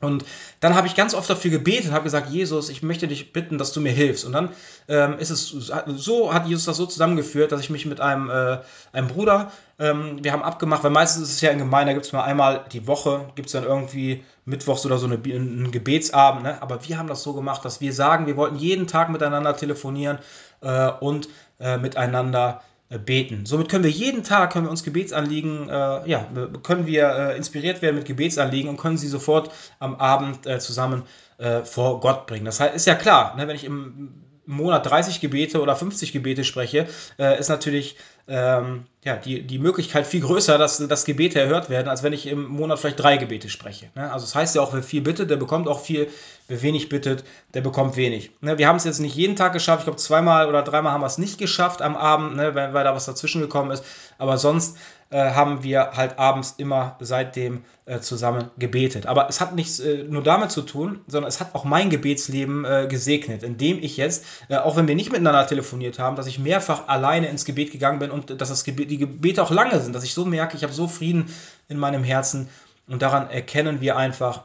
Und 0.00 0.26
dann 0.60 0.74
habe 0.74 0.86
ich 0.86 0.94
ganz 0.94 1.14
oft 1.14 1.28
dafür 1.28 1.50
gebetet 1.50 1.90
habe 1.90 2.04
gesagt, 2.04 2.28
Jesus, 2.28 2.68
ich 2.68 2.82
möchte 2.82 3.08
dich 3.08 3.32
bitten, 3.32 3.56
dass 3.56 3.72
du 3.72 3.80
mir 3.80 3.92
hilfst. 3.92 4.26
Und 4.26 4.32
dann 4.32 4.50
ähm, 4.88 5.18
ist 5.18 5.30
es 5.30 5.48
so, 5.48 6.34
hat 6.34 6.46
Jesus 6.46 6.66
das 6.66 6.76
so 6.76 6.84
zusammengeführt, 6.84 7.50
dass 7.50 7.60
ich 7.60 7.70
mich 7.70 7.86
mit 7.86 8.00
einem, 8.00 8.28
äh, 8.28 8.58
einem 8.92 9.08
Bruder, 9.08 9.50
ähm, 9.78 10.22
wir 10.22 10.32
haben 10.32 10.42
abgemacht, 10.42 10.84
weil 10.84 10.90
meistens 10.90 11.22
ist 11.22 11.34
es 11.34 11.40
ja 11.40 11.50
in 11.50 11.58
Gemeinde, 11.58 11.90
da 11.90 11.94
gibt 11.94 12.06
es 12.06 12.12
mal 12.12 12.24
einmal 12.24 12.64
die 12.72 12.86
Woche, 12.86 13.26
gibt 13.36 13.46
es 13.46 13.52
dann 13.52 13.64
irgendwie 13.64 14.22
mittwochs 14.44 14.84
oder 14.84 14.98
so 14.98 15.06
eine, 15.06 15.14
einen 15.16 15.70
Gebetsabend. 15.70 16.42
Ne? 16.42 16.60
Aber 16.60 16.86
wir 16.86 16.98
haben 16.98 17.08
das 17.08 17.22
so 17.22 17.32
gemacht, 17.32 17.64
dass 17.64 17.80
wir 17.80 17.94
sagen, 17.94 18.26
wir 18.26 18.36
wollten 18.36 18.56
jeden 18.56 18.86
Tag 18.86 19.08
miteinander 19.08 19.56
telefonieren 19.56 20.18
äh, 20.60 20.90
und 20.90 21.28
äh, 21.58 21.78
miteinander 21.78 22.60
beten. 22.88 23.46
Somit 23.46 23.68
können 23.68 23.84
wir 23.84 23.90
jeden 23.90 24.22
Tag, 24.22 24.52
können 24.52 24.66
wir 24.66 24.70
uns 24.70 24.84
Gebetsanliegen, 24.84 25.68
äh, 25.68 26.08
ja, 26.08 26.28
können 26.62 26.86
wir 26.86 27.08
äh, 27.08 27.36
inspiriert 27.36 27.82
werden 27.82 27.96
mit 27.96 28.04
Gebetsanliegen 28.04 28.70
und 28.70 28.76
können 28.76 28.96
sie 28.96 29.08
sofort 29.08 29.50
am 29.80 29.96
Abend 29.96 30.46
äh, 30.46 30.60
zusammen 30.60 31.02
äh, 31.38 31.62
vor 31.62 32.00
Gott 32.00 32.26
bringen. 32.26 32.44
Das 32.44 32.60
ist 32.60 32.86
ja 32.86 32.94
klar, 32.94 33.36
ne, 33.36 33.48
wenn 33.48 33.56
ich 33.56 33.64
im 33.64 34.22
Monat 34.46 34.88
30 34.88 35.20
Gebete 35.20 35.60
oder 35.60 35.74
50 35.74 36.12
Gebete 36.12 36.44
spreche, 36.44 36.86
äh, 37.18 37.38
ist 37.38 37.48
natürlich 37.48 37.96
ähm, 38.28 38.84
ja, 39.04 39.16
die, 39.16 39.46
die 39.46 39.60
Möglichkeit 39.60 40.04
viel 40.04 40.20
größer, 40.20 40.58
dass, 40.58 40.78
dass 40.78 41.04
Gebete 41.04 41.40
erhört 41.40 41.70
werden, 41.70 41.86
als 41.86 42.02
wenn 42.02 42.12
ich 42.12 42.26
im 42.26 42.44
Monat 42.48 42.80
vielleicht 42.80 42.98
drei 42.98 43.18
Gebete 43.18 43.48
spreche. 43.48 43.86
Ne? 43.94 44.12
Also 44.12 44.26
das 44.26 44.34
heißt 44.34 44.56
ja 44.56 44.62
auch, 44.62 44.74
wer 44.74 44.82
viel 44.82 45.00
bittet, 45.00 45.30
der 45.30 45.36
bekommt 45.36 45.68
auch 45.68 45.80
viel, 45.80 46.08
wer 46.48 46.60
wenig 46.60 46.88
bittet, 46.88 47.22
der 47.54 47.60
bekommt 47.60 47.94
wenig. 47.94 48.32
Ne? 48.40 48.58
Wir 48.58 48.66
haben 48.66 48.76
es 48.76 48.84
jetzt 48.84 48.98
nicht 48.98 49.14
jeden 49.14 49.36
Tag 49.36 49.52
geschafft, 49.52 49.82
ich 49.82 49.84
glaube 49.84 50.00
zweimal 50.00 50.48
oder 50.48 50.62
dreimal 50.62 50.92
haben 50.92 51.02
wir 51.02 51.06
es 51.06 51.18
nicht 51.18 51.38
geschafft 51.38 51.82
am 51.82 51.96
Abend, 51.96 52.34
ne, 52.34 52.54
weil, 52.56 52.74
weil 52.74 52.82
da 52.82 52.96
was 52.96 53.06
dazwischen 53.06 53.40
gekommen 53.40 53.70
ist, 53.70 53.84
aber 54.18 54.38
sonst 54.38 54.76
äh, 55.10 55.30
haben 55.30 55.62
wir 55.62 55.92
halt 55.92 56.18
abends 56.18 56.54
immer 56.58 56.96
seitdem 56.98 57.62
äh, 57.84 58.00
zusammen 58.00 58.50
gebetet. 58.58 59.06
Aber 59.06 59.28
es 59.28 59.40
hat 59.40 59.54
nichts 59.54 59.78
äh, 59.78 60.02
nur 60.02 60.24
damit 60.24 60.50
zu 60.50 60.62
tun, 60.62 61.00
sondern 61.06 61.28
es 61.28 61.38
hat 61.38 61.54
auch 61.54 61.62
mein 61.64 61.90
Gebetsleben 61.90 62.64
äh, 62.64 62.86
gesegnet, 62.88 63.44
indem 63.44 63.78
ich 63.80 63.96
jetzt, 63.96 64.24
äh, 64.48 64.56
auch 64.56 64.76
wenn 64.76 64.88
wir 64.88 64.96
nicht 64.96 65.12
miteinander 65.12 65.46
telefoniert 65.46 66.00
haben, 66.00 66.16
dass 66.16 66.26
ich 66.26 66.40
mehrfach 66.40 66.88
alleine 66.88 67.28
ins 67.28 67.44
Gebet 67.44 67.70
gegangen 67.70 68.00
bin 68.00 68.10
und 68.16 68.40
dass 68.40 68.48
das 68.48 68.64
Gebet, 68.64 68.90
die 68.90 68.98
Gebete 68.98 69.42
auch 69.42 69.50
lange 69.50 69.80
sind, 69.80 69.94
dass 69.94 70.04
ich 70.04 70.14
so 70.14 70.24
merke, 70.24 70.56
ich 70.56 70.62
habe 70.62 70.72
so 70.72 70.88
Frieden 70.88 71.30
in 71.68 71.78
meinem 71.78 72.02
Herzen 72.02 72.48
und 72.88 73.02
daran 73.02 73.30
erkennen 73.30 73.80
wir 73.80 73.96
einfach, 73.96 74.42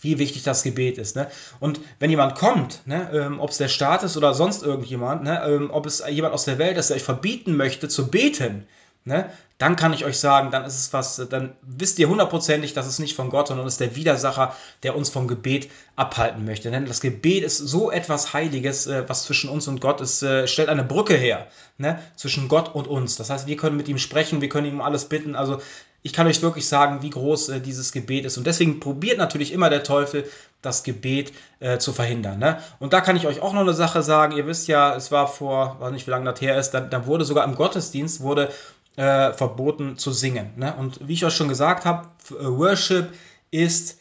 wie 0.00 0.18
wichtig 0.18 0.42
das 0.42 0.62
Gebet 0.62 0.98
ist. 0.98 1.16
Ne? 1.16 1.28
Und 1.60 1.80
wenn 2.00 2.10
jemand 2.10 2.34
kommt, 2.34 2.86
ne, 2.86 3.08
ähm, 3.12 3.40
ob 3.40 3.50
es 3.50 3.58
der 3.58 3.68
Staat 3.68 4.02
ist 4.02 4.16
oder 4.16 4.34
sonst 4.34 4.62
irgendjemand, 4.62 5.22
ne, 5.22 5.42
ähm, 5.46 5.70
ob 5.70 5.86
es 5.86 6.02
jemand 6.08 6.34
aus 6.34 6.44
der 6.44 6.58
Welt 6.58 6.76
ist, 6.76 6.90
der 6.90 6.96
euch 6.96 7.04
verbieten 7.04 7.56
möchte 7.56 7.88
zu 7.88 8.08
beten, 8.08 8.66
ne, 9.04 9.30
dann 9.58 9.76
kann 9.76 9.92
ich 9.92 10.04
euch 10.04 10.18
sagen, 10.18 10.50
dann 10.50 10.64
ist 10.64 10.76
es 10.76 10.92
was, 10.92 11.22
dann 11.30 11.52
wisst 11.62 11.98
ihr 12.00 12.08
hundertprozentig, 12.08 12.74
dass 12.74 12.86
es 12.86 12.98
nicht 12.98 13.14
von 13.14 13.30
Gott, 13.30 13.46
sondern 13.46 13.66
es 13.66 13.74
ist 13.74 13.80
der 13.80 13.94
Widersacher, 13.94 14.56
der 14.82 14.96
uns 14.96 15.08
vom 15.08 15.28
Gebet 15.28 15.70
abhalten 15.94 16.44
möchte. 16.44 16.70
Denn 16.70 16.86
das 16.86 17.00
Gebet 17.00 17.44
ist 17.44 17.58
so 17.58 17.90
etwas 17.92 18.32
Heiliges, 18.32 18.88
äh, 18.88 19.08
was 19.08 19.22
zwischen 19.22 19.48
uns 19.48 19.68
und 19.68 19.80
Gott 19.80 20.00
ist, 20.00 20.22
äh, 20.22 20.48
stellt 20.48 20.68
eine 20.68 20.82
Brücke 20.82 21.14
her, 21.14 21.46
ne, 21.78 22.00
zwischen 22.16 22.48
Gott 22.48 22.74
und 22.74 22.88
uns. 22.88 23.16
Das 23.16 23.30
heißt, 23.30 23.46
wir 23.46 23.56
können 23.56 23.76
mit 23.76 23.88
ihm 23.88 23.98
sprechen, 23.98 24.40
wir 24.40 24.48
können 24.48 24.66
ihm 24.66 24.80
alles 24.80 25.04
bitten. 25.04 25.36
Also 25.36 25.60
ich 26.02 26.12
kann 26.12 26.26
euch 26.26 26.42
wirklich 26.42 26.66
sagen, 26.66 27.02
wie 27.02 27.10
groß 27.10 27.50
äh, 27.50 27.60
dieses 27.60 27.92
Gebet 27.92 28.24
ist. 28.24 28.36
Und 28.38 28.46
deswegen 28.46 28.80
probiert 28.80 29.18
natürlich 29.18 29.52
immer 29.52 29.70
der 29.70 29.84
Teufel, 29.84 30.28
das 30.60 30.82
Gebet 30.82 31.32
äh, 31.60 31.78
zu 31.78 31.92
verhindern. 31.92 32.38
Ne? 32.38 32.58
Und 32.80 32.92
da 32.92 33.00
kann 33.00 33.16
ich 33.16 33.26
euch 33.26 33.40
auch 33.40 33.52
noch 33.52 33.60
eine 33.60 33.74
Sache 33.74 34.02
sagen. 34.02 34.36
Ihr 34.36 34.46
wisst 34.46 34.66
ja, 34.68 34.96
es 34.96 35.12
war 35.12 35.28
vor, 35.28 35.76
weiß 35.78 35.92
nicht, 35.92 36.06
wie 36.06 36.10
lange 36.10 36.30
das 36.30 36.40
her 36.40 36.58
ist, 36.58 36.70
da, 36.70 36.80
da 36.80 37.06
wurde 37.06 37.24
sogar 37.24 37.44
im 37.44 37.54
Gottesdienst 37.54 38.20
wurde 38.20 38.48
äh, 38.96 39.32
verboten 39.32 39.98
zu 39.98 40.12
singen. 40.12 40.52
Ne? 40.56 40.74
Und 40.76 41.06
wie 41.06 41.14
ich 41.14 41.24
euch 41.24 41.34
schon 41.34 41.48
gesagt 41.48 41.84
habe, 41.84 42.08
äh, 42.30 42.44
Worship 42.44 43.12
ist 43.50 43.98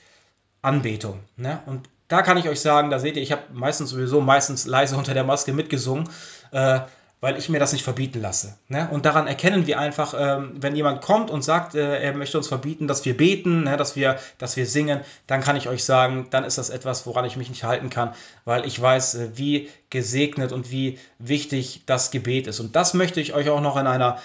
Anbetung. 0.62 1.20
Ne? 1.38 1.60
Und 1.66 1.90
da 2.08 2.22
kann 2.22 2.38
ich 2.38 2.50
euch 2.50 2.60
sagen, 2.60 2.90
da 2.90 3.00
seht 3.00 3.16
ihr, 3.16 3.22
ich 3.22 3.32
habe 3.32 3.44
meistens 3.54 3.92
sowieso 3.92 4.20
meistens 4.20 4.66
leise 4.66 4.98
unter 4.98 5.14
der 5.14 5.24
Maske 5.24 5.54
mitgesungen, 5.54 6.10
äh, 6.52 6.82
weil 7.22 7.38
ich 7.38 7.50
mir 7.50 7.60
das 7.60 7.72
nicht 7.72 7.84
verbieten 7.84 8.20
lasse. 8.20 8.58
Ne? 8.68 8.90
Und 8.92 9.06
daran 9.06 9.28
erkennen 9.28 9.68
wir 9.68 9.80
einfach, 9.80 10.16
ähm, 10.18 10.54
wenn 10.56 10.76
jemand 10.76 11.02
kommt 11.02 11.30
und 11.30 11.44
sagt, 11.44 11.76
äh, 11.76 12.02
er 12.02 12.14
möchte 12.14 12.38
uns 12.38 12.48
verbieten, 12.48 12.88
dass 12.88 13.06
wir 13.06 13.16
beten, 13.16 13.64
ne? 13.64 13.78
dass, 13.78 13.96
wir, 13.96 14.18
dass 14.40 14.58
wir 14.58 14.66
singen, 14.66 15.02
dann 15.28 15.42
kann 15.42 15.56
ich 15.56 15.70
euch 15.70 15.84
sagen, 15.84 16.28
dann 16.32 16.44
ist 16.44 16.58
das 16.58 16.72
etwas, 16.72 17.06
woran 17.06 17.24
ich 17.24 17.38
mich 17.38 17.50
nicht 17.50 17.64
halten 17.64 17.92
kann, 17.92 18.14
weil 18.44 18.66
ich 18.66 18.82
weiß, 18.82 19.16
äh, 19.16 19.30
wie 19.36 19.70
gesegnet 19.92 20.52
und 20.52 20.72
wie 20.72 20.98
wichtig 21.20 21.84
das 21.86 22.10
Gebet 22.10 22.48
ist. 22.48 22.60
Und 22.60 22.76
das 22.76 22.96
möchte 22.96 23.22
ich 23.22 23.36
euch 23.36 23.50
auch 23.50 23.62
noch 23.62 23.78
in 23.78 23.86
einer 23.86 24.18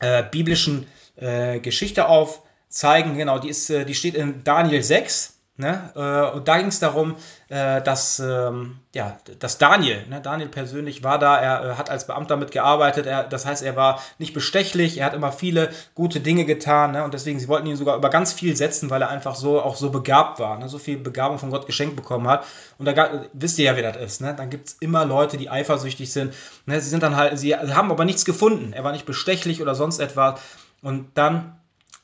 äh, 0.00 0.22
biblischen 0.22 0.86
äh, 1.16 1.60
Geschichte 1.60 2.08
aufzeigen 2.08 2.44
zeigen. 2.74 3.16
Genau, 3.16 3.38
die, 3.38 3.48
ist, 3.48 3.68
die 3.68 3.94
steht 3.94 4.14
in 4.14 4.44
Daniel 4.44 4.82
6. 4.82 5.33
Ne? 5.56 5.92
Äh, 5.94 6.36
und 6.36 6.48
da 6.48 6.58
ging 6.58 6.66
es 6.66 6.80
darum, 6.80 7.14
äh, 7.48 7.80
dass, 7.80 8.18
ähm, 8.18 8.80
ja, 8.92 9.16
dass 9.38 9.56
Daniel, 9.56 10.04
ne? 10.08 10.20
Daniel 10.20 10.48
persönlich 10.48 11.04
war 11.04 11.20
da, 11.20 11.38
er 11.38 11.64
äh, 11.64 11.74
hat 11.76 11.90
als 11.90 12.08
Beamter 12.08 12.36
mitgearbeitet, 12.36 13.06
er, 13.06 13.22
das 13.22 13.46
heißt, 13.46 13.62
er 13.62 13.76
war 13.76 14.02
nicht 14.18 14.34
bestechlich, 14.34 14.98
er 14.98 15.06
hat 15.06 15.14
immer 15.14 15.30
viele 15.30 15.70
gute 15.94 16.18
Dinge 16.18 16.44
getan 16.44 16.90
ne? 16.90 17.04
und 17.04 17.14
deswegen, 17.14 17.38
sie 17.38 17.46
wollten 17.46 17.68
ihn 17.68 17.76
sogar 17.76 17.96
über 17.96 18.10
ganz 18.10 18.32
viel 18.32 18.56
setzen, 18.56 18.90
weil 18.90 19.02
er 19.02 19.10
einfach 19.10 19.36
so 19.36 19.62
auch 19.62 19.76
so 19.76 19.90
begabt 19.90 20.40
war, 20.40 20.58
ne? 20.58 20.68
so 20.68 20.78
viel 20.78 20.98
Begabung 20.98 21.38
von 21.38 21.50
Gott 21.50 21.66
geschenkt 21.66 21.94
bekommen 21.94 22.26
hat. 22.26 22.44
Und 22.78 22.86
da 22.86 23.26
wisst 23.32 23.56
ihr 23.60 23.66
ja, 23.66 23.76
wie 23.76 23.82
das 23.82 23.96
ist, 23.96 24.20
ne? 24.22 24.34
dann 24.36 24.50
gibt 24.50 24.66
es 24.70 24.76
immer 24.80 25.04
Leute, 25.04 25.36
die 25.36 25.50
eifersüchtig 25.50 26.12
sind. 26.12 26.34
Ne? 26.66 26.80
Sie 26.80 26.90
sind 26.90 27.04
dann 27.04 27.14
halt, 27.14 27.38
sie 27.38 27.54
haben 27.54 27.92
aber 27.92 28.04
nichts 28.04 28.24
gefunden, 28.24 28.72
er 28.72 28.82
war 28.82 28.90
nicht 28.90 29.06
bestechlich 29.06 29.62
oder 29.62 29.76
sonst 29.76 30.00
etwas. 30.00 30.40
Und 30.82 31.10
dann 31.14 31.54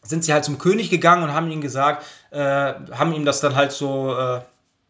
sind 0.03 0.25
sie 0.25 0.33
halt 0.33 0.45
zum 0.45 0.59
König 0.59 0.89
gegangen 0.89 1.23
und 1.23 1.35
haben 1.35 1.51
ihm 1.51 1.61
gesagt, 1.61 2.05
haben 2.33 3.12
ihm 3.12 3.25
das 3.25 3.40
dann 3.40 3.57
halt 3.57 3.73
so 3.73 4.16
äh, 4.16 4.40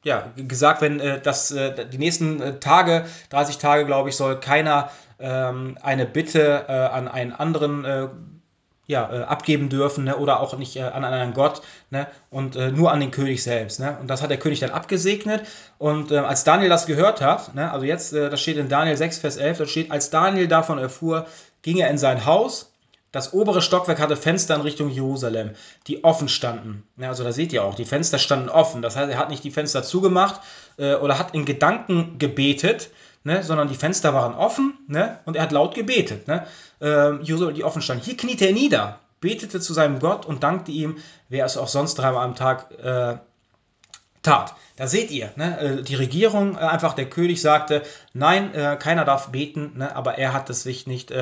ja, 0.03 0.33
gesagt, 0.37 0.81
wenn 0.81 1.01
äh, 1.01 1.21
das 1.21 1.51
äh, 1.51 1.87
die 1.87 1.99
nächsten 1.99 2.41
äh, 2.41 2.59
Tage, 2.59 3.05
30 3.31 3.59
Tage, 3.59 3.85
glaube 3.85 4.09
ich, 4.09 4.17
soll 4.17 4.41
keiner 4.41 4.91
ähm, 5.19 5.77
eine 5.83 6.07
Bitte 6.07 6.65
äh, 6.69 6.73
an 6.73 7.09
einen 7.09 7.33
anderen 7.33 8.41
ja, 8.87 9.09
abgeben 9.09 9.69
dürfen 9.69 10.03
ne? 10.03 10.17
oder 10.17 10.41
auch 10.41 10.59
nicht 10.59 10.77
an 10.83 11.05
einen 11.05 11.33
Gott 11.33 11.63
ne? 11.91 12.09
und 12.29 12.57
nur 12.57 12.91
an 12.91 12.99
den 12.99 13.13
König 13.13 13.41
selbst. 13.41 13.79
Ne? 13.79 13.97
Und 14.01 14.09
das 14.09 14.21
hat 14.21 14.31
der 14.31 14.39
König 14.39 14.59
dann 14.59 14.71
abgesegnet. 14.71 15.47
Und 15.79 16.11
als 16.11 16.43
Daniel 16.43 16.69
das 16.69 16.87
gehört 16.87 17.21
hat, 17.21 17.55
ne? 17.55 17.71
also 17.71 17.87
jetzt, 17.87 18.13
das 18.13 18.41
steht 18.41 18.57
in 18.57 18.69
Daniel 18.69 18.97
6, 18.97 19.19
Vers 19.19 19.37
11, 19.37 19.59
da 19.59 19.67
steht, 19.67 19.93
als 19.93 20.11
Daniel 20.11 20.49
davon 20.49 20.79
erfuhr, 20.79 21.27
ging 21.63 21.77
er 21.77 21.89
in 21.89 21.99
sein 21.99 22.27
Haus 22.27 22.70
das 23.13 23.33
obere 23.33 23.61
Stockwerk 23.61 24.01
hatte 24.01 24.17
Fenster 24.17 24.55
in 24.55 24.61
Richtung 24.61 24.89
Jerusalem, 24.91 25.51
die 25.87 26.05
offen 26.05 26.29
standen. 26.29 26.85
Ja, 26.97 27.09
also 27.09 27.25
da 27.25 27.33
seht 27.33 27.53
ihr 27.53 27.65
auch, 27.65 27.75
die 27.75 27.85
Fenster 27.85 28.19
standen 28.19 28.49
offen. 28.49 28.83
Das 28.83 28.97
heißt, 28.97 29.11
er 29.11 29.19
hat 29.19 29.31
nicht 29.31 29.43
die 29.43 29.51
Fenster 29.51 29.83
zugemacht 29.83 30.41
äh, 30.77 30.95
oder 30.95 31.19
hat 31.19 31.35
in 31.35 31.45
Gedanken 31.45 32.19
gebetet, 32.19 32.91
ne, 33.25 33.43
sondern 33.43 33.69
die 33.69 33.75
Fenster 33.75 34.15
waren 34.15 34.35
offen 34.35 34.75
ne, 34.87 35.19
und 35.25 35.37
er 35.37 35.43
hat 35.43 35.53
laut 35.53 35.75
gebetet. 35.75 36.29
Ne, 36.29 36.47
äh, 36.81 37.13
die 37.23 37.65
offen 37.65 37.83
standen. 37.83 38.05
Hier 38.05 38.17
kniete 38.17 38.47
er 38.47 38.53
nieder, 38.53 39.01
betete 39.21 39.61
zu 39.61 39.73
seinem 39.73 39.99
Gott 39.99 40.25
und 40.25 40.43
dankte 40.43 40.71
ihm, 40.71 40.99
wer 41.29 41.45
es 41.45 41.57
auch 41.57 41.69
sonst 41.69 41.97
dreimal 41.97 42.25
am 42.25 42.37
Tag 42.37 42.71
äh, 42.81 43.19
tat. 44.23 44.55
Da 44.77 44.87
seht 44.87 45.11
ihr, 45.11 45.33
ne, 45.37 45.61
äh, 45.61 45.83
die 45.83 45.95
Regierung, 45.95 46.57
äh, 46.57 46.61
einfach 46.61 46.95
der 46.95 47.11
König 47.11 47.43
sagte, 47.43 47.83
nein, 48.15 48.55
äh, 48.55 48.77
keiner 48.81 49.05
darf 49.05 49.29
beten, 49.29 49.73
ne, 49.77 49.95
aber 49.95 50.17
er 50.17 50.33
hat 50.33 50.49
es 50.49 50.63
sich 50.63 50.87
nicht 50.87 51.13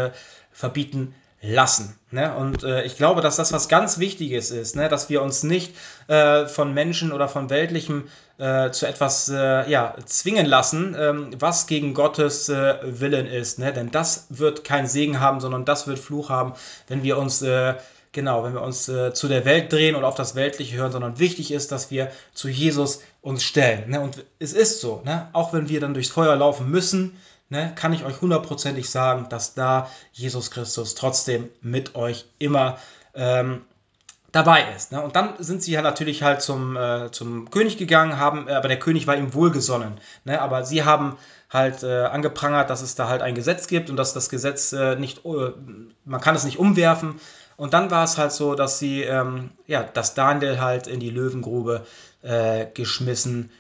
verbieten 0.53 1.01
lassen. 1.01 1.28
Ne? 1.41 2.35
Und 2.35 2.65
äh, 2.65 2.83
ich 2.83 2.97
glaube, 2.97 3.21
dass 3.21 3.37
das 3.37 3.53
was 3.53 3.69
ganz 3.69 3.99
Wichtiges 3.99 4.51
ist, 4.51 4.75
ne? 4.75 4.89
dass 4.89 5.09
wir 5.09 5.23
uns 5.23 5.45
nicht 5.45 5.75
äh, 6.09 6.47
von 6.47 6.75
Menschen 6.75 7.13
oder 7.13 7.29
von 7.29 7.49
Weltlichem 7.49 8.09
äh, 8.39 8.71
zu 8.71 8.87
etwas 8.87 9.29
äh, 9.29 9.71
ja, 9.71 9.95
zwingen 10.05 10.47
lassen, 10.47 10.97
ähm, 10.99 11.31
was 11.39 11.69
gegen 11.69 11.95
Gottes 11.95 12.49
äh, 12.49 12.77
Willen 12.83 13.27
ist. 13.27 13.61
Ne? 13.61 13.73
Denn 13.73 13.93
das 13.93 14.27
wird 14.31 14.65
keinen 14.65 14.89
Segen 14.89 15.21
haben, 15.21 15.39
sondern 15.41 15.65
das 15.65 15.87
wird 15.87 16.01
Fluch 16.01 16.29
haben, 16.29 16.55
wenn 16.89 17.05
wir 17.05 17.19
uns 17.19 17.41
äh, 17.43 17.75
genau, 18.11 18.43
wenn 18.43 18.55
wir 18.55 18.63
uns 18.63 18.87
zu 18.87 19.29
der 19.29 19.45
Welt 19.45 19.73
drehen 19.73 19.95
und 19.95 20.03
auf 20.03 20.15
das 20.17 20.35
Weltliche 20.35 20.77
hören, 20.77 20.91
sondern 20.91 21.21
wichtig 21.21 21.53
ist, 21.53 21.71
dass 21.71 21.91
wir 21.93 22.11
zu 22.33 22.49
Jesus 22.49 23.03
uns 23.21 23.45
stellen. 23.45 23.91
Ne? 23.91 24.01
Und 24.01 24.25
es 24.41 24.55
ist 24.55 24.81
so, 24.81 25.03
ne? 25.05 25.29
auch 25.35 25.53
wenn 25.53 25.69
wir 25.69 25.79
dann 25.79 25.95
durchs 25.95 26.11
Feuer 26.11 26.35
laufen 26.35 26.69
müssen, 26.69 27.17
ne, 27.49 27.73
kann 27.75 27.93
ich 27.93 28.05
euch 28.05 28.21
hundertprozentig 28.21 28.91
sagen, 28.91 29.29
dass 29.29 29.55
da 29.55 29.91
Jesus 30.13 30.51
Christus 30.51 30.95
trotzdem 30.95 31.49
mit 31.61 31.95
euch 31.95 32.27
immer 32.39 32.79
ähm, 33.15 33.63
dabei 34.33 34.65
ist. 34.77 34.93
Ne? 34.93 35.03
Und 35.03 35.17
dann 35.17 35.35
sind 35.39 35.63
sie 35.63 35.73
ja 35.73 35.83
natürlich 35.83 36.23
halt 36.23 36.43
zum, 36.43 36.77
äh, 36.77 37.11
zum 37.11 37.51
König 37.51 37.79
gegangen, 37.79 38.19
haben, 38.19 38.49
äh, 38.49 38.53
aber 38.53 38.69
der 38.69 38.79
König 38.79 39.07
war 39.07 39.17
ihm 39.17 39.35
wohlgesonnen. 39.35 39.95
Ne? 40.25 40.41
Aber 40.41 40.65
sie 40.65 40.85
haben 40.85 41.17
halt 41.51 41.83
äh, 41.83 42.05
angeprangert, 42.05 42.69
dass 42.69 42.83
es 42.83 42.95
da 42.95 43.09
halt 43.09 43.23
ein 43.23 43.35
Gesetz 43.35 43.67
gibt 43.69 43.89
und 43.89 43.97
dass 43.97 44.13
das 44.13 44.29
Gesetz 44.29 44.73
äh, 44.73 44.97
nicht, 44.97 45.25
äh, 45.25 45.53
man 46.05 46.21
kann 46.21 46.35
es 46.35 46.45
nicht 46.45 46.59
umwerfen. 46.59 47.21
Und 47.57 47.75
dann 47.75 47.91
war 47.91 48.05
es 48.05 48.19
halt 48.19 48.33
so, 48.33 48.55
dass 48.55 48.79
sie, 48.79 49.03
ähm, 49.03 49.51
ja, 49.67 49.83
dass 49.83 50.15
Daniel 50.15 50.61
halt 50.61 50.87
in 50.87 51.01
die 51.01 51.11
Löwengrube 51.11 51.85
äh, 52.23 52.67
geschmissen 52.73 53.51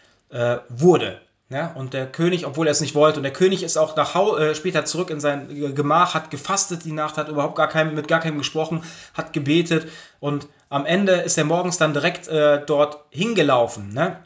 wurde. 0.69 1.23
Ja, 1.51 1.73
und 1.73 1.95
der 1.95 2.07
König, 2.07 2.47
obwohl 2.47 2.67
er 2.67 2.73
es 2.73 2.83
nicht 2.83 2.95
wollte, 2.95 3.19
und 3.19 3.23
der 3.23 3.33
König 3.33 3.63
ist 3.63 3.79
auch 3.79 3.97
nach 3.97 4.15
Hau 4.15 4.37
äh, 4.37 4.55
später 4.55 4.85
zurück 4.85 5.09
in 5.09 5.19
sein 5.19 5.75
Gemach, 5.75 6.13
hat 6.13 6.31
gefastet 6.31 6.85
die 6.85 6.93
Nacht, 6.93 7.17
hat 7.17 7.31
überhaupt 7.31 7.57
gar 7.57 7.69
keinem, 7.69 7.95
mit 7.95 8.07
gar 8.07 8.21
keinem 8.21 8.37
gesprochen, 8.37 8.83
hat 9.15 9.33
gebetet 9.33 9.89
und 10.21 10.47
am 10.69 10.85
Ende 10.85 11.13
ist 11.13 11.39
er 11.39 11.45
morgens 11.45 11.79
dann 11.79 11.95
direkt 11.95 12.29
äh, 12.29 12.63
dort 12.67 12.99
hingelaufen. 13.09 13.95
Ne? 13.95 14.19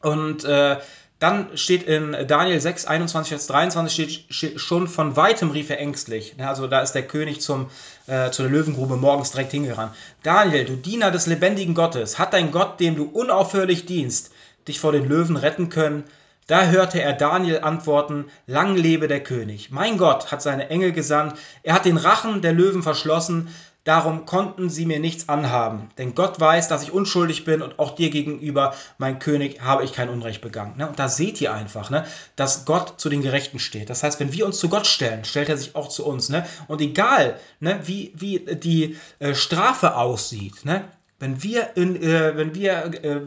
Und 0.00 0.44
äh, 0.44 0.78
dann 1.18 1.56
steht 1.58 1.82
in 1.82 2.16
Daniel 2.26 2.60
6, 2.60 2.86
21 2.86 3.28
Vers 3.30 3.46
23 3.48 3.92
steht, 3.92 4.34
steht, 4.34 4.60
schon 4.60 4.88
von 4.88 5.14
weitem 5.14 5.50
rief 5.50 5.68
er 5.68 5.78
ängstlich. 5.78 6.38
Ne? 6.38 6.48
Also 6.48 6.66
da 6.68 6.80
ist 6.80 6.92
der 6.92 7.06
König 7.06 7.42
zum, 7.42 7.68
äh, 8.06 8.30
zu 8.30 8.42
der 8.42 8.50
Löwengrube 8.50 8.96
morgens 8.96 9.30
direkt 9.30 9.52
hingerannt. 9.52 9.94
Daniel, 10.22 10.64
du 10.64 10.76
Diener 10.76 11.10
des 11.10 11.26
lebendigen 11.26 11.74
Gottes, 11.74 12.18
hat 12.18 12.32
dein 12.32 12.50
Gott, 12.50 12.80
dem 12.80 12.96
du 12.96 13.04
unaufhörlich 13.04 13.84
dienst, 13.84 14.30
dich 14.68 14.80
vor 14.80 14.92
den 14.92 15.06
Löwen 15.06 15.36
retten 15.36 15.68
können? 15.68 16.04
Da 16.46 16.66
hörte 16.66 17.02
er 17.02 17.12
Daniel 17.12 17.60
antworten, 17.60 18.26
Lang 18.46 18.76
lebe 18.76 19.08
der 19.08 19.22
König. 19.22 19.70
Mein 19.72 19.98
Gott 19.98 20.30
hat 20.30 20.42
seine 20.42 20.70
Engel 20.70 20.92
gesandt, 20.92 21.36
er 21.64 21.74
hat 21.74 21.84
den 21.84 21.96
Rachen 21.96 22.40
der 22.40 22.52
Löwen 22.52 22.84
verschlossen, 22.84 23.48
darum 23.82 24.26
konnten 24.26 24.70
sie 24.70 24.86
mir 24.86 25.00
nichts 25.00 25.28
anhaben. 25.28 25.88
Denn 25.98 26.14
Gott 26.14 26.38
weiß, 26.38 26.68
dass 26.68 26.84
ich 26.84 26.92
unschuldig 26.92 27.44
bin 27.44 27.62
und 27.62 27.80
auch 27.80 27.96
dir 27.96 28.10
gegenüber, 28.10 28.74
mein 28.98 29.18
König, 29.18 29.60
habe 29.60 29.82
ich 29.82 29.92
kein 29.92 30.08
Unrecht 30.08 30.40
begangen. 30.40 30.76
Ne? 30.76 30.88
Und 30.88 31.00
da 31.00 31.08
seht 31.08 31.40
ihr 31.40 31.52
einfach, 31.52 31.90
ne, 31.90 32.04
dass 32.36 32.64
Gott 32.64 33.00
zu 33.00 33.08
den 33.08 33.22
Gerechten 33.22 33.58
steht. 33.58 33.90
Das 33.90 34.04
heißt, 34.04 34.20
wenn 34.20 34.32
wir 34.32 34.46
uns 34.46 34.58
zu 34.58 34.68
Gott 34.68 34.86
stellen, 34.86 35.24
stellt 35.24 35.48
er 35.48 35.56
sich 35.56 35.74
auch 35.74 35.88
zu 35.88 36.06
uns. 36.06 36.28
Ne? 36.28 36.46
Und 36.68 36.80
egal, 36.80 37.40
wie, 37.60 38.12
wie 38.14 38.38
die 38.38 38.96
äh, 39.18 39.34
Strafe 39.34 39.96
aussieht, 39.96 40.64
wenn 41.18 41.42
wir, 41.42 41.76
in, 41.76 41.96
äh, 41.96 42.36
wenn 42.36 42.54
wir 42.54 42.84
äh, 43.02 43.20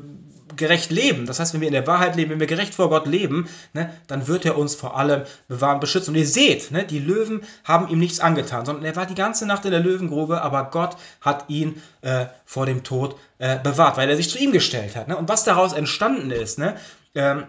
gerecht 0.60 0.92
leben, 0.92 1.26
das 1.26 1.40
heißt, 1.40 1.54
wenn 1.54 1.62
wir 1.62 1.68
in 1.68 1.74
der 1.74 1.88
Wahrheit 1.88 2.16
leben, 2.16 2.30
wenn 2.30 2.40
wir 2.40 2.48
gerecht 2.48 2.76
vor 2.76 2.90
Gott 2.90 3.08
leben, 3.08 3.50
ne, 3.74 3.92
dann 4.06 4.28
wird 4.28 4.46
er 4.46 4.58
uns 4.58 4.76
vor 4.76 4.96
allem 4.96 5.24
bewahren, 5.48 5.80
beschützen. 5.80 6.14
Und 6.14 6.20
ihr 6.20 6.28
seht, 6.28 6.70
ne, 6.70 6.86
die 6.86 7.00
Löwen 7.00 7.42
haben 7.64 7.88
ihm 7.88 7.98
nichts 7.98 8.20
angetan, 8.20 8.66
sondern 8.66 8.86
er 8.86 8.96
war 8.96 9.08
die 9.08 9.16
ganze 9.16 9.48
Nacht 9.48 9.66
in 9.66 9.72
der 9.72 9.80
Löwengrube, 9.80 10.42
aber 10.42 10.66
Gott 10.66 10.98
hat 11.22 11.46
ihn 11.48 11.82
äh, 12.02 12.28
vor 12.46 12.68
dem 12.68 12.84
Tod 12.84 13.16
äh, 13.40 13.58
bewahrt, 13.58 13.98
weil 13.98 14.10
er 14.10 14.18
sich 14.18 14.30
zu 14.30 14.38
ihm 14.38 14.52
gestellt 14.52 14.96
hat. 14.96 15.08
Ne? 15.08 15.18
Und 15.18 15.30
was 15.30 15.44
daraus 15.44 15.74
entstanden 15.74 16.30
ist, 16.30 16.60
ne, 16.60 16.76
ähm, 17.16 17.46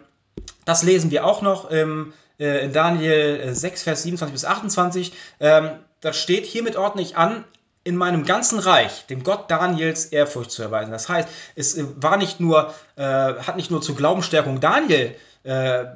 das 0.64 0.82
lesen 0.82 1.10
wir 1.10 1.26
auch 1.26 1.42
noch 1.42 1.70
im, 1.70 2.14
äh, 2.38 2.64
in 2.64 2.72
Daniel 2.72 3.54
6, 3.54 3.82
Vers 3.82 4.04
27 4.04 4.32
bis 4.32 4.44
28. 4.44 5.12
Ähm, 5.40 5.70
da 6.00 6.12
steht, 6.12 6.46
hiermit 6.46 6.76
ordne 6.76 7.02
ich 7.02 7.16
an, 7.16 7.44
in 7.82 7.96
meinem 7.96 8.24
ganzen 8.24 8.58
Reich 8.58 9.06
dem 9.06 9.22
Gott 9.22 9.50
Daniels 9.50 10.06
Ehrfurcht 10.06 10.50
zu 10.50 10.62
erweisen. 10.62 10.90
Das 10.90 11.08
heißt, 11.08 11.28
es 11.54 11.78
war 11.96 12.16
nicht 12.16 12.40
nur, 12.40 12.74
äh, 12.96 13.02
hat 13.02 13.56
nicht 13.56 13.70
nur 13.70 13.80
zur 13.80 13.96
Glaubensstärkung 13.96 14.60
Daniel 14.60 15.16
äh, 15.44 15.86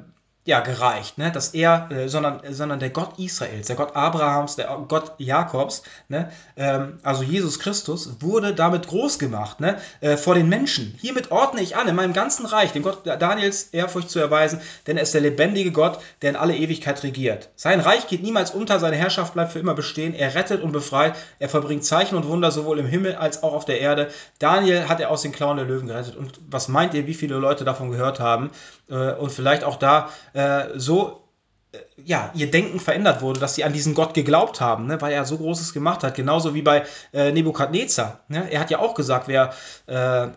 ja, 0.45 0.59
gereicht, 0.59 1.17
ne? 1.17 1.31
dass 1.31 1.55
er, 1.55 1.89
äh, 1.91 2.07
sondern, 2.07 2.41
sondern 2.51 2.79
der 2.79 2.91
Gott 2.91 3.17
Israels, 3.17 3.65
der 3.65 3.75
Gott 3.75 3.95
Abrahams, 3.95 4.55
der 4.55 4.67
Gott 4.87 5.13
Jakobs, 5.17 5.81
ne? 6.07 6.31
Ähm, 6.55 6.99
also 7.01 7.23
Jesus 7.23 7.57
Christus, 7.57 8.17
wurde 8.19 8.53
damit 8.53 8.87
groß 8.87 9.17
gemacht 9.17 9.59
ne? 9.59 9.77
Äh, 10.01 10.17
vor 10.17 10.35
den 10.35 10.47
Menschen. 10.47 10.93
Hiermit 11.01 11.31
ordne 11.31 11.61
ich 11.61 11.75
an, 11.75 11.87
in 11.87 11.95
meinem 11.95 12.13
ganzen 12.13 12.45
Reich, 12.45 12.71
dem 12.73 12.83
Gott 12.83 13.07
Daniels 13.07 13.69
Ehrfurcht 13.71 14.11
zu 14.11 14.19
erweisen, 14.19 14.61
denn 14.85 14.97
er 14.97 15.03
ist 15.03 15.15
der 15.15 15.21
lebendige 15.21 15.71
Gott, 15.71 15.97
der 16.21 16.29
in 16.29 16.35
alle 16.35 16.55
Ewigkeit 16.55 17.01
regiert. 17.01 17.49
Sein 17.55 17.79
Reich 17.79 18.07
geht 18.07 18.21
niemals 18.21 18.51
unter, 18.51 18.79
seine 18.79 18.97
Herrschaft 18.97 19.33
bleibt 19.33 19.51
für 19.51 19.59
immer 19.59 19.73
bestehen, 19.73 20.13
er 20.13 20.35
rettet 20.35 20.61
und 20.61 20.71
befreit, 20.71 21.15
er 21.39 21.49
verbringt 21.49 21.85
Zeichen 21.85 22.15
und 22.15 22.27
Wunder 22.27 22.51
sowohl 22.51 22.77
im 22.77 22.87
Himmel 22.87 23.15
als 23.15 23.41
auch 23.41 23.53
auf 23.53 23.65
der 23.65 23.81
Erde. 23.81 24.09
Daniel 24.37 24.87
hat 24.89 24.99
er 24.99 25.09
aus 25.09 25.23
den 25.23 25.31
Klauen 25.31 25.57
der 25.57 25.65
Löwen 25.65 25.87
gerettet. 25.87 26.15
Und 26.15 26.39
was 26.47 26.67
meint 26.67 26.93
ihr, 26.93 27.07
wie 27.07 27.15
viele 27.15 27.37
Leute 27.37 27.65
davon 27.65 27.89
gehört 27.89 28.19
haben? 28.19 28.51
Äh, 28.89 29.13
und 29.13 29.31
vielleicht 29.31 29.63
auch 29.63 29.77
da 29.77 30.09
äh, 30.35 30.77
so 30.77 31.23
äh, 31.71 31.77
ja, 31.97 32.31
ihr 32.35 32.51
Denken 32.51 32.79
verändert 32.79 33.21
wurde, 33.21 33.39
dass 33.39 33.55
sie 33.55 33.63
an 33.63 33.73
diesen 33.73 33.95
Gott 33.95 34.13
geglaubt 34.13 34.61
haben, 34.61 34.85
ne, 34.85 35.01
weil 35.01 35.13
er 35.13 35.25
so 35.25 35.37
Großes 35.37 35.73
gemacht 35.73 36.03
hat. 36.03 36.15
Genauso 36.15 36.53
wie 36.53 36.61
bei 36.61 36.83
äh, 37.13 37.31
Nebukadnezar. 37.31 38.19
Ne? 38.27 38.51
Er 38.51 38.59
hat 38.59 38.69
ja 38.69 38.79
auch 38.79 38.93
gesagt, 38.93 39.27
wer, 39.27 39.53
äh, 39.87 40.27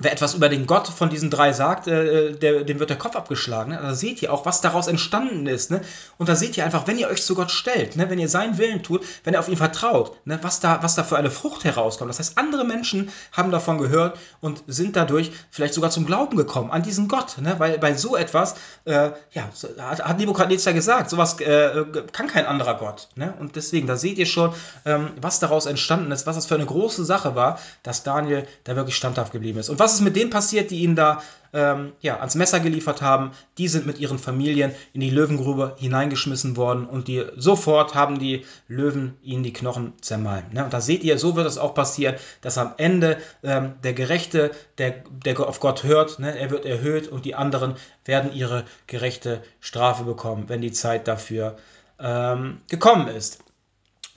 wer 0.00 0.12
etwas 0.12 0.34
über 0.34 0.48
den 0.48 0.66
Gott 0.66 0.88
von 0.88 1.10
diesen 1.10 1.30
drei 1.30 1.52
sagt, 1.52 1.86
äh, 1.86 2.32
der, 2.32 2.64
dem 2.64 2.80
wird 2.80 2.90
der 2.90 2.98
Kopf 2.98 3.14
abgeschlagen. 3.14 3.72
Ne? 3.72 3.78
Da 3.80 3.94
seht 3.94 4.22
ihr 4.22 4.32
auch, 4.32 4.46
was 4.46 4.60
daraus 4.60 4.88
entstanden 4.88 5.46
ist. 5.46 5.70
Ne? 5.70 5.82
Und 6.18 6.28
da 6.28 6.34
seht 6.34 6.56
ihr 6.56 6.64
einfach, 6.64 6.86
wenn 6.86 6.98
ihr 6.98 7.08
euch 7.08 7.22
zu 7.22 7.34
Gott 7.34 7.50
stellt, 7.50 7.96
ne? 7.96 8.10
wenn 8.10 8.18
ihr 8.18 8.28
seinen 8.28 8.58
Willen 8.58 8.82
tut, 8.82 9.04
wenn 9.24 9.34
ihr 9.34 9.40
auf 9.40 9.48
ihn 9.48 9.56
vertraut, 9.56 10.16
ne? 10.24 10.38
was, 10.42 10.60
da, 10.60 10.82
was 10.82 10.94
da 10.94 11.04
für 11.04 11.18
eine 11.18 11.30
Frucht 11.30 11.64
herauskommt. 11.64 12.08
Das 12.08 12.18
heißt, 12.18 12.38
andere 12.38 12.64
Menschen 12.64 13.10
haben 13.32 13.50
davon 13.50 13.78
gehört 13.78 14.18
und 14.40 14.62
sind 14.66 14.96
dadurch 14.96 15.30
vielleicht 15.50 15.74
sogar 15.74 15.90
zum 15.90 16.06
Glauben 16.06 16.36
gekommen 16.36 16.70
an 16.70 16.82
diesen 16.82 17.06
Gott. 17.06 17.36
Ne? 17.38 17.56
Weil 17.58 17.78
bei 17.78 17.94
so 17.94 18.16
etwas, 18.16 18.54
äh, 18.86 19.10
ja, 19.32 19.50
hat, 19.78 20.02
hat 20.02 20.18
Nebukadnezar 20.18 20.72
gesagt, 20.72 21.10
sowas 21.10 21.38
äh, 21.40 21.84
kann 22.12 22.26
kein 22.26 22.46
anderer 22.46 22.78
Gott. 22.78 23.08
Ne? 23.16 23.34
Und 23.38 23.56
deswegen, 23.56 23.86
da 23.86 23.96
seht 23.96 24.16
ihr 24.16 24.26
schon, 24.26 24.54
ähm, 24.86 25.10
was 25.20 25.40
daraus 25.40 25.66
entstanden 25.66 26.10
ist, 26.10 26.26
was 26.26 26.36
das 26.36 26.46
für 26.46 26.54
eine 26.54 26.66
große 26.66 27.04
Sache 27.04 27.34
war, 27.34 27.58
dass 27.82 28.02
Daniel 28.02 28.46
da 28.64 28.76
wirklich 28.76 28.96
standhaft 28.96 29.32
geblieben 29.32 29.58
ist. 29.58 29.68
Und 29.70 29.78
was 29.78 29.94
ist 29.94 30.00
mit 30.00 30.16
denen 30.16 30.30
passiert, 30.30 30.70
die 30.70 30.80
ihn 30.82 30.96
da 30.96 31.22
ähm, 31.52 31.92
ja, 32.00 32.18
ans 32.18 32.34
Messer 32.34 32.60
geliefert 32.60 33.02
haben? 33.02 33.32
Die 33.58 33.68
sind 33.68 33.86
mit 33.86 33.98
ihren 33.98 34.18
Familien 34.18 34.72
in 34.92 35.00
die 35.00 35.10
Löwengrube 35.10 35.76
hineingeschmissen 35.78 36.56
worden 36.56 36.86
und 36.86 37.08
die 37.08 37.24
sofort 37.36 37.94
haben 37.94 38.18
die 38.18 38.44
Löwen 38.68 39.16
ihnen 39.22 39.42
die 39.42 39.52
Knochen 39.52 39.94
zermalmt. 40.00 40.52
Ne? 40.52 40.64
Und 40.64 40.72
da 40.72 40.80
seht 40.80 41.04
ihr, 41.04 41.18
so 41.18 41.36
wird 41.36 41.46
es 41.46 41.58
auch 41.58 41.74
passieren, 41.74 42.16
dass 42.40 42.58
am 42.58 42.74
Ende 42.76 43.18
ähm, 43.42 43.74
der 43.82 43.94
Gerechte, 43.94 44.50
der, 44.78 45.02
der 45.24 45.40
auf 45.40 45.60
Gott 45.60 45.84
hört, 45.84 46.18
ne, 46.18 46.38
er 46.38 46.50
wird 46.50 46.66
erhöht 46.66 47.08
und 47.08 47.24
die 47.24 47.34
anderen 47.34 47.74
werden 48.04 48.32
ihre 48.32 48.64
gerechte 48.86 49.42
Strafe 49.60 50.04
bekommen, 50.04 50.48
wenn 50.48 50.60
die 50.60 50.72
Zeit 50.72 51.08
dafür 51.08 51.56
ähm, 51.98 52.60
gekommen 52.68 53.08
ist. 53.08 53.44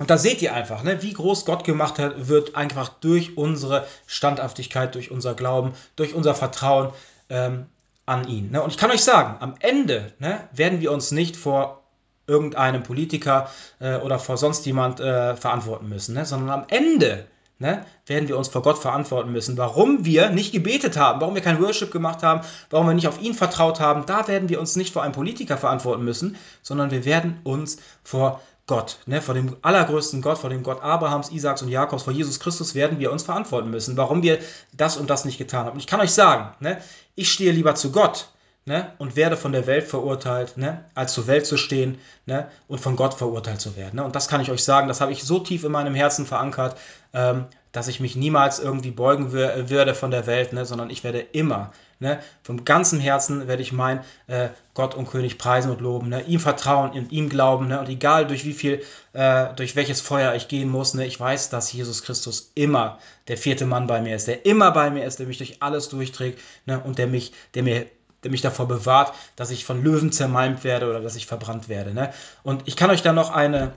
Und 0.04 0.10
da 0.10 0.18
seht 0.18 0.42
ihr 0.42 0.54
einfach, 0.54 0.84
ne, 0.84 1.02
wie 1.02 1.14
groß 1.14 1.46
Gott 1.46 1.64
gemacht 1.64 1.98
hat, 1.98 2.28
wird 2.28 2.58
einfach 2.58 2.90
durch 2.90 3.38
unsere 3.38 3.88
Standhaftigkeit, 4.06 4.94
durch 4.96 5.12
unser 5.12 5.34
Glauben, 5.34 5.76
durch 5.96 6.14
unser 6.14 6.36
Vertrauen 6.36 6.90
ähm, 7.30 7.68
an 8.06 8.28
ihn. 8.28 8.52
Ne? 8.52 8.62
Und 8.62 8.72
ich 8.72 8.78
kann 8.78 8.92
euch 8.92 9.02
sagen, 9.02 9.38
am 9.40 9.56
Ende 9.62 10.12
ne, 10.20 10.42
werden 10.52 10.82
wir 10.82 10.92
uns 10.92 11.12
nicht 11.12 11.38
vor 11.38 11.84
irgendeinem 12.28 12.84
Politiker 12.84 13.50
äh, 13.80 13.96
oder 13.96 14.20
vor 14.20 14.36
sonst 14.36 14.66
jemand 14.66 15.00
äh, 15.00 15.38
verantworten 15.38 15.88
müssen, 15.88 16.16
ne? 16.16 16.26
sondern 16.26 16.50
am 16.50 16.66
Ende 16.68 17.26
ne, 17.60 17.86
werden 18.06 18.28
wir 18.28 18.38
uns 18.38 18.50
vor 18.50 18.62
Gott 18.62 18.80
verantworten 18.80 19.32
müssen, 19.32 19.58
warum 19.58 20.04
wir 20.04 20.32
nicht 20.32 20.52
gebetet 20.52 20.98
haben, 20.98 21.22
warum 21.22 21.34
wir 21.34 21.42
kein 21.42 21.62
Worship 21.62 21.94
gemacht 21.94 22.24
haben, 22.24 22.42
warum 22.70 22.88
wir 22.88 22.94
nicht 22.94 23.08
auf 23.08 23.22
ihn 23.22 23.36
vertraut 23.36 23.80
haben. 23.80 24.06
Da 24.06 24.28
werden 24.28 24.50
wir 24.50 24.60
uns 24.60 24.76
nicht 24.76 24.92
vor 24.92 25.02
einem 25.02 25.14
Politiker 25.14 25.56
verantworten 25.56 26.04
müssen, 26.04 26.36
sondern 26.62 26.92
wir 26.92 27.06
werden 27.06 27.40
uns 27.46 27.78
vor 28.04 28.42
Gott, 28.66 29.00
ne, 29.06 29.22
vor 29.22 29.34
dem 29.34 29.58
allergrößten 29.62 30.22
Gott, 30.22 30.38
vor 30.38 30.50
dem 30.50 30.64
Gott 30.64 30.82
Abrahams, 30.82 31.32
Isaaks 31.32 31.62
und 31.62 31.70
Jakobs, 31.70 32.04
vor 32.04 32.14
Jesus 32.14 32.40
Christus 32.40 32.76
werden 32.76 33.00
wir 33.00 33.12
uns 33.12 33.24
verantworten 33.24 33.70
müssen, 33.70 33.98
warum 33.98 34.24
wir 34.24 34.40
das 34.72 34.96
und 34.96 35.10
das 35.10 35.26
nicht 35.26 35.38
getan 35.38 35.66
haben. 35.66 35.74
Und 35.74 35.80
ich 35.80 35.88
kann 35.88 36.00
euch 36.00 36.12
sagen, 36.12 36.56
ne, 36.62 36.82
ich 37.16 37.30
stehe 37.30 37.52
lieber 37.52 37.76
zu 37.76 37.92
Gott 37.92 38.30
ne, 38.66 38.94
und 38.98 39.16
werde 39.16 39.36
von 39.36 39.52
der 39.52 39.68
Welt 39.68 39.86
verurteilt, 39.86 40.58
ne, 40.58 40.86
als 40.96 41.14
zur 41.14 41.28
Welt 41.28 41.46
zu 41.46 41.58
stehen 41.58 41.98
ne, 42.26 42.48
und 42.68 42.80
von 42.80 42.96
Gott 42.96 43.14
verurteilt 43.14 43.60
zu 43.60 43.76
werden. 43.76 43.98
Ne. 43.98 44.04
Und 44.04 44.16
das 44.16 44.28
kann 44.28 44.42
ich 44.42 44.50
euch 44.50 44.64
sagen, 44.64 44.88
das 44.88 45.02
habe 45.02 45.12
ich 45.12 45.24
so 45.24 45.40
tief 45.40 45.64
in 45.64 45.72
meinem 45.72 45.96
Herzen 45.96 46.26
verankert, 46.26 46.78
ähm, 47.14 47.46
dass 47.74 47.88
ich 47.88 48.00
mich 48.00 48.16
niemals 48.16 48.60
irgendwie 48.60 48.92
beugen 48.92 49.32
würde 49.32 49.96
von 49.96 50.12
der 50.12 50.28
Welt, 50.28 50.54
ne, 50.54 50.66
sondern 50.66 50.90
ich 50.90 51.04
werde 51.04 51.20
immer, 51.20 51.72
ne, 52.04 52.20
vom 52.44 52.66
ganzen 52.66 53.00
Herzen 53.00 53.48
werde 53.48 53.64
ich 53.64 53.72
mein 53.72 54.02
äh, 54.28 54.50
Gott 54.76 54.94
und 54.94 55.10
König 55.10 55.40
preisen 55.40 55.72
und 55.72 55.82
loben, 55.82 56.10
ne, 56.10 56.22
ihm 56.22 56.40
vertrauen, 56.40 56.94
in 56.94 57.10
ihm 57.10 57.30
glauben, 57.30 57.68
ne, 57.68 57.80
und 57.80 57.90
egal 57.90 58.28
durch 58.28 58.46
wie 58.46 58.54
viel, 58.54 58.84
äh, 59.14 59.48
durch 59.56 59.76
welches 59.76 60.02
Feuer 60.02 60.36
ich 60.36 60.48
gehen 60.48 60.70
muss, 60.70 60.94
ne, 60.94 61.08
ich 61.08 61.20
weiß, 61.20 61.50
dass 61.50 61.74
Jesus 61.74 62.04
Christus 62.04 62.52
immer 62.54 63.00
der 63.28 63.38
vierte 63.38 63.66
Mann 63.66 63.88
bei 63.88 64.02
mir 64.02 64.16
ist, 64.16 64.28
der 64.28 64.46
immer 64.46 64.70
bei 64.72 64.92
mir 64.92 65.06
ist, 65.06 65.18
der 65.18 65.26
mich 65.26 65.40
durch 65.40 65.64
alles 65.64 65.90
durchträgt, 65.90 66.40
ne, 66.68 66.80
und 66.80 67.00
der 67.00 67.08
mich, 67.08 67.34
der 67.56 67.64
mir 67.64 67.88
der 68.24 68.32
mich 68.32 68.42
davor 68.42 68.68
bewahrt, 68.68 69.14
dass 69.36 69.52
ich 69.52 69.66
von 69.66 69.84
Löwen 69.84 70.12
zermalmt 70.14 70.64
werde 70.64 70.90
oder 70.90 71.02
dass 71.02 71.18
ich 71.18 71.26
verbrannt 71.26 71.68
werde. 71.68 71.94
Ne? 71.94 72.14
Und 72.42 72.64
ich 72.68 72.78
kann 72.78 72.90
euch 72.90 73.02
da 73.02 73.12
noch 73.12 73.32
eine, 73.32 73.74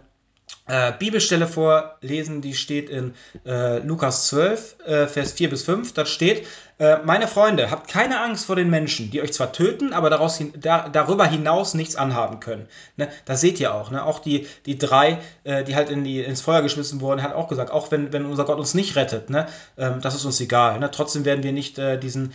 äh, 0.66 0.92
Bibelstelle 0.98 1.46
vorlesen, 1.46 2.40
die 2.40 2.54
steht 2.54 2.90
in 2.90 3.14
äh, 3.44 3.78
Lukas 3.78 4.26
12, 4.28 4.76
äh, 4.84 5.06
Vers 5.06 5.32
4 5.32 5.50
bis 5.50 5.62
5. 5.62 5.92
Da 5.94 6.06
steht, 6.06 6.46
äh, 6.78 6.98
meine 7.04 7.28
Freunde, 7.28 7.70
habt 7.70 7.88
keine 7.88 8.20
Angst 8.20 8.46
vor 8.46 8.56
den 8.56 8.68
Menschen, 8.68 9.10
die 9.10 9.22
euch 9.22 9.32
zwar 9.32 9.52
töten, 9.52 9.92
aber 9.92 10.10
daraus 10.10 10.36
hin, 10.36 10.52
da, 10.58 10.88
darüber 10.88 11.24
hinaus 11.26 11.74
nichts 11.74 11.96
anhaben 11.96 12.40
können. 12.40 12.66
Ne? 12.96 13.08
Da 13.24 13.36
seht 13.36 13.60
ihr 13.60 13.74
auch, 13.74 13.90
ne? 13.90 14.04
auch 14.04 14.18
die, 14.18 14.46
die 14.66 14.76
drei, 14.76 15.18
äh, 15.44 15.62
die 15.62 15.76
halt 15.76 15.88
in 15.88 16.04
die, 16.04 16.20
ins 16.20 16.42
Feuer 16.42 16.62
geschmissen 16.62 17.00
wurden, 17.00 17.22
hat 17.22 17.32
auch 17.32 17.48
gesagt, 17.48 17.70
auch 17.70 17.90
wenn, 17.92 18.12
wenn 18.12 18.26
unser 18.26 18.44
Gott 18.44 18.58
uns 18.58 18.74
nicht 18.74 18.96
rettet, 18.96 19.30
ne? 19.30 19.46
Ähm, 19.78 20.00
das 20.00 20.14
ist 20.14 20.24
uns 20.24 20.40
egal. 20.40 20.80
Ne? 20.80 20.90
Trotzdem 20.90 21.24
werden 21.24 21.44
wir 21.44 21.52
nicht 21.52 21.78
äh, 21.78 21.98
diesen, 21.98 22.32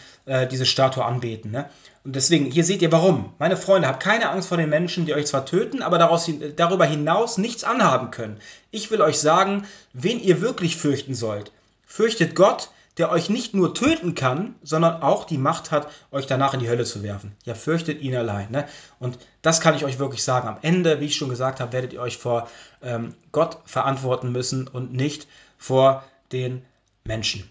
diese 0.51 0.65
Statue 0.65 1.03
anbeten. 1.03 1.51
Ne? 1.51 1.69
Und 2.03 2.15
deswegen, 2.15 2.45
hier 2.45 2.63
seht 2.63 2.81
ihr 2.81 2.91
warum. 2.91 3.33
Meine 3.37 3.57
Freunde, 3.57 3.87
habt 3.87 4.01
keine 4.01 4.29
Angst 4.29 4.49
vor 4.49 4.57
den 4.57 4.69
Menschen, 4.69 5.05
die 5.05 5.13
euch 5.13 5.27
zwar 5.27 5.45
töten, 5.45 5.83
aber 5.83 5.99
daraus, 5.99 6.29
darüber 6.55 6.85
hinaus 6.85 7.37
nichts 7.37 7.63
anhaben 7.63 8.09
können. 8.09 8.39
Ich 8.71 8.89
will 8.89 9.01
euch 9.01 9.19
sagen, 9.19 9.67
wen 9.93 10.19
ihr 10.19 10.41
wirklich 10.41 10.77
fürchten 10.77 11.13
sollt. 11.13 11.51
Fürchtet 11.85 12.33
Gott, 12.33 12.71
der 12.97 13.11
euch 13.11 13.29
nicht 13.29 13.53
nur 13.53 13.73
töten 13.73 14.15
kann, 14.15 14.55
sondern 14.63 15.01
auch 15.01 15.25
die 15.25 15.37
Macht 15.37 15.71
hat, 15.71 15.89
euch 16.11 16.25
danach 16.25 16.53
in 16.53 16.59
die 16.59 16.69
Hölle 16.69 16.85
zu 16.85 17.03
werfen. 17.03 17.35
Ja, 17.45 17.53
fürchtet 17.53 18.01
ihn 18.01 18.15
allein. 18.15 18.51
Ne? 18.51 18.67
Und 18.99 19.19
das 19.41 19.61
kann 19.61 19.75
ich 19.75 19.85
euch 19.85 19.99
wirklich 19.99 20.23
sagen. 20.23 20.47
Am 20.47 20.57
Ende, 20.61 20.99
wie 20.99 21.05
ich 21.05 21.15
schon 21.15 21.29
gesagt 21.29 21.59
habe, 21.59 21.71
werdet 21.71 21.93
ihr 21.93 22.01
euch 22.01 22.17
vor 22.17 22.49
ähm, 22.81 23.13
Gott 23.31 23.59
verantworten 23.65 24.31
müssen 24.31 24.67
und 24.67 24.91
nicht 24.91 25.27
vor 25.57 26.03
den 26.31 26.65
Menschen. 27.03 27.47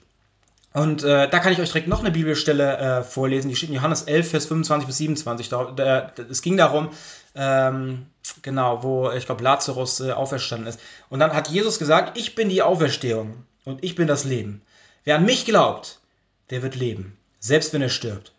Und 0.73 1.03
äh, 1.03 1.29
da 1.29 1.39
kann 1.41 1.53
ich 1.53 1.59
euch 1.59 1.71
direkt 1.71 1.89
noch 1.89 1.99
eine 1.99 2.13
Bibelstelle 2.13 2.77
äh, 2.79 3.03
vorlesen, 3.03 3.49
die 3.49 3.57
steht 3.57 3.71
in 3.71 3.75
Johannes 3.75 4.03
11, 4.03 4.31
Vers 4.31 4.47
25 4.47 4.87
bis 4.87 4.99
27. 4.99 5.49
Da, 5.49 5.65
da, 5.73 6.13
es 6.31 6.43
ging 6.43 6.57
darum, 6.57 6.91
ähm, 7.35 8.07
genau, 8.43 8.85
wo 8.85 9.11
ich 9.11 9.27
glaube 9.27 9.43
Lazarus 9.43 9.99
äh, 9.99 10.13
auferstanden 10.13 10.69
ist. 10.69 10.79
Und 11.09 11.19
dann 11.19 11.33
hat 11.33 11.49
Jesus 11.49 11.81
gesagt, 11.81 12.17
ich 12.17 12.37
bin 12.37 12.49
die 12.49 12.63
Auferstehung 12.63 13.45
und 13.65 13.83
ich 13.83 13.97
bin 13.97 14.07
das 14.07 14.25
Leben. 14.25 14.63
Wer 15.03 15.17
an 15.17 15.25
mich 15.25 15.45
glaubt, 15.45 15.99
der 16.51 16.63
wird 16.63 16.77
leben, 16.77 17.17
selbst 17.41 17.73
wenn 17.73 17.83
er 17.83 17.89
stirbt. 17.89 18.33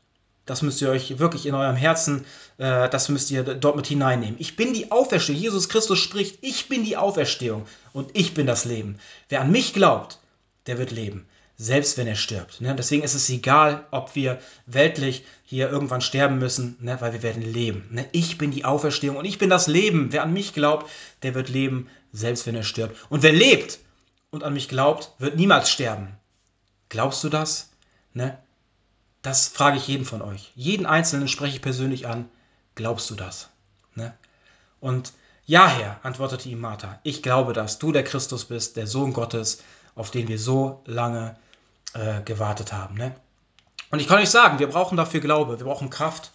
Das 0.45 0.61
müsst 0.61 0.81
ihr 0.81 0.89
euch 0.89 1.19
wirklich 1.19 1.45
in 1.45 1.53
eurem 1.53 1.75
Herzen, 1.75 2.25
äh, 2.57 2.87
das 2.87 3.09
müsst 3.09 3.29
ihr 3.31 3.43
dort 3.43 3.75
mit 3.75 3.87
hineinnehmen. 3.87 4.37
Ich 4.39 4.55
bin 4.55 4.71
die 4.71 4.89
Auferstehung. 4.89 5.37
Jesus 5.39 5.67
Christus 5.67 5.99
spricht, 5.99 6.37
ich 6.41 6.69
bin 6.69 6.85
die 6.85 6.95
Auferstehung 6.95 7.65
und 7.91 8.11
ich 8.13 8.33
bin 8.33 8.47
das 8.47 8.63
Leben. 8.63 8.99
Wer 9.27 9.41
an 9.41 9.51
mich 9.51 9.73
glaubt, 9.73 10.19
der 10.67 10.77
wird 10.77 10.91
leben 10.91 11.27
selbst 11.57 11.97
wenn 11.97 12.07
er 12.07 12.15
stirbt. 12.15 12.61
Ne? 12.61 12.75
Deswegen 12.75 13.03
ist 13.03 13.13
es 13.13 13.29
egal, 13.29 13.85
ob 13.91 14.15
wir 14.15 14.39
weltlich 14.65 15.25
hier 15.43 15.69
irgendwann 15.69 16.01
sterben 16.01 16.39
müssen, 16.39 16.77
ne? 16.81 16.99
weil 17.01 17.13
wir 17.13 17.23
werden 17.23 17.43
leben. 17.43 17.87
Ne? 17.91 18.07
Ich 18.11 18.37
bin 18.37 18.51
die 18.51 18.65
Auferstehung 18.65 19.17
und 19.17 19.25
ich 19.25 19.37
bin 19.37 19.49
das 19.49 19.67
Leben. 19.67 20.11
Wer 20.11 20.23
an 20.23 20.33
mich 20.33 20.53
glaubt, 20.53 20.89
der 21.23 21.35
wird 21.35 21.49
leben, 21.49 21.87
selbst 22.11 22.47
wenn 22.47 22.55
er 22.55 22.63
stirbt. 22.63 22.97
Und 23.09 23.23
wer 23.23 23.33
lebt 23.33 23.79
und 24.31 24.43
an 24.43 24.53
mich 24.53 24.69
glaubt, 24.69 25.11
wird 25.19 25.35
niemals 25.35 25.69
sterben. 25.69 26.15
Glaubst 26.89 27.23
du 27.23 27.29
das? 27.29 27.69
Ne? 28.13 28.37
Das 29.21 29.47
frage 29.47 29.77
ich 29.77 29.87
jeden 29.87 30.05
von 30.05 30.21
euch. 30.21 30.51
Jeden 30.55 30.85
Einzelnen 30.85 31.27
spreche 31.27 31.55
ich 31.55 31.61
persönlich 31.61 32.07
an. 32.07 32.27
Glaubst 32.75 33.09
du 33.09 33.15
das? 33.15 33.49
Ne? 33.95 34.13
Und 34.79 35.13
ja, 35.45 35.67
Herr, 35.67 35.99
antwortete 36.03 36.49
ihm 36.49 36.59
Martha, 36.59 36.99
ich 37.03 37.21
glaube, 37.21 37.53
dass 37.53 37.77
du 37.77 37.91
der 37.91 38.03
Christus 38.03 38.45
bist, 38.45 38.77
der 38.77 38.87
Sohn 38.87 39.13
Gottes, 39.13 39.61
auf 39.95 40.11
den 40.11 40.27
wir 40.27 40.39
so 40.39 40.81
lange 40.85 41.35
äh, 41.93 42.21
gewartet 42.23 42.73
haben. 42.73 42.95
Ne? 42.95 43.15
Und 43.89 43.99
ich 43.99 44.07
kann 44.07 44.19
euch 44.19 44.29
sagen, 44.29 44.59
wir 44.59 44.67
brauchen 44.67 44.97
dafür 44.97 45.19
Glaube, 45.19 45.59
wir 45.59 45.65
brauchen 45.65 45.89
Kraft 45.89 46.31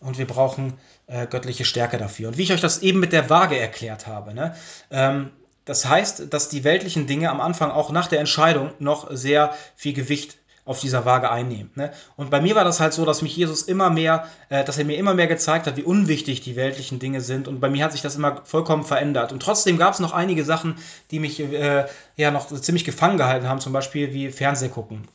und 0.00 0.18
wir 0.18 0.26
brauchen 0.26 0.74
äh, 1.06 1.26
göttliche 1.26 1.64
Stärke 1.64 1.98
dafür. 1.98 2.28
Und 2.28 2.38
wie 2.38 2.42
ich 2.42 2.52
euch 2.52 2.60
das 2.60 2.82
eben 2.82 3.00
mit 3.00 3.12
der 3.12 3.30
Waage 3.30 3.58
erklärt 3.58 4.06
habe, 4.06 4.34
ne? 4.34 4.54
ähm, 4.90 5.30
das 5.64 5.86
heißt, 5.86 6.32
dass 6.32 6.48
die 6.48 6.64
weltlichen 6.64 7.06
Dinge 7.06 7.30
am 7.30 7.40
Anfang 7.40 7.70
auch 7.70 7.90
nach 7.90 8.08
der 8.08 8.20
Entscheidung 8.20 8.72
noch 8.78 9.08
sehr 9.10 9.54
viel 9.76 9.92
Gewicht 9.92 10.38
auf 10.70 10.78
dieser 10.78 11.04
Waage 11.04 11.28
einnehmen. 11.32 11.72
Ne? 11.74 11.90
Und 12.14 12.30
bei 12.30 12.40
mir 12.40 12.54
war 12.54 12.62
das 12.62 12.78
halt 12.78 12.92
so, 12.92 13.04
dass 13.04 13.22
mich 13.22 13.36
Jesus 13.36 13.62
immer 13.62 13.90
mehr, 13.90 14.28
äh, 14.50 14.62
dass 14.62 14.78
er 14.78 14.84
mir 14.84 14.98
immer 14.98 15.14
mehr 15.14 15.26
gezeigt 15.26 15.66
hat, 15.66 15.76
wie 15.76 15.82
unwichtig 15.82 16.42
die 16.42 16.54
weltlichen 16.54 17.00
Dinge 17.00 17.20
sind. 17.22 17.48
Und 17.48 17.58
bei 17.58 17.68
mir 17.68 17.84
hat 17.84 17.90
sich 17.90 18.02
das 18.02 18.14
immer 18.14 18.42
vollkommen 18.44 18.84
verändert. 18.84 19.32
Und 19.32 19.42
trotzdem 19.42 19.78
gab 19.78 19.94
es 19.94 19.98
noch 19.98 20.12
einige 20.12 20.44
Sachen, 20.44 20.76
die 21.10 21.18
mich 21.18 21.40
äh, 21.40 21.86
ja 22.14 22.30
noch 22.30 22.46
ziemlich 22.46 22.84
gefangen 22.84 23.18
gehalten 23.18 23.48
haben, 23.48 23.58
zum 23.58 23.72
Beispiel 23.72 24.14
wie 24.14 24.30
Fernseh 24.30 24.68
gucken. 24.68 25.08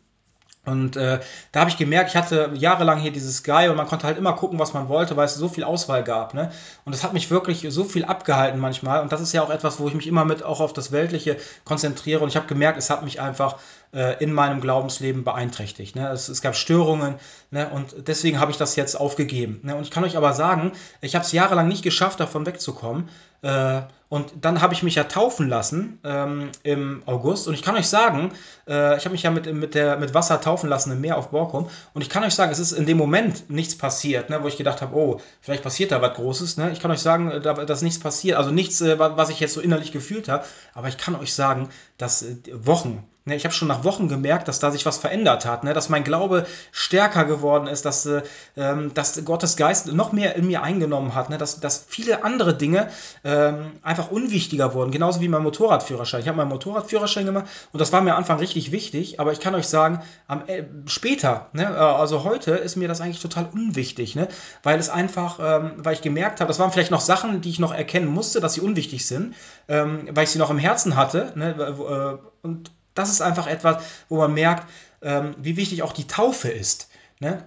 Und 0.66 0.98
äh, 0.98 1.20
da 1.52 1.60
habe 1.60 1.70
ich 1.70 1.78
gemerkt, 1.78 2.10
ich 2.10 2.16
hatte 2.16 2.52
jahrelang 2.56 3.00
hier 3.00 3.12
dieses 3.12 3.38
Sky 3.38 3.68
und 3.70 3.76
man 3.76 3.86
konnte 3.86 4.08
halt 4.08 4.18
immer 4.18 4.34
gucken, 4.34 4.58
was 4.60 4.74
man 4.74 4.90
wollte, 4.90 5.16
weil 5.16 5.26
es 5.26 5.36
so 5.36 5.48
viel 5.48 5.64
Auswahl 5.64 6.04
gab. 6.04 6.34
Ne? 6.34 6.52
Und 6.86 6.94
das 6.94 7.04
hat 7.04 7.14
mich 7.14 7.30
wirklich 7.30 7.66
so 7.70 7.84
viel 7.84 8.04
abgehalten 8.04 8.60
manchmal. 8.60 9.02
Und 9.02 9.12
das 9.12 9.22
ist 9.22 9.32
ja 9.32 9.44
auch 9.44 9.52
etwas, 9.52 9.80
wo 9.80 9.88
ich 9.88 9.94
mich 9.94 10.08
immer 10.08 10.26
mit 10.26 10.44
auch 10.44 10.60
auf 10.60 10.74
das 10.74 10.92
Weltliche 10.92 11.38
konzentriere. 11.64 12.22
Und 12.22 12.30
ich 12.30 12.36
habe 12.36 12.48
gemerkt, 12.48 12.80
es 12.80 12.90
hat 12.90 13.04
mich 13.04 13.22
einfach 13.22 13.58
äh, 13.96 14.22
in 14.22 14.34
meinem 14.34 14.62
Glaubensleben 14.62 15.24
beeinträchtigt. 15.24 15.96
Ne? 15.96 16.10
Es, 16.10 16.42
gab 16.42 16.56
Störungen 16.56 17.16
ne? 17.50 17.70
und 17.70 18.08
deswegen 18.08 18.40
habe 18.40 18.52
ich 18.52 18.58
das 18.58 18.76
jetzt 18.76 18.96
aufgegeben. 18.96 19.62
Ne? 19.64 19.76
Und 19.76 19.84
ich 19.84 19.92
kann 19.92 20.04
euch 20.04 20.18
aber 20.18 20.34
sagen, 20.34 20.74
ich 21.02 21.16
habe 21.16 21.26
es 21.26 21.32
jahrelang 21.32 21.68
nicht 21.68 21.82
geschafft, 21.82 22.20
davon 22.20 22.46
wegzukommen. 22.46 23.10
Äh, 23.42 23.84
und 24.08 24.34
dann 24.42 24.62
habe 24.62 24.74
ich 24.74 24.84
mich 24.84 24.96
ja 24.96 25.06
taufen 25.06 25.50
lassen 25.50 26.00
ähm, 26.04 26.52
im 26.64 27.04
August. 27.06 27.48
Und 27.48 27.54
ich 27.54 27.64
kann 27.64 27.76
euch 27.76 27.88
sagen, 27.88 28.32
äh, 28.68 28.98
ich 28.98 29.06
habe 29.06 29.14
mich 29.14 29.24
ja 29.24 29.32
mit, 29.32 29.52
mit, 29.54 29.76
der, 29.76 29.98
mit 29.98 30.14
Wasser 30.14 30.40
taufen 30.42 30.70
lassen 30.70 30.92
im 30.92 31.02
Meer 31.02 31.18
auf 31.18 31.30
Borkum. 31.30 31.70
Und 31.94 32.02
ich 32.02 32.10
kann 32.10 32.24
euch 32.24 32.36
sagen, 32.36 32.52
es 32.52 32.60
ist 32.60 32.72
in 32.72 32.86
dem 32.86 32.98
Moment 32.98 33.50
nichts 33.50 33.78
passiert, 33.78 34.30
wo 34.42 34.48
ich 34.48 34.58
gedacht 34.58 34.82
habe, 34.82 34.96
oh, 34.96 35.22
vielleicht 35.42 35.64
passiert 35.64 35.92
da 35.92 36.02
was 36.02 36.16
Großes. 36.16 36.58
Ich 36.74 36.80
kann 36.80 36.92
euch 36.92 37.00
sagen, 37.00 37.42
da, 37.42 37.54
dass 37.54 37.82
nichts 37.82 38.00
passiert. 38.00 38.38
Also 38.38 38.52
nichts, 38.52 38.82
was 38.82 39.30
ich 39.30 39.40
jetzt 39.40 39.54
so 39.54 39.62
innerlich 39.62 39.92
gefühlt 39.92 40.28
habe. 40.28 40.46
Aber 40.74 40.88
ich 40.88 40.98
kann 40.98 41.16
euch 41.16 41.34
sagen, 41.34 41.70
dass 41.98 42.22
äh, 42.22 42.36
Wochen, 42.52 43.04
Ne, 43.28 43.36
ich 43.36 43.44
habe 43.44 43.56
schon 43.56 43.68
nach 43.68 43.84
Wochen 43.84 44.08
gemerkt, 44.08 44.48
dass 44.48 44.60
da 44.60 44.70
sich 44.70 44.86
was 44.86 45.00
verändert 45.00 45.48
hat, 45.48 45.64
ne, 45.64 45.74
dass 45.74 45.90
mein 45.90 46.04
Glaube 46.04 46.46
stärker 46.72 47.26
geworden 47.26 47.66
ist, 47.66 47.84
dass, 47.84 48.06
äh, 48.06 48.22
ähm, 48.56 48.94
dass 48.94 49.26
Gottes 49.26 49.58
Geist 49.58 49.92
noch 49.92 50.12
mehr 50.12 50.36
in 50.36 50.46
mir 50.46 50.62
eingenommen 50.62 51.16
hat, 51.16 51.32
ne, 51.32 51.40
dass, 51.40 51.60
dass 51.60 51.84
viele 51.88 52.24
andere 52.24 52.56
Dinge 52.56 52.88
ähm, 53.24 53.72
einfach 53.82 54.12
unwichtiger 54.12 54.76
wurden, 54.76 54.92
genauso 54.92 55.22
wie 55.22 55.28
mein 55.28 55.42
Motorradführerschein. 55.42 56.22
Ich 56.22 56.28
habe 56.28 56.38
meinen 56.38 56.50
Motorradführerschein 56.50 57.26
gemacht 57.26 57.48
und 57.74 57.80
das 57.80 57.92
war 57.92 58.02
mir 58.02 58.12
am 58.12 58.20
Anfang 58.20 58.38
richtig 58.38 58.72
wichtig, 58.72 59.20
aber 59.20 59.32
ich 59.32 59.40
kann 59.40 59.56
euch 59.56 59.68
sagen, 59.68 60.04
am, 60.28 60.44
äh, 60.46 60.66
später, 60.86 61.50
ne, 61.54 61.64
äh, 61.64 61.78
also 61.78 62.26
heute 62.26 62.52
ist 62.52 62.76
mir 62.76 62.88
das 62.88 63.02
eigentlich 63.02 63.24
total 63.24 63.50
unwichtig, 63.52 64.16
ne, 64.16 64.28
weil 64.62 64.78
es 64.78 64.90
einfach, 64.90 65.40
ähm, 65.42 65.72
weil 65.78 65.96
ich 65.96 66.04
gemerkt 66.04 66.42
habe, 66.42 66.48
das 66.48 66.60
waren 66.60 66.72
vielleicht 66.72 66.92
noch 66.92 67.02
Sachen, 67.02 67.42
die 67.42 67.50
ich 67.50 67.58
noch 67.58 67.74
erkennen 67.74 68.06
musste, 68.06 68.40
dass 68.40 68.54
sie 68.54 68.62
unwichtig 68.62 69.08
sind, 69.08 69.34
ähm, 69.68 70.10
weil 70.12 70.26
ich 70.26 70.30
sie 70.30 70.38
noch 70.38 70.52
im 70.52 70.60
Herzen 70.60 70.96
hatte 70.96 71.34
ne, 71.34 71.56
äh, 71.58 72.46
und 72.46 72.70
das 72.96 73.10
ist 73.10 73.22
einfach 73.22 73.48
etwas, 73.48 73.84
wo 74.10 74.18
man 74.18 74.34
merkt, 74.34 74.68
ähm, 75.02 75.36
wie 75.38 75.58
wichtig 75.58 75.84
auch 75.84 75.94
die 75.94 76.08
Taufe 76.08 76.50
ist. 76.50 76.90
Ne? 77.20 77.44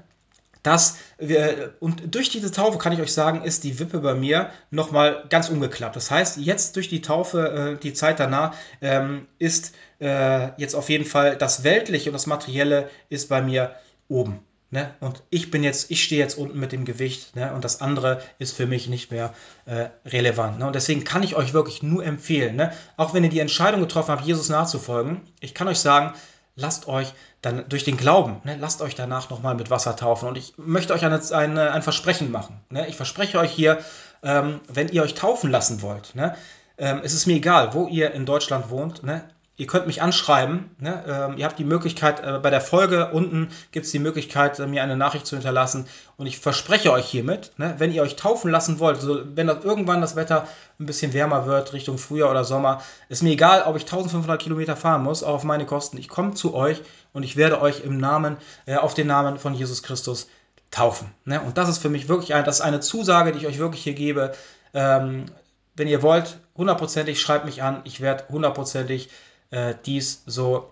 Das, 0.62 0.98
wir, 1.18 1.74
und 1.80 2.14
durch 2.14 2.30
diese 2.30 2.50
Taufe 2.50 2.78
kann 2.78 2.92
ich 2.92 3.00
euch 3.00 3.12
sagen, 3.12 3.42
ist 3.42 3.64
die 3.64 3.78
Wippe 3.78 4.00
bei 4.00 4.14
mir 4.14 4.50
nochmal 4.70 5.24
ganz 5.30 5.48
umgeklappt. 5.48 5.96
Das 5.96 6.10
heißt, 6.10 6.36
jetzt 6.38 6.76
durch 6.76 6.88
die 6.88 7.00
Taufe, 7.00 7.76
äh, 7.78 7.80
die 7.80 7.94
Zeit 7.94 8.20
danach, 8.20 8.54
ähm, 8.80 9.26
ist 9.38 9.74
äh, 10.00 10.50
jetzt 10.60 10.74
auf 10.74 10.88
jeden 10.90 11.04
Fall 11.04 11.36
das 11.36 11.64
Weltliche 11.64 12.10
und 12.10 12.14
das 12.14 12.26
Materielle 12.26 12.90
ist 13.08 13.28
bei 13.28 13.40
mir 13.40 13.76
oben. 14.08 14.40
Ne? 14.70 14.94
Und 15.00 15.22
ich 15.30 15.50
bin 15.50 15.64
jetzt, 15.64 15.90
ich 15.90 16.04
stehe 16.04 16.20
jetzt 16.20 16.36
unten 16.36 16.58
mit 16.58 16.72
dem 16.72 16.84
Gewicht 16.84 17.34
ne? 17.36 17.54
und 17.54 17.64
das 17.64 17.80
andere 17.80 18.20
ist 18.38 18.54
für 18.54 18.66
mich 18.66 18.86
nicht 18.88 19.10
mehr 19.10 19.32
äh, 19.64 19.88
relevant. 20.04 20.58
Ne? 20.58 20.66
Und 20.66 20.74
deswegen 20.74 21.04
kann 21.04 21.22
ich 21.22 21.36
euch 21.36 21.54
wirklich 21.54 21.82
nur 21.82 22.04
empfehlen, 22.04 22.56
ne? 22.56 22.72
auch 22.98 23.14
wenn 23.14 23.24
ihr 23.24 23.30
die 23.30 23.40
Entscheidung 23.40 23.80
getroffen 23.80 24.10
habt, 24.10 24.26
Jesus 24.26 24.50
nachzufolgen, 24.50 25.22
ich 25.40 25.54
kann 25.54 25.68
euch 25.68 25.78
sagen, 25.78 26.12
lasst 26.54 26.86
euch 26.86 27.14
dann 27.40 27.66
durch 27.70 27.84
den 27.84 27.96
Glauben, 27.96 28.42
ne? 28.44 28.58
lasst 28.60 28.82
euch 28.82 28.94
danach 28.94 29.30
nochmal 29.30 29.54
mit 29.54 29.70
Wasser 29.70 29.96
taufen. 29.96 30.28
Und 30.28 30.36
ich 30.36 30.52
möchte 30.58 30.92
euch 30.92 31.04
eine, 31.04 31.18
eine, 31.32 31.72
ein 31.72 31.82
Versprechen 31.82 32.30
machen. 32.30 32.60
Ne? 32.68 32.86
Ich 32.88 32.96
verspreche 32.96 33.38
euch 33.38 33.52
hier, 33.52 33.78
ähm, 34.22 34.60
wenn 34.68 34.88
ihr 34.88 35.02
euch 35.02 35.14
taufen 35.14 35.50
lassen 35.50 35.80
wollt, 35.80 36.14
ne? 36.14 36.36
ähm, 36.76 37.00
es 37.02 37.14
ist 37.14 37.26
mir 37.26 37.36
egal, 37.36 37.72
wo 37.72 37.86
ihr 37.86 38.12
in 38.12 38.26
Deutschland 38.26 38.70
wohnt, 38.70 39.02
ne? 39.02 39.24
Ihr 39.58 39.66
könnt 39.66 39.88
mich 39.88 40.00
anschreiben. 40.00 40.70
Ne? 40.78 41.04
Ähm, 41.08 41.36
ihr 41.36 41.44
habt 41.44 41.58
die 41.58 41.64
Möglichkeit, 41.64 42.24
äh, 42.24 42.38
bei 42.38 42.48
der 42.48 42.60
Folge 42.60 43.10
unten 43.10 43.48
gibt 43.72 43.86
es 43.86 43.92
die 43.92 43.98
Möglichkeit, 43.98 44.60
äh, 44.60 44.68
mir 44.68 44.84
eine 44.84 44.96
Nachricht 44.96 45.26
zu 45.26 45.34
hinterlassen. 45.34 45.88
Und 46.16 46.26
ich 46.26 46.38
verspreche 46.38 46.92
euch 46.92 47.06
hiermit, 47.06 47.50
ne, 47.56 47.74
wenn 47.78 47.92
ihr 47.92 48.02
euch 48.02 48.14
taufen 48.14 48.52
lassen 48.52 48.78
wollt, 48.78 49.00
so, 49.00 49.20
wenn 49.34 49.48
das 49.48 49.64
irgendwann 49.64 50.00
das 50.00 50.14
Wetter 50.14 50.46
ein 50.78 50.86
bisschen 50.86 51.12
wärmer 51.12 51.46
wird, 51.46 51.72
Richtung 51.72 51.98
Frühjahr 51.98 52.30
oder 52.30 52.44
Sommer, 52.44 52.82
ist 53.08 53.24
mir 53.24 53.30
egal, 53.30 53.64
ob 53.64 53.74
ich 53.76 53.82
1500 53.82 54.40
Kilometer 54.40 54.76
fahren 54.76 55.02
muss, 55.02 55.24
auch 55.24 55.34
auf 55.34 55.44
meine 55.44 55.66
Kosten. 55.66 55.98
Ich 55.98 56.08
komme 56.08 56.34
zu 56.34 56.54
euch 56.54 56.80
und 57.12 57.24
ich 57.24 57.36
werde 57.36 57.60
euch 57.60 57.80
im 57.80 57.98
Namen, 57.98 58.36
äh, 58.66 58.76
auf 58.76 58.94
den 58.94 59.08
Namen 59.08 59.38
von 59.38 59.54
Jesus 59.54 59.82
Christus 59.82 60.28
taufen. 60.70 61.12
Ne? 61.24 61.40
Und 61.40 61.58
das 61.58 61.68
ist 61.68 61.78
für 61.78 61.88
mich 61.88 62.08
wirklich 62.08 62.32
ein, 62.32 62.44
das 62.44 62.60
ist 62.60 62.64
eine 62.64 62.78
Zusage, 62.78 63.32
die 63.32 63.38
ich 63.38 63.46
euch 63.48 63.58
wirklich 63.58 63.82
hier 63.82 63.94
gebe. 63.94 64.34
Ähm, 64.72 65.26
wenn 65.74 65.88
ihr 65.88 66.02
wollt, 66.02 66.38
hundertprozentig 66.56 67.20
schreibt 67.20 67.44
mich 67.44 67.62
an. 67.62 67.80
Ich 67.84 68.00
werde 68.00 68.24
hundertprozentig 68.28 69.10
äh, 69.50 69.74
dies 69.84 70.22
so 70.26 70.70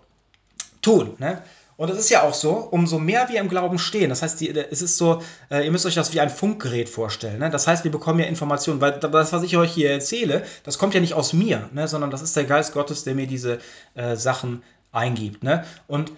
tun. 0.82 1.14
Ne? 1.18 1.42
Und 1.76 1.90
es 1.90 1.98
ist 1.98 2.08
ja 2.08 2.22
auch 2.22 2.32
so, 2.32 2.52
umso 2.52 2.98
mehr 2.98 3.28
wir 3.28 3.38
im 3.38 3.48
Glauben 3.48 3.78
stehen, 3.78 4.08
das 4.08 4.22
heißt, 4.22 4.40
die, 4.40 4.48
es 4.48 4.80
ist 4.80 4.96
so, 4.96 5.22
äh, 5.50 5.64
ihr 5.64 5.70
müsst 5.70 5.84
euch 5.84 5.94
das 5.94 6.14
wie 6.14 6.20
ein 6.20 6.30
Funkgerät 6.30 6.88
vorstellen. 6.88 7.38
Ne? 7.38 7.50
Das 7.50 7.66
heißt, 7.66 7.84
wir 7.84 7.90
bekommen 7.90 8.18
ja 8.18 8.26
Informationen, 8.26 8.80
weil 8.80 8.92
das, 8.92 9.32
was 9.32 9.42
ich 9.42 9.56
euch 9.58 9.72
hier 9.72 9.90
erzähle, 9.90 10.44
das 10.64 10.78
kommt 10.78 10.94
ja 10.94 11.00
nicht 11.00 11.12
aus 11.12 11.34
mir, 11.34 11.68
ne? 11.72 11.86
sondern 11.86 12.10
das 12.10 12.22
ist 12.22 12.34
der 12.34 12.44
Geist 12.44 12.72
Gottes, 12.72 13.04
der 13.04 13.14
mir 13.14 13.26
diese 13.26 13.58
äh, 13.94 14.16
Sachen 14.16 14.62
eingibt. 14.90 15.42
Ne? 15.42 15.64
Und 15.86 16.12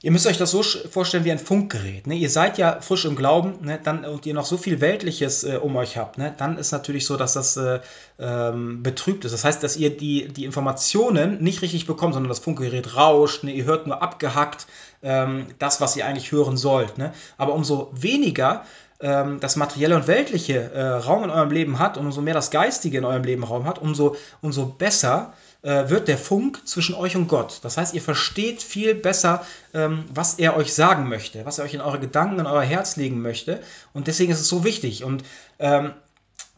Ihr 0.00 0.12
müsst 0.12 0.28
euch 0.28 0.38
das 0.38 0.52
so 0.52 0.62
vorstellen 0.62 1.24
wie 1.24 1.32
ein 1.32 1.40
Funkgerät. 1.40 2.06
Ne? 2.06 2.14
Ihr 2.14 2.30
seid 2.30 2.56
ja 2.56 2.80
frisch 2.80 3.04
im 3.04 3.16
Glauben 3.16 3.66
ne? 3.66 3.80
dann, 3.82 4.04
und 4.04 4.26
ihr 4.26 4.34
noch 4.34 4.44
so 4.44 4.56
viel 4.56 4.80
Weltliches 4.80 5.42
äh, 5.42 5.58
um 5.60 5.74
euch 5.74 5.96
habt. 5.96 6.18
Ne? 6.18 6.32
Dann 6.38 6.56
ist 6.56 6.70
natürlich 6.70 7.04
so, 7.04 7.16
dass 7.16 7.32
das 7.32 7.56
äh, 7.56 7.80
ähm, 8.20 8.84
betrübt 8.84 9.24
ist. 9.24 9.32
Das 9.32 9.44
heißt, 9.44 9.60
dass 9.60 9.76
ihr 9.76 9.96
die, 9.96 10.28
die 10.28 10.44
Informationen 10.44 11.42
nicht 11.42 11.62
richtig 11.62 11.86
bekommt, 11.86 12.14
sondern 12.14 12.28
das 12.28 12.38
Funkgerät 12.38 12.94
rauscht. 12.94 13.42
Ne? 13.42 13.50
Ihr 13.50 13.64
hört 13.64 13.88
nur 13.88 14.00
abgehackt 14.00 14.68
ähm, 15.02 15.46
das, 15.58 15.80
was 15.80 15.96
ihr 15.96 16.06
eigentlich 16.06 16.30
hören 16.30 16.56
sollt. 16.56 16.96
Ne? 16.96 17.12
Aber 17.36 17.54
umso 17.54 17.90
weniger 17.92 18.64
ähm, 19.00 19.40
das 19.40 19.56
materielle 19.56 19.96
und 19.96 20.06
weltliche 20.06 20.70
äh, 20.74 20.80
Raum 20.80 21.24
in 21.24 21.30
eurem 21.30 21.50
Leben 21.50 21.80
hat 21.80 21.98
und 21.98 22.06
umso 22.06 22.20
mehr 22.20 22.34
das 22.34 22.52
Geistige 22.52 22.98
in 22.98 23.04
eurem 23.04 23.24
Leben 23.24 23.42
Raum 23.42 23.66
hat, 23.66 23.80
umso, 23.80 24.14
umso 24.42 24.66
besser 24.66 25.32
äh, 25.32 25.47
wird 25.62 26.06
der 26.06 26.18
Funk 26.18 26.66
zwischen 26.68 26.94
euch 26.94 27.16
und 27.16 27.26
Gott. 27.26 27.60
Das 27.62 27.76
heißt, 27.76 27.92
ihr 27.92 28.00
versteht 28.00 28.62
viel 28.62 28.94
besser, 28.94 29.44
ähm, 29.74 30.04
was 30.14 30.34
er 30.34 30.56
euch 30.56 30.72
sagen 30.72 31.08
möchte, 31.08 31.44
was 31.44 31.58
er 31.58 31.64
euch 31.64 31.74
in 31.74 31.80
eure 31.80 31.98
Gedanken, 31.98 32.38
in 32.38 32.46
euer 32.46 32.62
Herz 32.62 32.96
legen 32.96 33.20
möchte. 33.20 33.60
Und 33.92 34.06
deswegen 34.06 34.30
ist 34.30 34.40
es 34.40 34.48
so 34.48 34.62
wichtig. 34.62 35.02
Und 35.02 35.24
ähm, 35.58 35.94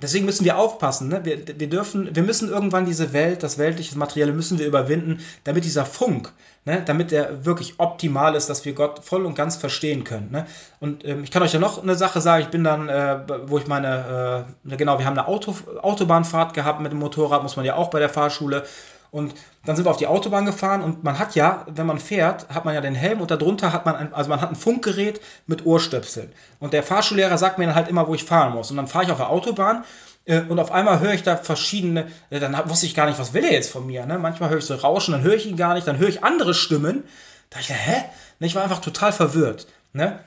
Deswegen 0.02 0.24
müssen 0.24 0.44
wir 0.44 0.58
aufpassen. 0.58 1.08
Ne? 1.08 1.24
Wir, 1.24 1.38
wir, 1.58 1.68
dürfen, 1.68 2.14
wir 2.14 2.22
müssen 2.22 2.48
irgendwann 2.48 2.86
diese 2.86 3.12
Welt, 3.12 3.42
das 3.42 3.58
weltliche, 3.58 3.96
Materielle 3.98 4.32
müssen 4.32 4.58
wir 4.58 4.66
überwinden, 4.66 5.20
damit 5.44 5.64
dieser 5.64 5.84
Funk, 5.84 6.32
ne? 6.64 6.82
damit 6.84 7.10
der 7.10 7.44
wirklich 7.44 7.74
optimal 7.78 8.34
ist, 8.34 8.48
dass 8.48 8.64
wir 8.64 8.72
Gott 8.72 9.04
voll 9.04 9.26
und 9.26 9.34
ganz 9.34 9.56
verstehen 9.56 10.04
können. 10.04 10.30
Ne? 10.30 10.46
Und 10.80 11.04
ähm, 11.04 11.24
ich 11.24 11.30
kann 11.30 11.42
euch 11.42 11.52
ja 11.52 11.60
noch 11.60 11.82
eine 11.82 11.94
Sache 11.94 12.20
sagen. 12.20 12.42
Ich 12.42 12.50
bin 12.50 12.64
dann, 12.64 12.88
äh, 12.88 13.20
wo 13.46 13.58
ich 13.58 13.66
meine, 13.66 14.46
äh, 14.64 14.76
genau, 14.76 14.98
wir 14.98 15.06
haben 15.06 15.18
eine 15.18 15.28
Auto, 15.28 15.54
Autobahnfahrt 15.82 16.54
gehabt 16.54 16.80
mit 16.80 16.92
dem 16.92 16.98
Motorrad, 16.98 17.42
muss 17.42 17.56
man 17.56 17.64
ja 17.64 17.76
auch 17.76 17.90
bei 17.90 17.98
der 17.98 18.08
Fahrschule. 18.08 18.64
Und 19.10 19.34
dann 19.64 19.76
sind 19.76 19.84
wir 19.84 19.90
auf 19.90 19.96
die 19.96 20.06
Autobahn 20.06 20.46
gefahren 20.46 20.82
und 20.82 21.02
man 21.02 21.18
hat 21.18 21.34
ja, 21.34 21.66
wenn 21.68 21.86
man 21.86 21.98
fährt, 21.98 22.48
hat 22.48 22.64
man 22.64 22.74
ja 22.74 22.80
den 22.80 22.94
Helm 22.94 23.20
und 23.20 23.30
darunter 23.30 23.72
hat 23.72 23.84
man, 23.84 23.96
ein, 23.96 24.14
also 24.14 24.30
man 24.30 24.40
hat 24.40 24.50
ein 24.50 24.56
Funkgerät 24.56 25.20
mit 25.46 25.66
Ohrstöpseln. 25.66 26.32
Und 26.60 26.72
der 26.72 26.82
Fahrschullehrer 26.82 27.36
sagt 27.36 27.58
mir 27.58 27.66
dann 27.66 27.74
halt 27.74 27.88
immer, 27.88 28.06
wo 28.06 28.14
ich 28.14 28.24
fahren 28.24 28.54
muss. 28.54 28.70
Und 28.70 28.76
dann 28.76 28.86
fahre 28.86 29.04
ich 29.04 29.10
auf 29.10 29.18
der 29.18 29.30
Autobahn 29.30 29.84
äh, 30.26 30.42
und 30.42 30.58
auf 30.60 30.70
einmal 30.70 31.00
höre 31.00 31.14
ich 31.14 31.22
da 31.22 31.36
verschiedene, 31.36 32.06
äh, 32.30 32.38
dann 32.38 32.56
wusste 32.68 32.86
ich 32.86 32.94
gar 32.94 33.06
nicht, 33.06 33.18
was 33.18 33.34
will 33.34 33.44
er 33.44 33.52
jetzt 33.52 33.70
von 33.70 33.86
mir. 33.86 34.06
Ne? 34.06 34.18
Manchmal 34.18 34.50
höre 34.50 34.58
ich 34.58 34.64
so 34.64 34.74
Rauschen, 34.74 35.12
dann 35.12 35.22
höre 35.22 35.34
ich 35.34 35.46
ihn 35.46 35.56
gar 35.56 35.74
nicht, 35.74 35.86
dann 35.86 35.98
höre 35.98 36.08
ich 36.08 36.22
andere 36.22 36.54
Stimmen. 36.54 37.04
Da 37.50 37.58
ich, 37.58 37.70
hä? 37.70 38.04
Ne, 38.38 38.46
ich 38.46 38.54
war 38.54 38.62
einfach 38.62 38.80
total 38.80 39.12
verwirrt. 39.12 39.66
Ne? 39.92 40.20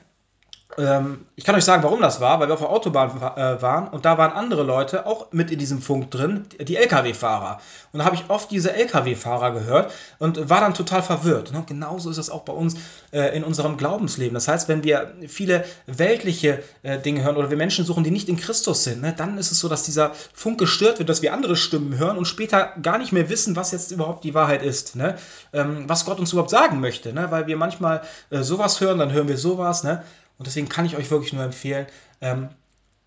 Ähm, 0.78 1.26
ich 1.36 1.44
kann 1.44 1.54
euch 1.54 1.64
sagen, 1.64 1.82
warum 1.82 2.00
das 2.00 2.20
war, 2.20 2.40
weil 2.40 2.48
wir 2.48 2.54
auf 2.54 2.60
der 2.60 2.70
Autobahn 2.70 3.10
äh, 3.36 3.62
waren 3.62 3.88
und 3.88 4.04
da 4.04 4.18
waren 4.18 4.32
andere 4.32 4.62
Leute 4.62 5.06
auch 5.06 5.32
mit 5.32 5.50
in 5.50 5.58
diesem 5.58 5.80
Funk 5.80 6.10
drin, 6.10 6.46
die 6.60 6.76
Lkw-Fahrer. 6.76 7.60
Und 7.92 7.98
da 7.98 8.04
habe 8.04 8.16
ich 8.16 8.24
oft 8.28 8.50
diese 8.50 8.72
Lkw-Fahrer 8.72 9.52
gehört 9.52 9.92
und 10.18 10.50
war 10.50 10.60
dann 10.60 10.74
total 10.74 11.02
verwirrt. 11.02 11.52
Ne? 11.52 11.64
Genauso 11.66 12.10
ist 12.10 12.18
das 12.18 12.30
auch 12.30 12.42
bei 12.42 12.52
uns 12.52 12.76
äh, 13.12 13.36
in 13.36 13.44
unserem 13.44 13.76
Glaubensleben. 13.76 14.34
Das 14.34 14.48
heißt, 14.48 14.68
wenn 14.68 14.84
wir 14.84 15.12
viele 15.28 15.64
weltliche 15.86 16.62
äh, 16.82 16.98
Dinge 16.98 17.22
hören 17.22 17.36
oder 17.36 17.50
wir 17.50 17.56
Menschen 17.56 17.84
suchen, 17.84 18.04
die 18.04 18.10
nicht 18.10 18.28
in 18.28 18.36
Christus 18.36 18.84
sind, 18.84 19.02
ne? 19.02 19.14
dann 19.16 19.38
ist 19.38 19.52
es 19.52 19.60
so, 19.60 19.68
dass 19.68 19.84
dieser 19.84 20.12
Funk 20.32 20.58
gestört 20.58 20.98
wird, 20.98 21.08
dass 21.08 21.22
wir 21.22 21.32
andere 21.32 21.56
Stimmen 21.56 21.98
hören 21.98 22.18
und 22.18 22.26
später 22.26 22.72
gar 22.82 22.98
nicht 22.98 23.12
mehr 23.12 23.28
wissen, 23.28 23.56
was 23.56 23.72
jetzt 23.72 23.90
überhaupt 23.90 24.24
die 24.24 24.34
Wahrheit 24.34 24.62
ist. 24.62 24.96
Ne? 24.96 25.16
Ähm, 25.52 25.84
was 25.88 26.04
Gott 26.04 26.18
uns 26.18 26.32
überhaupt 26.32 26.50
sagen 26.50 26.80
möchte. 26.80 27.12
Ne? 27.12 27.30
Weil 27.30 27.46
wir 27.46 27.56
manchmal 27.56 28.02
äh, 28.30 28.42
sowas 28.42 28.80
hören, 28.80 28.98
dann 28.98 29.12
hören 29.12 29.28
wir 29.28 29.38
sowas. 29.38 29.84
Ne? 29.84 30.02
Und 30.38 30.46
deswegen 30.46 30.68
kann 30.68 30.86
ich 30.86 30.96
euch 30.96 31.10
wirklich 31.10 31.32
nur 31.32 31.44
empfehlen, 31.44 31.86
ähm, 32.20 32.48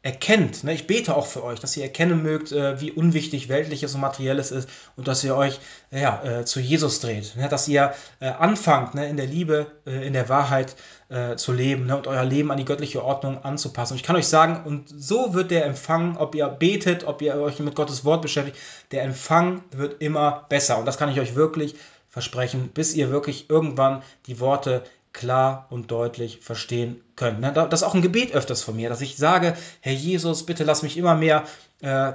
erkennt, 0.08 0.64
ne, 0.64 0.74
ich 0.74 0.88
bete 0.88 1.16
auch 1.16 1.26
für 1.26 1.44
euch, 1.44 1.60
dass 1.60 1.76
ihr 1.76 1.84
erkennen 1.84 2.24
mögt, 2.24 2.54
äh, 2.54 2.80
wie 2.80 2.92
unwichtig 2.92 3.50
weltliches 3.50 3.94
und 3.94 4.00
materielles 4.00 4.52
ist 4.52 4.70
und 4.96 5.08
dass 5.08 5.24
ihr 5.24 5.36
euch 5.36 5.60
ja, 5.92 6.24
äh, 6.24 6.46
zu 6.46 6.62
Jesus 6.62 7.02
dreht, 7.02 7.36
ne, 7.36 7.50
dass 7.50 7.68
ihr 7.68 7.94
äh, 8.22 8.28
anfangt, 8.28 8.96
ne, 8.96 9.10
in 9.10 9.18
der 9.18 9.26
Liebe, 9.26 9.68
äh, 9.86 10.08
in 10.08 10.14
der 10.14 10.30
Wahrheit 10.30 10.78
äh, 11.10 11.36
zu 11.36 11.52
leben 11.52 11.88
ne, 11.88 11.98
und 11.98 12.08
euer 12.08 12.24
Leben 12.24 12.52
an 12.52 12.58
die 12.58 12.64
göttliche 12.64 13.04
Ordnung 13.04 13.44
anzupassen. 13.44 13.94
Und 13.94 13.98
ich 13.98 14.04
kann 14.04 14.16
euch 14.16 14.28
sagen, 14.28 14.66
und 14.66 14.88
so 14.88 15.34
wird 15.34 15.52
der 15.52 15.66
Empfang, 15.66 16.16
ob 16.16 16.36
ihr 16.36 16.48
betet, 16.48 17.04
ob 17.04 17.22
ihr 17.22 17.36
euch 17.36 17.60
mit 17.60 17.76
Gottes 17.76 18.06
Wort 18.06 18.22
beschäftigt, 18.22 18.58
der 18.92 19.04
Empfang 19.04 19.64
wird 19.72 20.02
immer 20.02 20.46
besser. 20.48 20.78
Und 20.78 20.86
das 20.86 20.98
kann 20.98 21.10
ich 21.10 21.20
euch 21.20 21.36
wirklich 21.36 21.76
versprechen, 22.08 22.70
bis 22.74 22.96
ihr 22.96 23.12
wirklich 23.12 23.50
irgendwann 23.50 24.04
die 24.28 24.40
Worte 24.40 24.84
klar 25.18 25.65
und 25.70 25.91
deutlich 25.91 26.39
verstehen 26.41 27.01
können. 27.15 27.41
Das 27.41 27.82
ist 27.82 27.84
auch 27.84 27.95
ein 27.95 28.01
Gebet 28.01 28.34
öfters 28.34 28.61
von 28.61 28.76
mir, 28.76 28.88
dass 28.88 29.01
ich 29.01 29.18
sage, 29.18 29.55
Herr 29.82 29.93
Jesus, 29.93 30.45
bitte 30.45 30.63
lass 30.63 30.84
mich 30.84 30.95
immer 30.95 31.15
mehr 31.15 31.43
äh, 31.82 32.13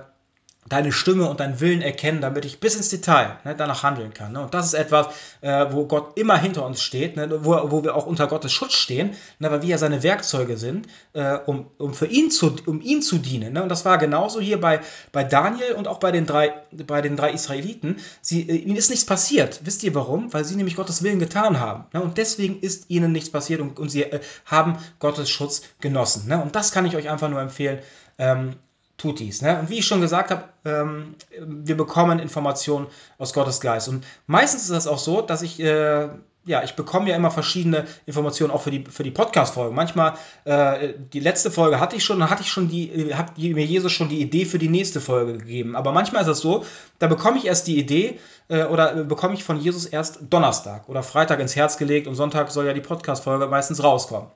deine 0.68 0.92
Stimme 0.92 1.28
und 1.28 1.40
deinen 1.40 1.60
Willen 1.60 1.82
erkennen, 1.82 2.20
damit 2.20 2.44
ich 2.44 2.60
bis 2.60 2.76
ins 2.76 2.88
Detail 2.88 3.36
ne, 3.44 3.56
danach 3.56 3.82
handeln 3.82 4.14
kann. 4.14 4.32
Ne? 4.32 4.40
Und 4.40 4.54
das 4.54 4.66
ist 4.66 4.74
etwas, 4.74 5.08
äh, 5.40 5.66
wo 5.70 5.86
Gott 5.86 6.16
immer 6.16 6.38
hinter 6.38 6.64
uns 6.64 6.80
steht, 6.82 7.16
ne, 7.16 7.44
wo, 7.44 7.70
wo 7.70 7.82
wir 7.82 7.96
auch 7.96 8.06
unter 8.06 8.28
Gottes 8.28 8.52
Schutz 8.52 8.74
stehen, 8.74 9.10
ne, 9.40 9.50
weil 9.50 9.62
wir 9.62 9.70
ja 9.70 9.78
seine 9.78 10.04
Werkzeuge 10.04 10.56
sind, 10.56 10.86
äh, 11.14 11.38
um, 11.46 11.66
um 11.78 11.94
für 11.94 12.06
ihn 12.06 12.30
zu, 12.30 12.54
um 12.66 12.80
ihm 12.80 13.02
zu 13.02 13.18
dienen. 13.18 13.54
Ne? 13.54 13.62
Und 13.62 13.70
das 13.70 13.84
war 13.84 13.98
genauso 13.98 14.40
hier 14.40 14.60
bei, 14.60 14.80
bei 15.10 15.24
Daniel 15.24 15.72
und 15.72 15.88
auch 15.88 15.98
bei 15.98 16.12
den 16.12 16.26
drei, 16.26 16.54
bei 16.70 17.02
den 17.02 17.16
drei 17.16 17.32
Israeliten. 17.32 17.96
Sie, 18.20 18.48
äh, 18.48 18.54
ihnen 18.54 18.76
ist 18.76 18.90
nichts 18.90 19.04
passiert. 19.04 19.60
Wisst 19.64 19.82
ihr 19.82 19.96
warum? 19.96 20.32
Weil 20.32 20.44
sie 20.44 20.54
nämlich 20.54 20.76
Gottes 20.76 21.02
Willen 21.02 21.18
getan 21.18 21.58
haben. 21.58 21.86
Ne? 21.92 22.00
Und 22.00 22.18
deswegen 22.18 22.60
ist 22.60 22.88
ihnen 22.88 23.10
nichts 23.10 23.30
passiert 23.30 23.60
und, 23.60 23.80
und 23.80 23.88
sie 23.88 24.04
äh, 24.04 24.20
haben 24.46 24.78
Gottes 25.00 25.28
Schutz 25.28 25.62
genossen. 25.80 26.28
Ne? 26.28 26.40
Und 26.40 26.54
das 26.54 26.70
kann 26.70 26.86
ich 26.86 26.94
euch 26.94 27.10
einfach 27.10 27.28
nur 27.28 27.40
empfehlen. 27.40 27.80
Ähm, 28.16 28.54
tut 29.02 29.18
dies. 29.18 29.42
Ne? 29.42 29.58
Und 29.58 29.68
wie 29.68 29.78
ich 29.78 29.86
schon 29.86 30.00
gesagt 30.00 30.30
habe, 30.30 30.44
ähm, 30.64 31.16
wir 31.38 31.76
bekommen 31.76 32.20
Informationen 32.20 32.86
aus 33.18 33.32
Gottes 33.32 33.60
Geist. 33.60 33.88
Und 33.88 34.04
meistens 34.26 34.64
ist 34.64 34.70
es 34.70 34.86
auch 34.86 34.98
so, 34.98 35.20
dass 35.22 35.42
ich, 35.42 35.58
äh, 35.60 36.08
ja, 36.44 36.62
ich 36.62 36.74
bekomme 36.74 37.10
ja 37.10 37.16
immer 37.16 37.32
verschiedene 37.32 37.84
Informationen 38.06 38.52
auch 38.52 38.62
für 38.62 38.70
die, 38.70 38.84
für 38.84 39.02
die 39.02 39.10
Podcast-Folge. 39.10 39.74
Manchmal, 39.74 40.14
äh, 40.44 40.94
die 41.12 41.18
letzte 41.18 41.50
Folge 41.50 41.80
hatte 41.80 41.96
ich 41.96 42.04
schon, 42.04 42.20
dann 42.20 42.30
hatte 42.30 42.42
ich 42.42 42.50
schon 42.50 42.68
die, 42.68 43.12
hat 43.14 43.36
mir 43.38 43.64
Jesus 43.64 43.90
schon 43.90 44.08
die 44.08 44.20
Idee 44.20 44.44
für 44.44 44.58
die 44.58 44.68
nächste 44.68 45.00
Folge 45.00 45.36
gegeben. 45.38 45.74
Aber 45.74 45.90
manchmal 45.90 46.22
ist 46.22 46.28
es 46.28 46.38
so, 46.38 46.64
da 47.00 47.08
bekomme 47.08 47.38
ich 47.38 47.46
erst 47.46 47.66
die 47.66 47.78
Idee 47.78 48.20
äh, 48.48 48.64
oder 48.64 49.04
bekomme 49.04 49.34
ich 49.34 49.42
von 49.42 49.58
Jesus 49.58 49.84
erst 49.84 50.20
Donnerstag 50.30 50.88
oder 50.88 51.02
Freitag 51.02 51.40
ins 51.40 51.56
Herz 51.56 51.76
gelegt 51.76 52.06
und 52.06 52.14
Sonntag 52.14 52.52
soll 52.52 52.66
ja 52.66 52.72
die 52.72 52.80
Podcast-Folge 52.80 53.48
meistens 53.48 53.82
rauskommen. 53.82 54.30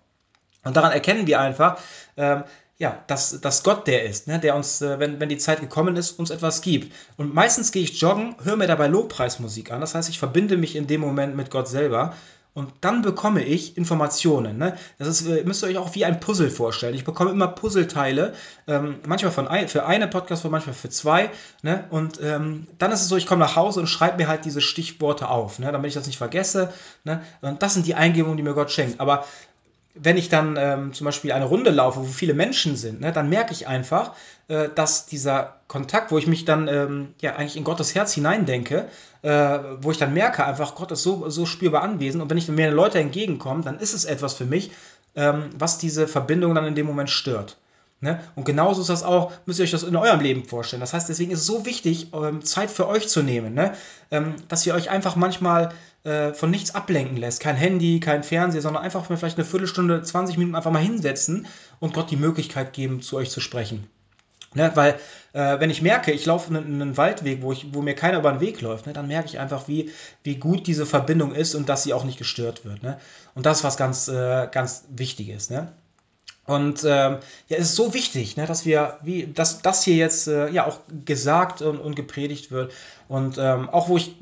Und 0.64 0.76
daran 0.76 0.90
erkennen 0.90 1.28
wir 1.28 1.40
einfach, 1.40 1.78
ähm, 2.16 2.42
ja, 2.78 3.02
dass, 3.06 3.40
dass 3.40 3.62
Gott 3.62 3.86
der 3.86 4.04
ist, 4.04 4.26
ne, 4.26 4.38
der 4.38 4.54
uns, 4.54 4.82
äh, 4.82 4.98
wenn, 4.98 5.18
wenn 5.18 5.28
die 5.28 5.38
Zeit 5.38 5.60
gekommen 5.60 5.96
ist, 5.96 6.18
uns 6.18 6.30
etwas 6.30 6.60
gibt. 6.60 6.92
Und 7.16 7.34
meistens 7.34 7.72
gehe 7.72 7.82
ich 7.82 8.00
joggen, 8.00 8.36
höre 8.42 8.56
mir 8.56 8.66
dabei 8.66 8.86
Lobpreismusik 8.86 9.72
an. 9.72 9.80
Das 9.80 9.94
heißt, 9.94 10.10
ich 10.10 10.18
verbinde 10.18 10.56
mich 10.56 10.76
in 10.76 10.86
dem 10.86 11.00
Moment 11.00 11.36
mit 11.36 11.50
Gott 11.50 11.68
selber. 11.68 12.14
Und 12.52 12.72
dann 12.80 13.02
bekomme 13.02 13.44
ich 13.44 13.76
Informationen. 13.76 14.56
Ne? 14.56 14.78
Das 14.98 15.08
ist, 15.08 15.26
äh, 15.26 15.44
müsst 15.44 15.62
ihr 15.62 15.68
euch 15.68 15.76
auch 15.78 15.94
wie 15.94 16.06
ein 16.06 16.20
Puzzle 16.20 16.50
vorstellen. 16.50 16.94
Ich 16.94 17.04
bekomme 17.04 17.30
immer 17.30 17.48
Puzzleteile, 17.48 18.32
ähm, 18.66 18.96
manchmal 19.06 19.32
von 19.32 19.46
ein, 19.46 19.68
für 19.68 19.84
eine 19.84 20.08
Podcast, 20.08 20.44
manchmal 20.44 20.74
für 20.74 20.88
zwei. 20.88 21.30
Ne? 21.62 21.84
Und 21.90 22.18
ähm, 22.22 22.66
dann 22.78 22.92
ist 22.92 23.02
es 23.02 23.08
so, 23.08 23.16
ich 23.16 23.26
komme 23.26 23.40
nach 23.40 23.56
Hause 23.56 23.80
und 23.80 23.88
schreibe 23.88 24.16
mir 24.16 24.28
halt 24.28 24.46
diese 24.46 24.62
Stichworte 24.62 25.28
auf, 25.28 25.58
ne? 25.58 25.70
damit 25.70 25.88
ich 25.88 25.94
das 25.94 26.06
nicht 26.06 26.16
vergesse. 26.16 26.72
Ne? 27.04 27.22
Und 27.42 27.62
das 27.62 27.74
sind 27.74 27.86
die 27.86 27.94
Eingebungen, 27.94 28.38
die 28.38 28.42
mir 28.42 28.54
Gott 28.54 28.70
schenkt. 28.70 29.00
Aber 29.00 29.26
wenn 29.98 30.16
ich 30.16 30.28
dann 30.28 30.56
ähm, 30.58 30.92
zum 30.92 31.04
Beispiel 31.04 31.32
eine 31.32 31.46
Runde 31.46 31.70
laufe, 31.70 32.00
wo 32.00 32.04
viele 32.04 32.34
Menschen 32.34 32.76
sind, 32.76 33.00
ne, 33.00 33.12
dann 33.12 33.28
merke 33.28 33.52
ich 33.52 33.66
einfach, 33.66 34.12
äh, 34.48 34.68
dass 34.74 35.06
dieser 35.06 35.56
Kontakt, 35.68 36.10
wo 36.10 36.18
ich 36.18 36.26
mich 36.26 36.44
dann 36.44 36.68
ähm, 36.68 37.14
ja 37.20 37.36
eigentlich 37.36 37.56
in 37.56 37.64
Gottes 37.64 37.94
Herz 37.94 38.12
hineindenke, 38.12 38.88
äh, 39.22 39.58
wo 39.80 39.90
ich 39.90 39.98
dann 39.98 40.14
merke, 40.14 40.44
einfach 40.44 40.74
Gott 40.74 40.92
ist 40.92 41.02
so, 41.02 41.28
so 41.30 41.46
spürbar 41.46 41.82
anwesend 41.82 42.22
und 42.22 42.30
wenn 42.30 42.38
ich 42.38 42.48
mir 42.48 42.70
Leute 42.70 42.98
entgegenkomme, 42.98 43.62
dann 43.62 43.78
ist 43.78 43.94
es 43.94 44.04
etwas 44.04 44.34
für 44.34 44.46
mich, 44.46 44.70
ähm, 45.14 45.50
was 45.56 45.78
diese 45.78 46.06
Verbindung 46.06 46.54
dann 46.54 46.66
in 46.66 46.74
dem 46.74 46.86
Moment 46.86 47.10
stört. 47.10 47.56
Ne? 48.00 48.20
Und 48.34 48.44
genauso 48.44 48.82
ist 48.82 48.90
das 48.90 49.02
auch, 49.02 49.32
müsst 49.46 49.58
ihr 49.58 49.64
euch 49.64 49.70
das 49.70 49.82
in 49.82 49.96
eurem 49.96 50.20
Leben 50.20 50.44
vorstellen. 50.44 50.80
Das 50.80 50.92
heißt, 50.92 51.08
deswegen 51.08 51.30
ist 51.30 51.40
es 51.40 51.46
so 51.46 51.64
wichtig, 51.64 52.12
ähm, 52.12 52.44
Zeit 52.44 52.70
für 52.70 52.86
euch 52.86 53.08
zu 53.08 53.22
nehmen, 53.22 53.54
ne? 53.54 53.72
ähm, 54.10 54.34
dass 54.48 54.66
ihr 54.66 54.74
euch 54.74 54.90
einfach 54.90 55.16
manchmal 55.16 55.72
äh, 56.06 56.32
von 56.32 56.50
nichts 56.50 56.74
ablenken 56.74 57.16
lässt. 57.16 57.40
Kein 57.40 57.56
Handy, 57.56 58.00
kein 58.00 58.22
Fernseher, 58.22 58.62
sondern 58.62 58.82
einfach 58.82 59.08
mal 59.10 59.16
vielleicht 59.16 59.38
eine 59.38 59.44
Viertelstunde, 59.44 60.02
20 60.02 60.38
Minuten 60.38 60.54
einfach 60.54 60.70
mal 60.70 60.82
hinsetzen 60.82 61.46
und 61.80 61.94
Gott 61.94 62.10
die 62.10 62.16
Möglichkeit 62.16 62.72
geben, 62.72 63.02
zu 63.02 63.16
euch 63.16 63.30
zu 63.30 63.40
sprechen. 63.40 63.88
Ne, 64.54 64.70
weil, 64.74 64.94
äh, 65.34 65.60
wenn 65.60 65.68
ich 65.68 65.82
merke, 65.82 66.12
ich 66.12 66.24
laufe 66.24 66.48
einen, 66.48 66.80
einen 66.80 66.96
Waldweg, 66.96 67.42
wo, 67.42 67.52
ich, 67.52 67.74
wo 67.74 67.82
mir 67.82 67.94
keiner 67.94 68.20
über 68.20 68.30
den 68.30 68.40
Weg 68.40 68.62
läuft, 68.62 68.86
ne, 68.86 68.94
dann 68.94 69.08
merke 69.08 69.28
ich 69.28 69.38
einfach, 69.38 69.68
wie, 69.68 69.90
wie 70.22 70.36
gut 70.36 70.66
diese 70.66 70.86
Verbindung 70.86 71.34
ist 71.34 71.54
und 71.54 71.68
dass 71.68 71.82
sie 71.82 71.92
auch 71.92 72.04
nicht 72.04 72.16
gestört 72.18 72.64
wird. 72.64 72.82
Ne? 72.82 72.98
Und 73.34 73.44
das 73.44 73.58
ist 73.58 73.64
was 73.64 73.76
ganz, 73.76 74.08
äh, 74.08 74.48
ganz 74.50 74.84
Wichtiges. 74.88 75.50
Ne? 75.50 75.72
Und 76.46 76.84
ähm, 76.84 77.18
ja, 77.48 77.56
es 77.58 77.70
ist 77.70 77.76
so 77.76 77.92
wichtig, 77.92 78.36
ne, 78.36 78.46
dass 78.46 78.64
wir, 78.64 78.98
wie, 79.02 79.26
dass 79.26 79.60
das 79.60 79.82
hier 79.82 79.96
jetzt 79.96 80.28
äh, 80.28 80.48
ja 80.48 80.66
auch 80.66 80.78
gesagt 81.04 81.60
und, 81.60 81.78
und 81.78 81.96
gepredigt 81.96 82.50
wird. 82.50 82.72
Und 83.08 83.36
ähm, 83.36 83.68
auch 83.68 83.88
wo 83.88 83.96
ich 83.96 84.14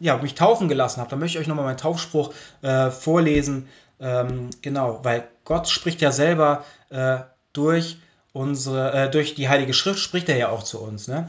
ja, 0.00 0.16
mich 0.18 0.34
taufen 0.34 0.68
gelassen 0.68 1.00
habe, 1.00 1.10
da 1.10 1.16
möchte 1.16 1.38
ich 1.38 1.42
euch 1.42 1.48
nochmal 1.48 1.64
meinen 1.64 1.76
Taufspruch 1.76 2.32
äh, 2.62 2.90
vorlesen. 2.90 3.68
Ähm, 4.00 4.50
genau, 4.62 5.00
weil 5.02 5.28
Gott 5.44 5.68
spricht 5.68 6.00
ja 6.00 6.12
selber 6.12 6.64
äh, 6.90 7.18
durch 7.52 7.98
unsere, 8.32 8.92
äh, 8.92 9.10
durch 9.10 9.34
die 9.34 9.48
Heilige 9.48 9.74
Schrift 9.74 9.98
spricht 9.98 10.28
er 10.28 10.36
ja 10.36 10.48
auch 10.50 10.62
zu 10.62 10.80
uns. 10.80 11.08
Ne? 11.08 11.28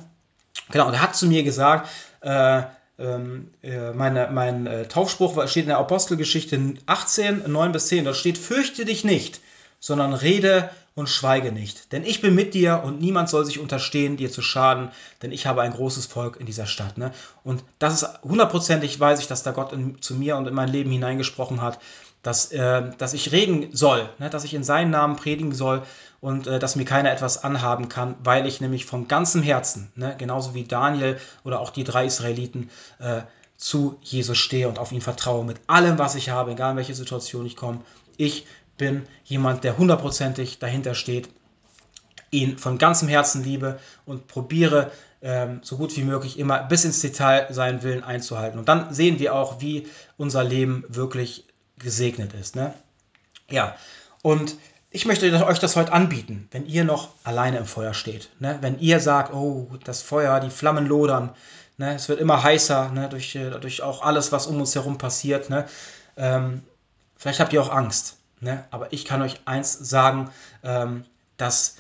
Genau, 0.71 0.87
und 0.87 0.93
er 0.93 1.01
hat 1.01 1.15
zu 1.15 1.25
mir 1.25 1.43
gesagt, 1.43 1.89
äh, 2.21 2.63
ähm, 2.99 3.51
äh, 3.63 3.91
meine, 3.91 4.29
mein 4.31 4.67
äh, 4.67 4.87
Taufspruch 4.87 5.47
steht 5.47 5.63
in 5.63 5.69
der 5.69 5.77
Apostelgeschichte 5.77 6.75
18, 6.85 7.49
9 7.49 7.71
bis 7.71 7.87
10. 7.87 8.05
Da 8.05 8.13
steht, 8.13 8.37
fürchte 8.37 8.85
dich 8.85 9.03
nicht, 9.03 9.39
sondern 9.79 10.13
rede 10.13 10.69
und 10.95 11.07
schweige 11.07 11.51
nicht. 11.51 11.91
Denn 11.91 12.03
ich 12.03 12.21
bin 12.21 12.35
mit 12.35 12.53
dir 12.53 12.81
und 12.83 12.99
niemand 12.99 13.29
soll 13.29 13.45
sich 13.45 13.59
unterstehen, 13.59 14.17
dir 14.17 14.31
zu 14.31 14.41
schaden, 14.41 14.89
denn 15.21 15.31
ich 15.31 15.45
habe 15.45 15.61
ein 15.61 15.73
großes 15.73 16.05
Volk 16.05 16.37
in 16.37 16.45
dieser 16.45 16.65
Stadt. 16.65 16.97
Ne? 16.97 17.11
Und 17.43 17.63
das 17.79 18.01
ist 18.01 18.23
hundertprozentig, 18.23 18.99
weiß 18.99 19.19
ich, 19.19 19.27
dass 19.27 19.43
da 19.43 19.51
Gott 19.51 19.71
in, 19.73 20.01
zu 20.01 20.15
mir 20.15 20.37
und 20.37 20.47
in 20.47 20.53
mein 20.53 20.69
Leben 20.69 20.91
hineingesprochen 20.91 21.61
hat, 21.61 21.79
dass, 22.21 22.51
äh, 22.51 22.91
dass 22.97 23.13
ich 23.13 23.31
reden 23.31 23.69
soll, 23.71 24.09
ne? 24.19 24.29
dass 24.29 24.43
ich 24.43 24.53
in 24.53 24.63
seinen 24.63 24.91
Namen 24.91 25.15
predigen 25.15 25.53
soll 25.53 25.83
und 26.19 26.47
äh, 26.47 26.59
dass 26.59 26.75
mir 26.75 26.85
keiner 26.85 27.11
etwas 27.11 27.43
anhaben 27.43 27.87
kann, 27.87 28.15
weil 28.23 28.45
ich 28.45 28.59
nämlich 28.59 28.85
von 28.85 29.07
ganzem 29.07 29.41
Herzen, 29.41 29.91
ne? 29.95 30.15
genauso 30.17 30.53
wie 30.53 30.65
Daniel 30.65 31.17
oder 31.43 31.61
auch 31.61 31.69
die 31.69 31.85
drei 31.85 32.05
Israeliten, 32.05 32.69
äh, 32.99 33.21
zu 33.55 33.97
Jesus 34.01 34.37
stehe 34.37 34.69
und 34.69 34.79
auf 34.79 34.93
ihn 34.93 35.01
vertraue 35.01 35.43
mit 35.43 35.59
allem, 35.67 35.99
was 35.99 36.15
ich 36.15 36.29
habe, 36.29 36.51
egal 36.51 36.71
in 36.71 36.77
welche 36.77 36.95
Situation 36.95 37.45
ich 37.45 37.57
komme. 37.57 37.81
Ich 38.15 38.45
bin 38.79 39.05
jemand, 39.23 39.63
der 39.63 39.77
hundertprozentig 39.77 40.57
dahinter 40.57 40.95
steht, 40.95 41.29
ihn 42.31 42.57
von 42.57 42.79
ganzem 42.79 43.07
Herzen 43.07 43.43
liebe 43.43 43.79
und 44.05 44.27
probiere 44.27 44.91
ähm, 45.21 45.59
so 45.61 45.77
gut 45.77 45.95
wie 45.97 46.03
möglich 46.03 46.39
immer 46.39 46.63
bis 46.63 46.85
ins 46.85 47.01
Detail 47.01 47.47
seinen 47.51 47.83
Willen 47.83 48.03
einzuhalten. 48.03 48.57
Und 48.57 48.67
dann 48.67 48.91
sehen 48.93 49.19
wir 49.19 49.35
auch, 49.35 49.61
wie 49.61 49.87
unser 50.17 50.43
Leben 50.43 50.83
wirklich 50.87 51.45
gesegnet 51.77 52.33
ist. 52.33 52.55
Ne? 52.55 52.73
Ja, 53.49 53.75
und 54.21 54.55
ich 54.91 55.05
möchte 55.05 55.45
euch 55.45 55.59
das 55.59 55.75
heute 55.75 55.91
anbieten, 55.91 56.47
wenn 56.51 56.65
ihr 56.65 56.83
noch 56.83 57.09
alleine 57.23 57.57
im 57.57 57.65
Feuer 57.65 57.93
steht. 57.93 58.29
Ne? 58.39 58.57
Wenn 58.61 58.79
ihr 58.79 58.99
sagt, 58.99 59.33
oh, 59.33 59.69
das 59.83 60.01
Feuer, 60.01 60.39
die 60.39 60.49
Flammen 60.49 60.87
lodern, 60.87 61.31
ne? 61.77 61.95
es 61.95 62.09
wird 62.09 62.19
immer 62.19 62.41
heißer, 62.41 62.89
ne? 62.89 63.09
durch, 63.09 63.35
äh, 63.35 63.51
durch 63.51 63.81
auch 63.81 64.01
alles, 64.01 64.31
was 64.31 64.47
um 64.47 64.59
uns 64.59 64.73
herum 64.75 64.97
passiert. 64.97 65.49
Ne? 65.49 65.67
Ähm, 66.17 66.63
vielleicht 67.17 67.39
habt 67.39 67.53
ihr 67.53 67.61
auch 67.61 67.71
Angst. 67.71 68.18
Ne? 68.41 68.63
Aber 68.71 68.93
ich 68.93 69.05
kann 69.05 69.21
euch 69.21 69.41
eins 69.45 69.73
sagen, 69.73 70.29
ähm, 70.63 71.05
dass 71.37 71.75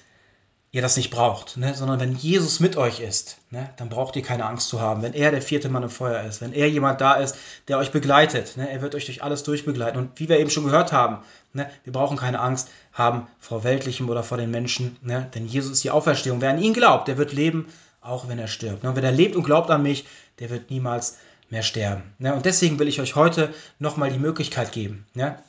ihr 0.71 0.81
das 0.83 0.97
nicht 0.97 1.09
braucht, 1.09 1.57
ne? 1.57 1.73
sondern 1.73 1.99
wenn 1.99 2.15
Jesus 2.15 2.59
mit 2.59 2.77
euch 2.77 2.99
ist, 2.99 3.37
ne? 3.49 3.69
dann 3.77 3.89
braucht 3.89 4.15
ihr 4.15 4.21
keine 4.21 4.45
Angst 4.45 4.69
zu 4.69 4.79
haben. 4.79 5.01
Wenn 5.01 5.13
er 5.13 5.31
der 5.31 5.41
vierte 5.41 5.67
Mann 5.67 5.81
im 5.81 5.89
Feuer 5.89 6.23
ist, 6.23 6.41
wenn 6.41 6.53
er 6.53 6.69
jemand 6.69 7.01
da 7.01 7.15
ist, 7.15 7.35
der 7.67 7.79
euch 7.79 7.91
begleitet, 7.91 8.55
ne? 8.55 8.69
er 8.69 8.81
wird 8.83 8.93
euch 8.93 9.05
durch 9.05 9.23
alles 9.23 9.41
durchbegleiten. 9.41 9.99
Und 9.99 10.19
wie 10.19 10.29
wir 10.29 10.39
eben 10.39 10.51
schon 10.51 10.65
gehört 10.65 10.91
haben, 10.91 11.23
ne? 11.53 11.69
wir 11.85 11.93
brauchen 11.93 12.17
keine 12.17 12.39
Angst 12.39 12.69
haben 12.93 13.27
vor 13.39 13.63
Weltlichem 13.63 14.09
oder 14.09 14.21
vor 14.21 14.37
den 14.37 14.51
Menschen, 14.51 14.97
ne? 15.01 15.27
denn 15.33 15.47
Jesus 15.47 15.71
ist 15.71 15.83
die 15.83 15.91
Auferstehung. 15.91 16.39
Wer 16.39 16.51
an 16.51 16.61
ihn 16.61 16.73
glaubt, 16.73 17.07
der 17.07 17.17
wird 17.17 17.33
leben, 17.33 17.67
auch 18.01 18.27
wenn 18.27 18.37
er 18.37 18.47
stirbt. 18.47 18.83
Ne? 18.83 18.89
Und 18.89 18.95
wer 18.95 19.01
der 19.01 19.11
lebt 19.11 19.35
und 19.35 19.43
glaubt 19.43 19.71
an 19.71 19.81
mich, 19.81 20.05
der 20.37 20.51
wird 20.51 20.69
niemals 20.69 21.17
mehr 21.49 21.63
sterben. 21.63 22.03
Ne? 22.19 22.35
Und 22.35 22.45
deswegen 22.45 22.77
will 22.77 22.87
ich 22.87 23.01
euch 23.01 23.15
heute 23.15 23.51
nochmal 23.79 24.11
die 24.11 24.19
Möglichkeit 24.19 24.71
geben, 24.71 25.07
ne? 25.15 25.39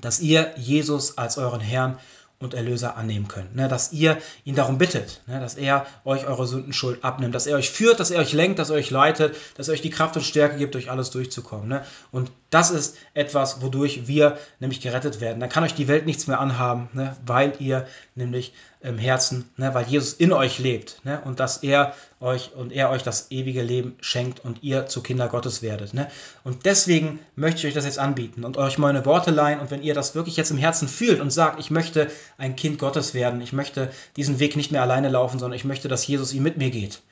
Dass 0.00 0.20
ihr 0.20 0.52
Jesus 0.56 1.18
als 1.18 1.38
euren 1.38 1.60
Herrn 1.60 1.98
und 2.40 2.54
Erlöser 2.54 2.96
annehmen 2.96 3.26
könnt. 3.26 3.56
Ne? 3.56 3.66
Dass 3.66 3.92
ihr 3.92 4.18
ihn 4.44 4.54
darum 4.54 4.78
bittet, 4.78 5.22
ne? 5.26 5.40
dass 5.40 5.56
er 5.56 5.86
euch 6.04 6.26
eure 6.26 6.46
Sündenschuld 6.46 7.02
abnimmt, 7.02 7.34
dass 7.34 7.48
er 7.48 7.56
euch 7.56 7.70
führt, 7.70 7.98
dass 7.98 8.12
er 8.12 8.20
euch 8.20 8.32
lenkt, 8.32 8.60
dass 8.60 8.70
er 8.70 8.76
euch 8.76 8.90
leitet, 8.90 9.36
dass 9.56 9.66
er 9.66 9.74
euch 9.74 9.80
die 9.80 9.90
Kraft 9.90 10.16
und 10.16 10.22
Stärke 10.22 10.56
gibt, 10.56 10.74
durch 10.74 10.88
alles 10.90 11.10
durchzukommen. 11.10 11.68
Ne? 11.68 11.84
Und 12.12 12.30
das 12.50 12.70
ist 12.70 12.96
etwas, 13.12 13.60
wodurch 13.60 14.06
wir 14.06 14.38
nämlich 14.60 14.80
gerettet 14.80 15.20
werden. 15.20 15.40
Dann 15.40 15.48
kann 15.48 15.64
euch 15.64 15.74
die 15.74 15.88
Welt 15.88 16.06
nichts 16.06 16.28
mehr 16.28 16.38
anhaben, 16.38 16.88
ne? 16.92 17.16
weil 17.26 17.54
ihr 17.58 17.88
nämlich 18.14 18.52
im 18.80 18.96
Herzen, 18.96 19.50
ne? 19.56 19.74
weil 19.74 19.86
Jesus 19.86 20.12
in 20.12 20.32
euch 20.32 20.58
lebt 20.58 21.04
ne? 21.04 21.20
und 21.24 21.40
dass 21.40 21.58
er 21.58 21.94
euch 22.20 22.54
und 22.54 22.72
er 22.72 22.90
euch 22.90 23.02
das 23.02 23.30
ewige 23.30 23.62
Leben 23.62 23.96
schenkt 24.00 24.44
und 24.44 24.62
ihr 24.62 24.86
zu 24.86 25.02
Kinder 25.02 25.28
Gottes 25.28 25.62
werdet. 25.62 25.94
Ne? 25.94 26.08
Und 26.44 26.64
deswegen 26.64 27.18
möchte 27.34 27.60
ich 27.60 27.66
euch 27.66 27.74
das 27.74 27.84
jetzt 27.84 27.98
anbieten 27.98 28.44
und 28.44 28.56
euch 28.56 28.78
meine 28.78 29.04
Worte 29.04 29.32
leihen. 29.32 29.58
Und 29.58 29.72
wenn 29.72 29.82
ihr 29.82 29.94
das 29.94 30.14
wirklich 30.14 30.36
jetzt 30.36 30.52
im 30.52 30.58
Herzen 30.58 30.86
fühlt 30.86 31.20
und 31.20 31.30
sagt, 31.30 31.58
ich 31.58 31.70
möchte 31.70 32.08
ein 32.36 32.54
Kind 32.54 32.78
Gottes 32.78 33.14
werden, 33.14 33.40
ich 33.40 33.52
möchte 33.52 33.90
diesen 34.16 34.38
Weg 34.38 34.54
nicht 34.54 34.70
mehr 34.70 34.82
alleine 34.82 35.08
laufen, 35.08 35.40
sondern 35.40 35.56
ich 35.56 35.64
möchte, 35.64 35.88
dass 35.88 36.06
Jesus 36.06 36.32
ihn 36.32 36.44
mit 36.44 36.56
mir 36.56 36.70
geht. 36.70 37.02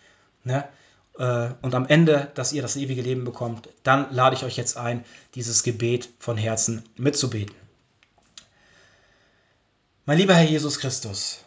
Ne? 0.45 0.65
Äh, 1.19 1.49
und 1.63 1.75
am 1.75 1.87
Ende, 1.87 2.31
dass 2.35 2.53
ihr 2.53 2.63
das 2.63 2.77
ewige 2.77 3.03
Leben 3.03 3.25
bekommt, 3.25 3.69
dann 3.83 4.13
lade 4.13 4.37
ich 4.37 4.45
euch 4.45 4.57
jetzt 4.57 4.77
ein, 4.77 5.05
dieses 5.35 5.65
Gebet 5.65 6.11
von 6.21 6.37
Herzen 6.37 6.85
mitzubeten. 6.97 7.57
Mein 10.05 10.19
lieber 10.19 10.35
Herr 10.35 10.45
Jesus 10.45 10.79
Christus, 10.79 11.41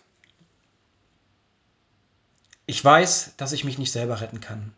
Ich 2.69 2.85
weiß, 2.85 3.33
dass 3.35 3.51
ich 3.51 3.63
mich 3.63 3.79
nicht 3.79 3.91
selber 3.91 4.21
retten 4.21 4.41
kann. 4.41 4.71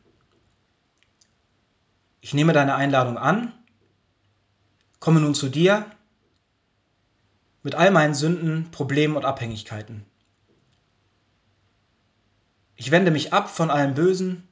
Ich 2.22 2.34
nehme 2.34 2.54
deine 2.54 2.76
Einladung 2.76 3.18
an, 3.18 3.52
komme 5.02 5.20
nun 5.20 5.36
zu 5.36 5.50
dir 5.50 5.86
mit 7.64 7.76
all 7.76 7.92
meinen 7.92 8.14
Sünden, 8.14 8.72
Problemen 8.72 9.18
und 9.18 9.26
Abhängigkeiten. 9.26 10.06
Ich 12.78 12.92
wende 12.92 13.12
mich 13.12 13.34
ab 13.34 13.50
von 13.50 13.70
allem 13.70 13.94
Bösen 13.94 14.48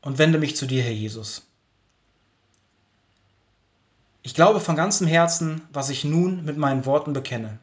und 0.00 0.18
wende 0.18 0.40
mich 0.40 0.56
zu 0.56 0.66
dir, 0.66 0.82
Herr 0.82 0.90
Jesus. 0.90 1.46
Ich 4.24 4.34
glaube 4.34 4.58
von 4.58 4.74
ganzem 4.74 5.06
Herzen, 5.06 5.60
was 5.72 5.90
ich 5.90 6.02
nun 6.02 6.44
mit 6.44 6.56
meinen 6.56 6.86
Worten 6.86 7.12
bekenne. 7.12 7.60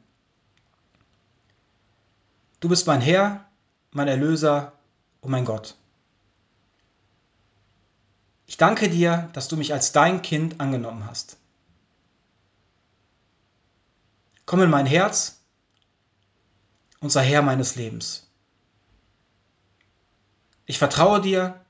Du 2.60 2.68
bist 2.68 2.88
mein 2.88 3.01
Herr, 3.01 3.45
mein 3.91 4.07
Erlöser 4.07 4.74
und 5.22 5.32
mein 5.32 5.45
Gott. 5.45 5.76
Ich 8.47 8.57
danke 8.57 8.89
dir, 8.89 9.30
dass 9.34 9.47
du 9.47 9.57
mich 9.57 9.74
als 9.74 9.91
dein 9.91 10.22
Kind 10.22 10.60
angenommen 10.60 11.05
hast. 11.05 11.38
Komm 14.45 14.62
in 14.62 14.70
mein 14.70 14.88
Herz 14.88 15.39
und 16.99 17.12
sei 17.12 17.24
Herr 17.26 17.43
meines 17.43 17.76
Lebens. 17.76 18.28
Ich 20.66 20.80
vertraue 20.80 21.22
dir 21.22 21.64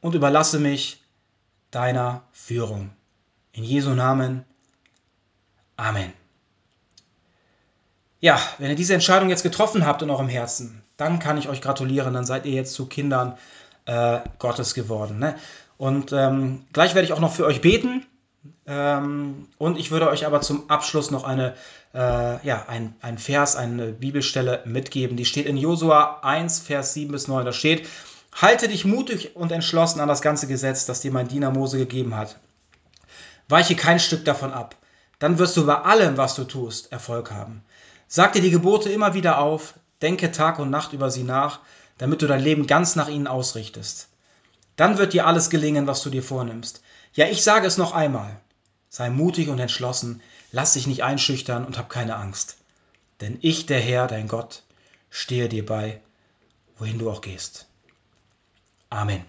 und 0.00 0.14
überlasse 0.14 0.58
mich 0.58 1.02
deiner 1.70 2.22
Führung. 2.32 2.90
In 3.52 3.64
Jesu 3.64 3.90
Namen. 3.90 4.44
Amen. 5.76 6.12
Ja, 8.24 8.40
wenn 8.56 8.70
ihr 8.70 8.74
diese 8.74 8.94
Entscheidung 8.94 9.28
jetzt 9.28 9.42
getroffen 9.42 9.84
habt 9.84 10.00
in 10.00 10.08
eurem 10.08 10.30
Herzen, 10.30 10.82
dann 10.96 11.18
kann 11.18 11.36
ich 11.36 11.50
euch 11.50 11.60
gratulieren, 11.60 12.14
dann 12.14 12.24
seid 12.24 12.46
ihr 12.46 12.54
jetzt 12.54 12.72
zu 12.72 12.86
Kindern 12.86 13.36
äh, 13.84 14.20
Gottes 14.38 14.72
geworden. 14.72 15.18
Ne? 15.18 15.34
Und 15.76 16.10
ähm, 16.14 16.64
gleich 16.72 16.94
werde 16.94 17.04
ich 17.04 17.12
auch 17.12 17.20
noch 17.20 17.34
für 17.34 17.44
euch 17.44 17.60
beten. 17.60 18.06
Ähm, 18.66 19.46
und 19.58 19.78
ich 19.78 19.90
würde 19.90 20.08
euch 20.08 20.24
aber 20.24 20.40
zum 20.40 20.70
Abschluss 20.70 21.10
noch 21.10 21.24
eine, 21.24 21.52
äh, 21.92 22.46
ja, 22.46 22.64
ein, 22.66 22.94
ein 23.02 23.18
Vers, 23.18 23.56
eine 23.56 23.88
Bibelstelle 23.88 24.62
mitgeben. 24.64 25.18
Die 25.18 25.26
steht 25.26 25.44
in 25.44 25.58
Josua 25.58 26.20
1, 26.22 26.60
Vers 26.60 26.94
7 26.94 27.12
bis 27.12 27.28
9. 27.28 27.44
Da 27.44 27.52
steht, 27.52 27.86
Halte 28.32 28.68
dich 28.68 28.86
mutig 28.86 29.36
und 29.36 29.52
entschlossen 29.52 30.00
an 30.00 30.08
das 30.08 30.22
ganze 30.22 30.46
Gesetz, 30.46 30.86
das 30.86 31.02
dir 31.02 31.12
mein 31.12 31.28
Diener 31.28 31.50
Mose 31.50 31.76
gegeben 31.76 32.16
hat. 32.16 32.38
Weiche 33.50 33.76
kein 33.76 33.98
Stück 34.00 34.24
davon 34.24 34.54
ab. 34.54 34.76
Dann 35.18 35.38
wirst 35.38 35.58
du 35.58 35.66
bei 35.66 35.76
allem, 35.76 36.16
was 36.16 36.34
du 36.36 36.44
tust, 36.44 36.90
Erfolg 36.90 37.30
haben. 37.30 37.62
Sag 38.16 38.32
dir 38.32 38.42
die 38.42 38.52
Gebote 38.52 38.92
immer 38.92 39.14
wieder 39.14 39.38
auf, 39.38 39.74
denke 40.00 40.30
Tag 40.30 40.60
und 40.60 40.70
Nacht 40.70 40.92
über 40.92 41.10
sie 41.10 41.24
nach, 41.24 41.58
damit 41.98 42.22
du 42.22 42.28
dein 42.28 42.40
Leben 42.40 42.68
ganz 42.68 42.94
nach 42.94 43.08
ihnen 43.08 43.26
ausrichtest. 43.26 44.06
Dann 44.76 44.98
wird 44.98 45.14
dir 45.14 45.26
alles 45.26 45.50
gelingen, 45.50 45.88
was 45.88 46.00
du 46.04 46.10
dir 46.10 46.22
vornimmst. 46.22 46.80
Ja, 47.14 47.26
ich 47.26 47.42
sage 47.42 47.66
es 47.66 47.76
noch 47.76 47.90
einmal. 47.90 48.40
Sei 48.88 49.10
mutig 49.10 49.48
und 49.48 49.58
entschlossen, 49.58 50.22
lass 50.52 50.74
dich 50.74 50.86
nicht 50.86 51.02
einschüchtern 51.02 51.64
und 51.64 51.76
hab 51.76 51.88
keine 51.88 52.14
Angst. 52.14 52.56
Denn 53.20 53.36
ich, 53.40 53.66
der 53.66 53.80
Herr, 53.80 54.06
dein 54.06 54.28
Gott, 54.28 54.62
stehe 55.10 55.48
dir 55.48 55.66
bei, 55.66 56.00
wohin 56.78 57.00
du 57.00 57.10
auch 57.10 57.20
gehst. 57.20 57.66
Amen. 58.90 59.24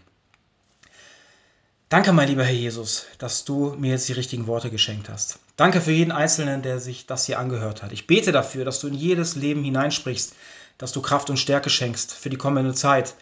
Danke, 1.87 2.13
mein 2.13 2.27
lieber 2.27 2.43
Herr 2.43 2.51
Jesus, 2.51 3.05
dass 3.19 3.45
du 3.45 3.75
mir 3.77 3.91
jetzt 3.91 4.09
die 4.09 4.13
richtigen 4.13 4.47
Worte 4.47 4.71
geschenkt 4.71 5.07
hast. 5.07 5.37
Danke 5.55 5.81
für 5.81 5.91
jeden 5.91 6.11
Einzelnen, 6.11 6.63
der 6.63 6.79
sich 6.79 7.05
das 7.05 7.27
hier 7.27 7.37
angehört 7.37 7.83
hat. 7.83 7.91
Ich 7.91 8.07
bete 8.07 8.31
dafür, 8.31 8.65
dass 8.65 8.79
du 8.79 8.87
in 8.87 8.95
jedes 8.95 9.35
Leben 9.35 9.63
hineinsprichst, 9.63 10.33
dass 10.79 10.93
du 10.93 11.01
Kraft 11.03 11.29
und 11.29 11.37
Stärke 11.37 11.69
schenkst 11.69 12.11
für 12.11 12.31
die 12.31 12.37
kommende 12.37 12.73
Zeit, 12.73 13.13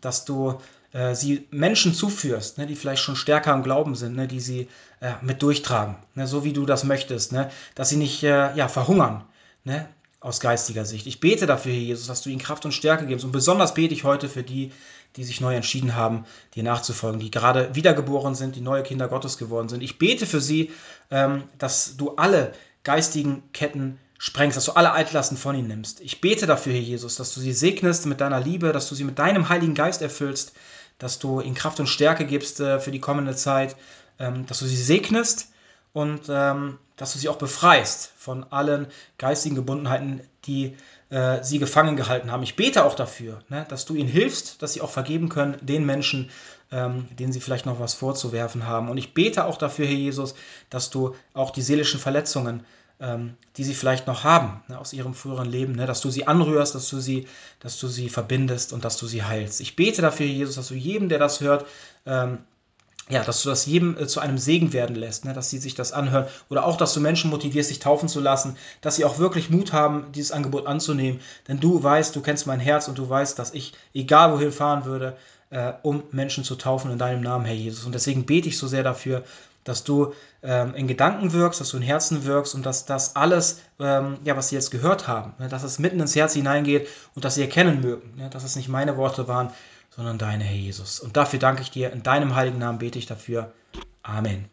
dass 0.00 0.24
du 0.24 0.60
äh, 0.92 1.14
sie 1.14 1.46
Menschen 1.52 1.94
zuführst, 1.94 2.58
ne, 2.58 2.66
die 2.66 2.74
vielleicht 2.74 3.02
schon 3.02 3.14
stärker 3.14 3.54
im 3.54 3.62
Glauben 3.62 3.94
sind, 3.94 4.16
ne, 4.16 4.26
die 4.26 4.40
sie 4.40 4.68
äh, 4.98 5.12
mit 5.22 5.40
durchtragen, 5.40 5.94
ne, 6.16 6.26
so 6.26 6.42
wie 6.42 6.52
du 6.52 6.66
das 6.66 6.82
möchtest, 6.82 7.30
ne, 7.30 7.50
dass 7.76 7.90
sie 7.90 7.96
nicht 7.96 8.24
äh, 8.24 8.52
ja, 8.56 8.66
verhungern, 8.66 9.24
ne, 9.62 9.88
aus 10.20 10.40
geistiger 10.40 10.84
Sicht. 10.84 11.06
Ich 11.06 11.20
bete 11.20 11.46
dafür, 11.46 11.72
Herr 11.72 11.80
Jesus, 11.80 12.08
dass 12.08 12.22
du 12.22 12.30
ihnen 12.30 12.40
Kraft 12.40 12.64
und 12.64 12.72
Stärke 12.72 13.06
gibst. 13.06 13.24
Und 13.24 13.30
besonders 13.30 13.74
bete 13.74 13.94
ich 13.94 14.02
heute 14.02 14.28
für 14.28 14.42
die, 14.42 14.72
die 15.16 15.24
sich 15.24 15.40
neu 15.40 15.54
entschieden 15.54 15.94
haben, 15.94 16.24
dir 16.54 16.62
nachzufolgen, 16.62 17.20
die 17.20 17.30
gerade 17.30 17.74
wiedergeboren 17.74 18.34
sind, 18.34 18.56
die 18.56 18.60
neue 18.60 18.82
Kinder 18.82 19.08
Gottes 19.08 19.38
geworden 19.38 19.68
sind. 19.68 19.82
Ich 19.82 19.98
bete 19.98 20.26
für 20.26 20.40
sie, 20.40 20.70
ähm, 21.10 21.44
dass 21.58 21.96
du 21.96 22.16
alle 22.16 22.52
geistigen 22.84 23.42
Ketten 23.52 23.98
sprengst, 24.18 24.56
dass 24.56 24.64
du 24.64 24.72
alle 24.72 24.92
Altlasten 24.92 25.36
von 25.36 25.54
ihnen 25.54 25.68
nimmst. 25.68 26.00
Ich 26.00 26.20
bete 26.20 26.46
dafür, 26.46 26.72
Herr 26.72 26.80
Jesus, 26.80 27.16
dass 27.16 27.32
du 27.34 27.40
sie 27.40 27.52
segnest 27.52 28.06
mit 28.06 28.20
deiner 28.20 28.40
Liebe, 28.40 28.72
dass 28.72 28.88
du 28.88 28.94
sie 28.94 29.04
mit 29.04 29.18
deinem 29.18 29.48
Heiligen 29.48 29.74
Geist 29.74 30.02
erfüllst, 30.02 30.52
dass 30.98 31.18
du 31.18 31.40
ihnen 31.40 31.54
Kraft 31.54 31.78
und 31.80 31.86
Stärke 31.86 32.26
gibst 32.26 32.60
äh, 32.60 32.80
für 32.80 32.90
die 32.90 33.00
kommende 33.00 33.36
Zeit, 33.36 33.76
ähm, 34.18 34.46
dass 34.46 34.58
du 34.58 34.66
sie 34.66 34.76
segnest 34.76 35.48
und 35.92 36.22
ähm, 36.28 36.78
dass 36.96 37.12
du 37.12 37.18
sie 37.18 37.28
auch 37.28 37.38
befreist 37.38 38.12
von 38.16 38.44
allen 38.52 38.88
geistigen 39.18 39.54
Gebundenheiten, 39.54 40.20
die 40.44 40.76
äh, 41.10 41.42
sie 41.42 41.58
gefangen 41.58 41.96
gehalten 41.96 42.30
haben. 42.30 42.42
Ich 42.42 42.56
bete 42.56 42.84
auch 42.84 42.94
dafür, 42.94 43.40
ne, 43.48 43.66
dass 43.68 43.84
du 43.84 43.94
ihnen 43.94 44.08
hilfst, 44.08 44.62
dass 44.62 44.72
sie 44.72 44.80
auch 44.80 44.90
vergeben 44.90 45.28
können 45.28 45.56
den 45.60 45.84
Menschen, 45.86 46.30
ähm, 46.70 47.08
denen 47.18 47.32
sie 47.32 47.40
vielleicht 47.40 47.66
noch 47.66 47.80
was 47.80 47.94
vorzuwerfen 47.94 48.66
haben. 48.66 48.88
Und 48.88 48.98
ich 48.98 49.14
bete 49.14 49.44
auch 49.44 49.56
dafür, 49.56 49.86
Herr 49.86 49.94
Jesus, 49.94 50.34
dass 50.70 50.90
du 50.90 51.14
auch 51.34 51.50
die 51.50 51.62
seelischen 51.62 52.00
Verletzungen 52.00 52.64
ähm, 53.00 53.36
die 53.56 53.64
sie 53.64 53.74
vielleicht 53.74 54.06
noch 54.06 54.24
haben 54.24 54.62
ne, 54.68 54.78
aus 54.78 54.92
ihrem 54.92 55.14
früheren 55.14 55.48
Leben, 55.48 55.74
ne, 55.74 55.86
dass 55.86 56.00
du 56.00 56.10
sie 56.10 56.26
anrührst, 56.26 56.74
dass 56.74 56.88
du 56.88 56.98
sie, 56.98 57.28
dass 57.60 57.78
du 57.78 57.86
sie 57.86 58.08
verbindest 58.08 58.72
und 58.72 58.84
dass 58.84 58.96
du 58.96 59.06
sie 59.06 59.22
heilst. 59.22 59.60
Ich 59.60 59.76
bete 59.76 60.02
dafür, 60.02 60.26
Jesus, 60.26 60.56
dass 60.56 60.68
du 60.68 60.74
jedem, 60.74 61.08
der 61.08 61.18
das 61.18 61.40
hört, 61.40 61.66
ähm, 62.06 62.38
ja, 63.08 63.24
dass 63.24 63.42
du 63.42 63.48
das 63.48 63.66
jedem 63.66 63.96
äh, 63.96 64.06
zu 64.06 64.20
einem 64.20 64.38
Segen 64.38 64.72
werden 64.72 64.96
lässt, 64.96 65.24
ne, 65.24 65.32
dass 65.32 65.50
sie 65.50 65.58
sich 65.58 65.74
das 65.74 65.92
anhören. 65.92 66.26
Oder 66.48 66.64
auch, 66.64 66.76
dass 66.76 66.92
du 66.92 67.00
Menschen 67.00 67.30
motivierst, 67.30 67.68
sich 67.68 67.78
taufen 67.78 68.08
zu 68.08 68.20
lassen, 68.20 68.56
dass 68.80 68.96
sie 68.96 69.04
auch 69.04 69.18
wirklich 69.18 69.50
Mut 69.50 69.72
haben, 69.72 70.12
dieses 70.12 70.32
Angebot 70.32 70.66
anzunehmen, 70.66 71.20
denn 71.48 71.60
du 71.60 71.82
weißt, 71.82 72.14
du 72.14 72.20
kennst 72.20 72.46
mein 72.46 72.60
Herz 72.60 72.88
und 72.88 72.98
du 72.98 73.08
weißt, 73.08 73.38
dass 73.38 73.54
ich, 73.54 73.72
egal 73.94 74.32
wohin 74.32 74.52
fahren 74.52 74.84
würde, 74.84 75.16
äh, 75.50 75.72
um 75.82 76.02
Menschen 76.12 76.44
zu 76.44 76.56
taufen 76.56 76.90
in 76.90 76.98
deinem 76.98 77.22
Namen, 77.22 77.44
Herr 77.44 77.54
Jesus. 77.54 77.84
Und 77.84 77.94
deswegen 77.94 78.26
bete 78.26 78.48
ich 78.48 78.58
so 78.58 78.66
sehr 78.66 78.82
dafür, 78.82 79.24
dass 79.64 79.84
du 79.84 80.14
ähm, 80.42 80.74
in 80.74 80.86
Gedanken 80.86 81.32
wirkst, 81.32 81.60
dass 81.60 81.70
du 81.70 81.76
in 81.76 81.82
Herzen 81.82 82.24
wirkst 82.24 82.54
und 82.54 82.64
dass 82.64 82.86
das 82.86 83.16
alles, 83.16 83.60
ähm, 83.78 84.18
ja, 84.24 84.36
was 84.36 84.48
sie 84.48 84.54
jetzt 84.54 84.70
gehört 84.70 85.08
haben, 85.08 85.34
ne, 85.38 85.48
dass 85.48 85.62
es 85.62 85.78
mitten 85.78 86.00
ins 86.00 86.16
Herz 86.16 86.32
hineingeht 86.32 86.88
und 87.14 87.24
dass 87.24 87.34
sie 87.34 87.42
erkennen 87.42 87.80
mögen, 87.80 88.16
ne, 88.16 88.30
dass 88.30 88.44
es 88.44 88.56
nicht 88.56 88.68
meine 88.68 88.96
Worte 88.96 89.28
waren, 89.28 89.50
sondern 89.98 90.16
deine, 90.16 90.44
Herr 90.44 90.54
Jesus. 90.54 91.00
Und 91.00 91.16
dafür 91.16 91.40
danke 91.40 91.62
ich 91.62 91.72
dir. 91.72 91.92
In 91.92 92.04
deinem 92.04 92.36
heiligen 92.36 92.58
Namen 92.58 92.78
bete 92.78 93.00
ich 93.00 93.06
dafür. 93.06 93.52
Amen. 94.04 94.44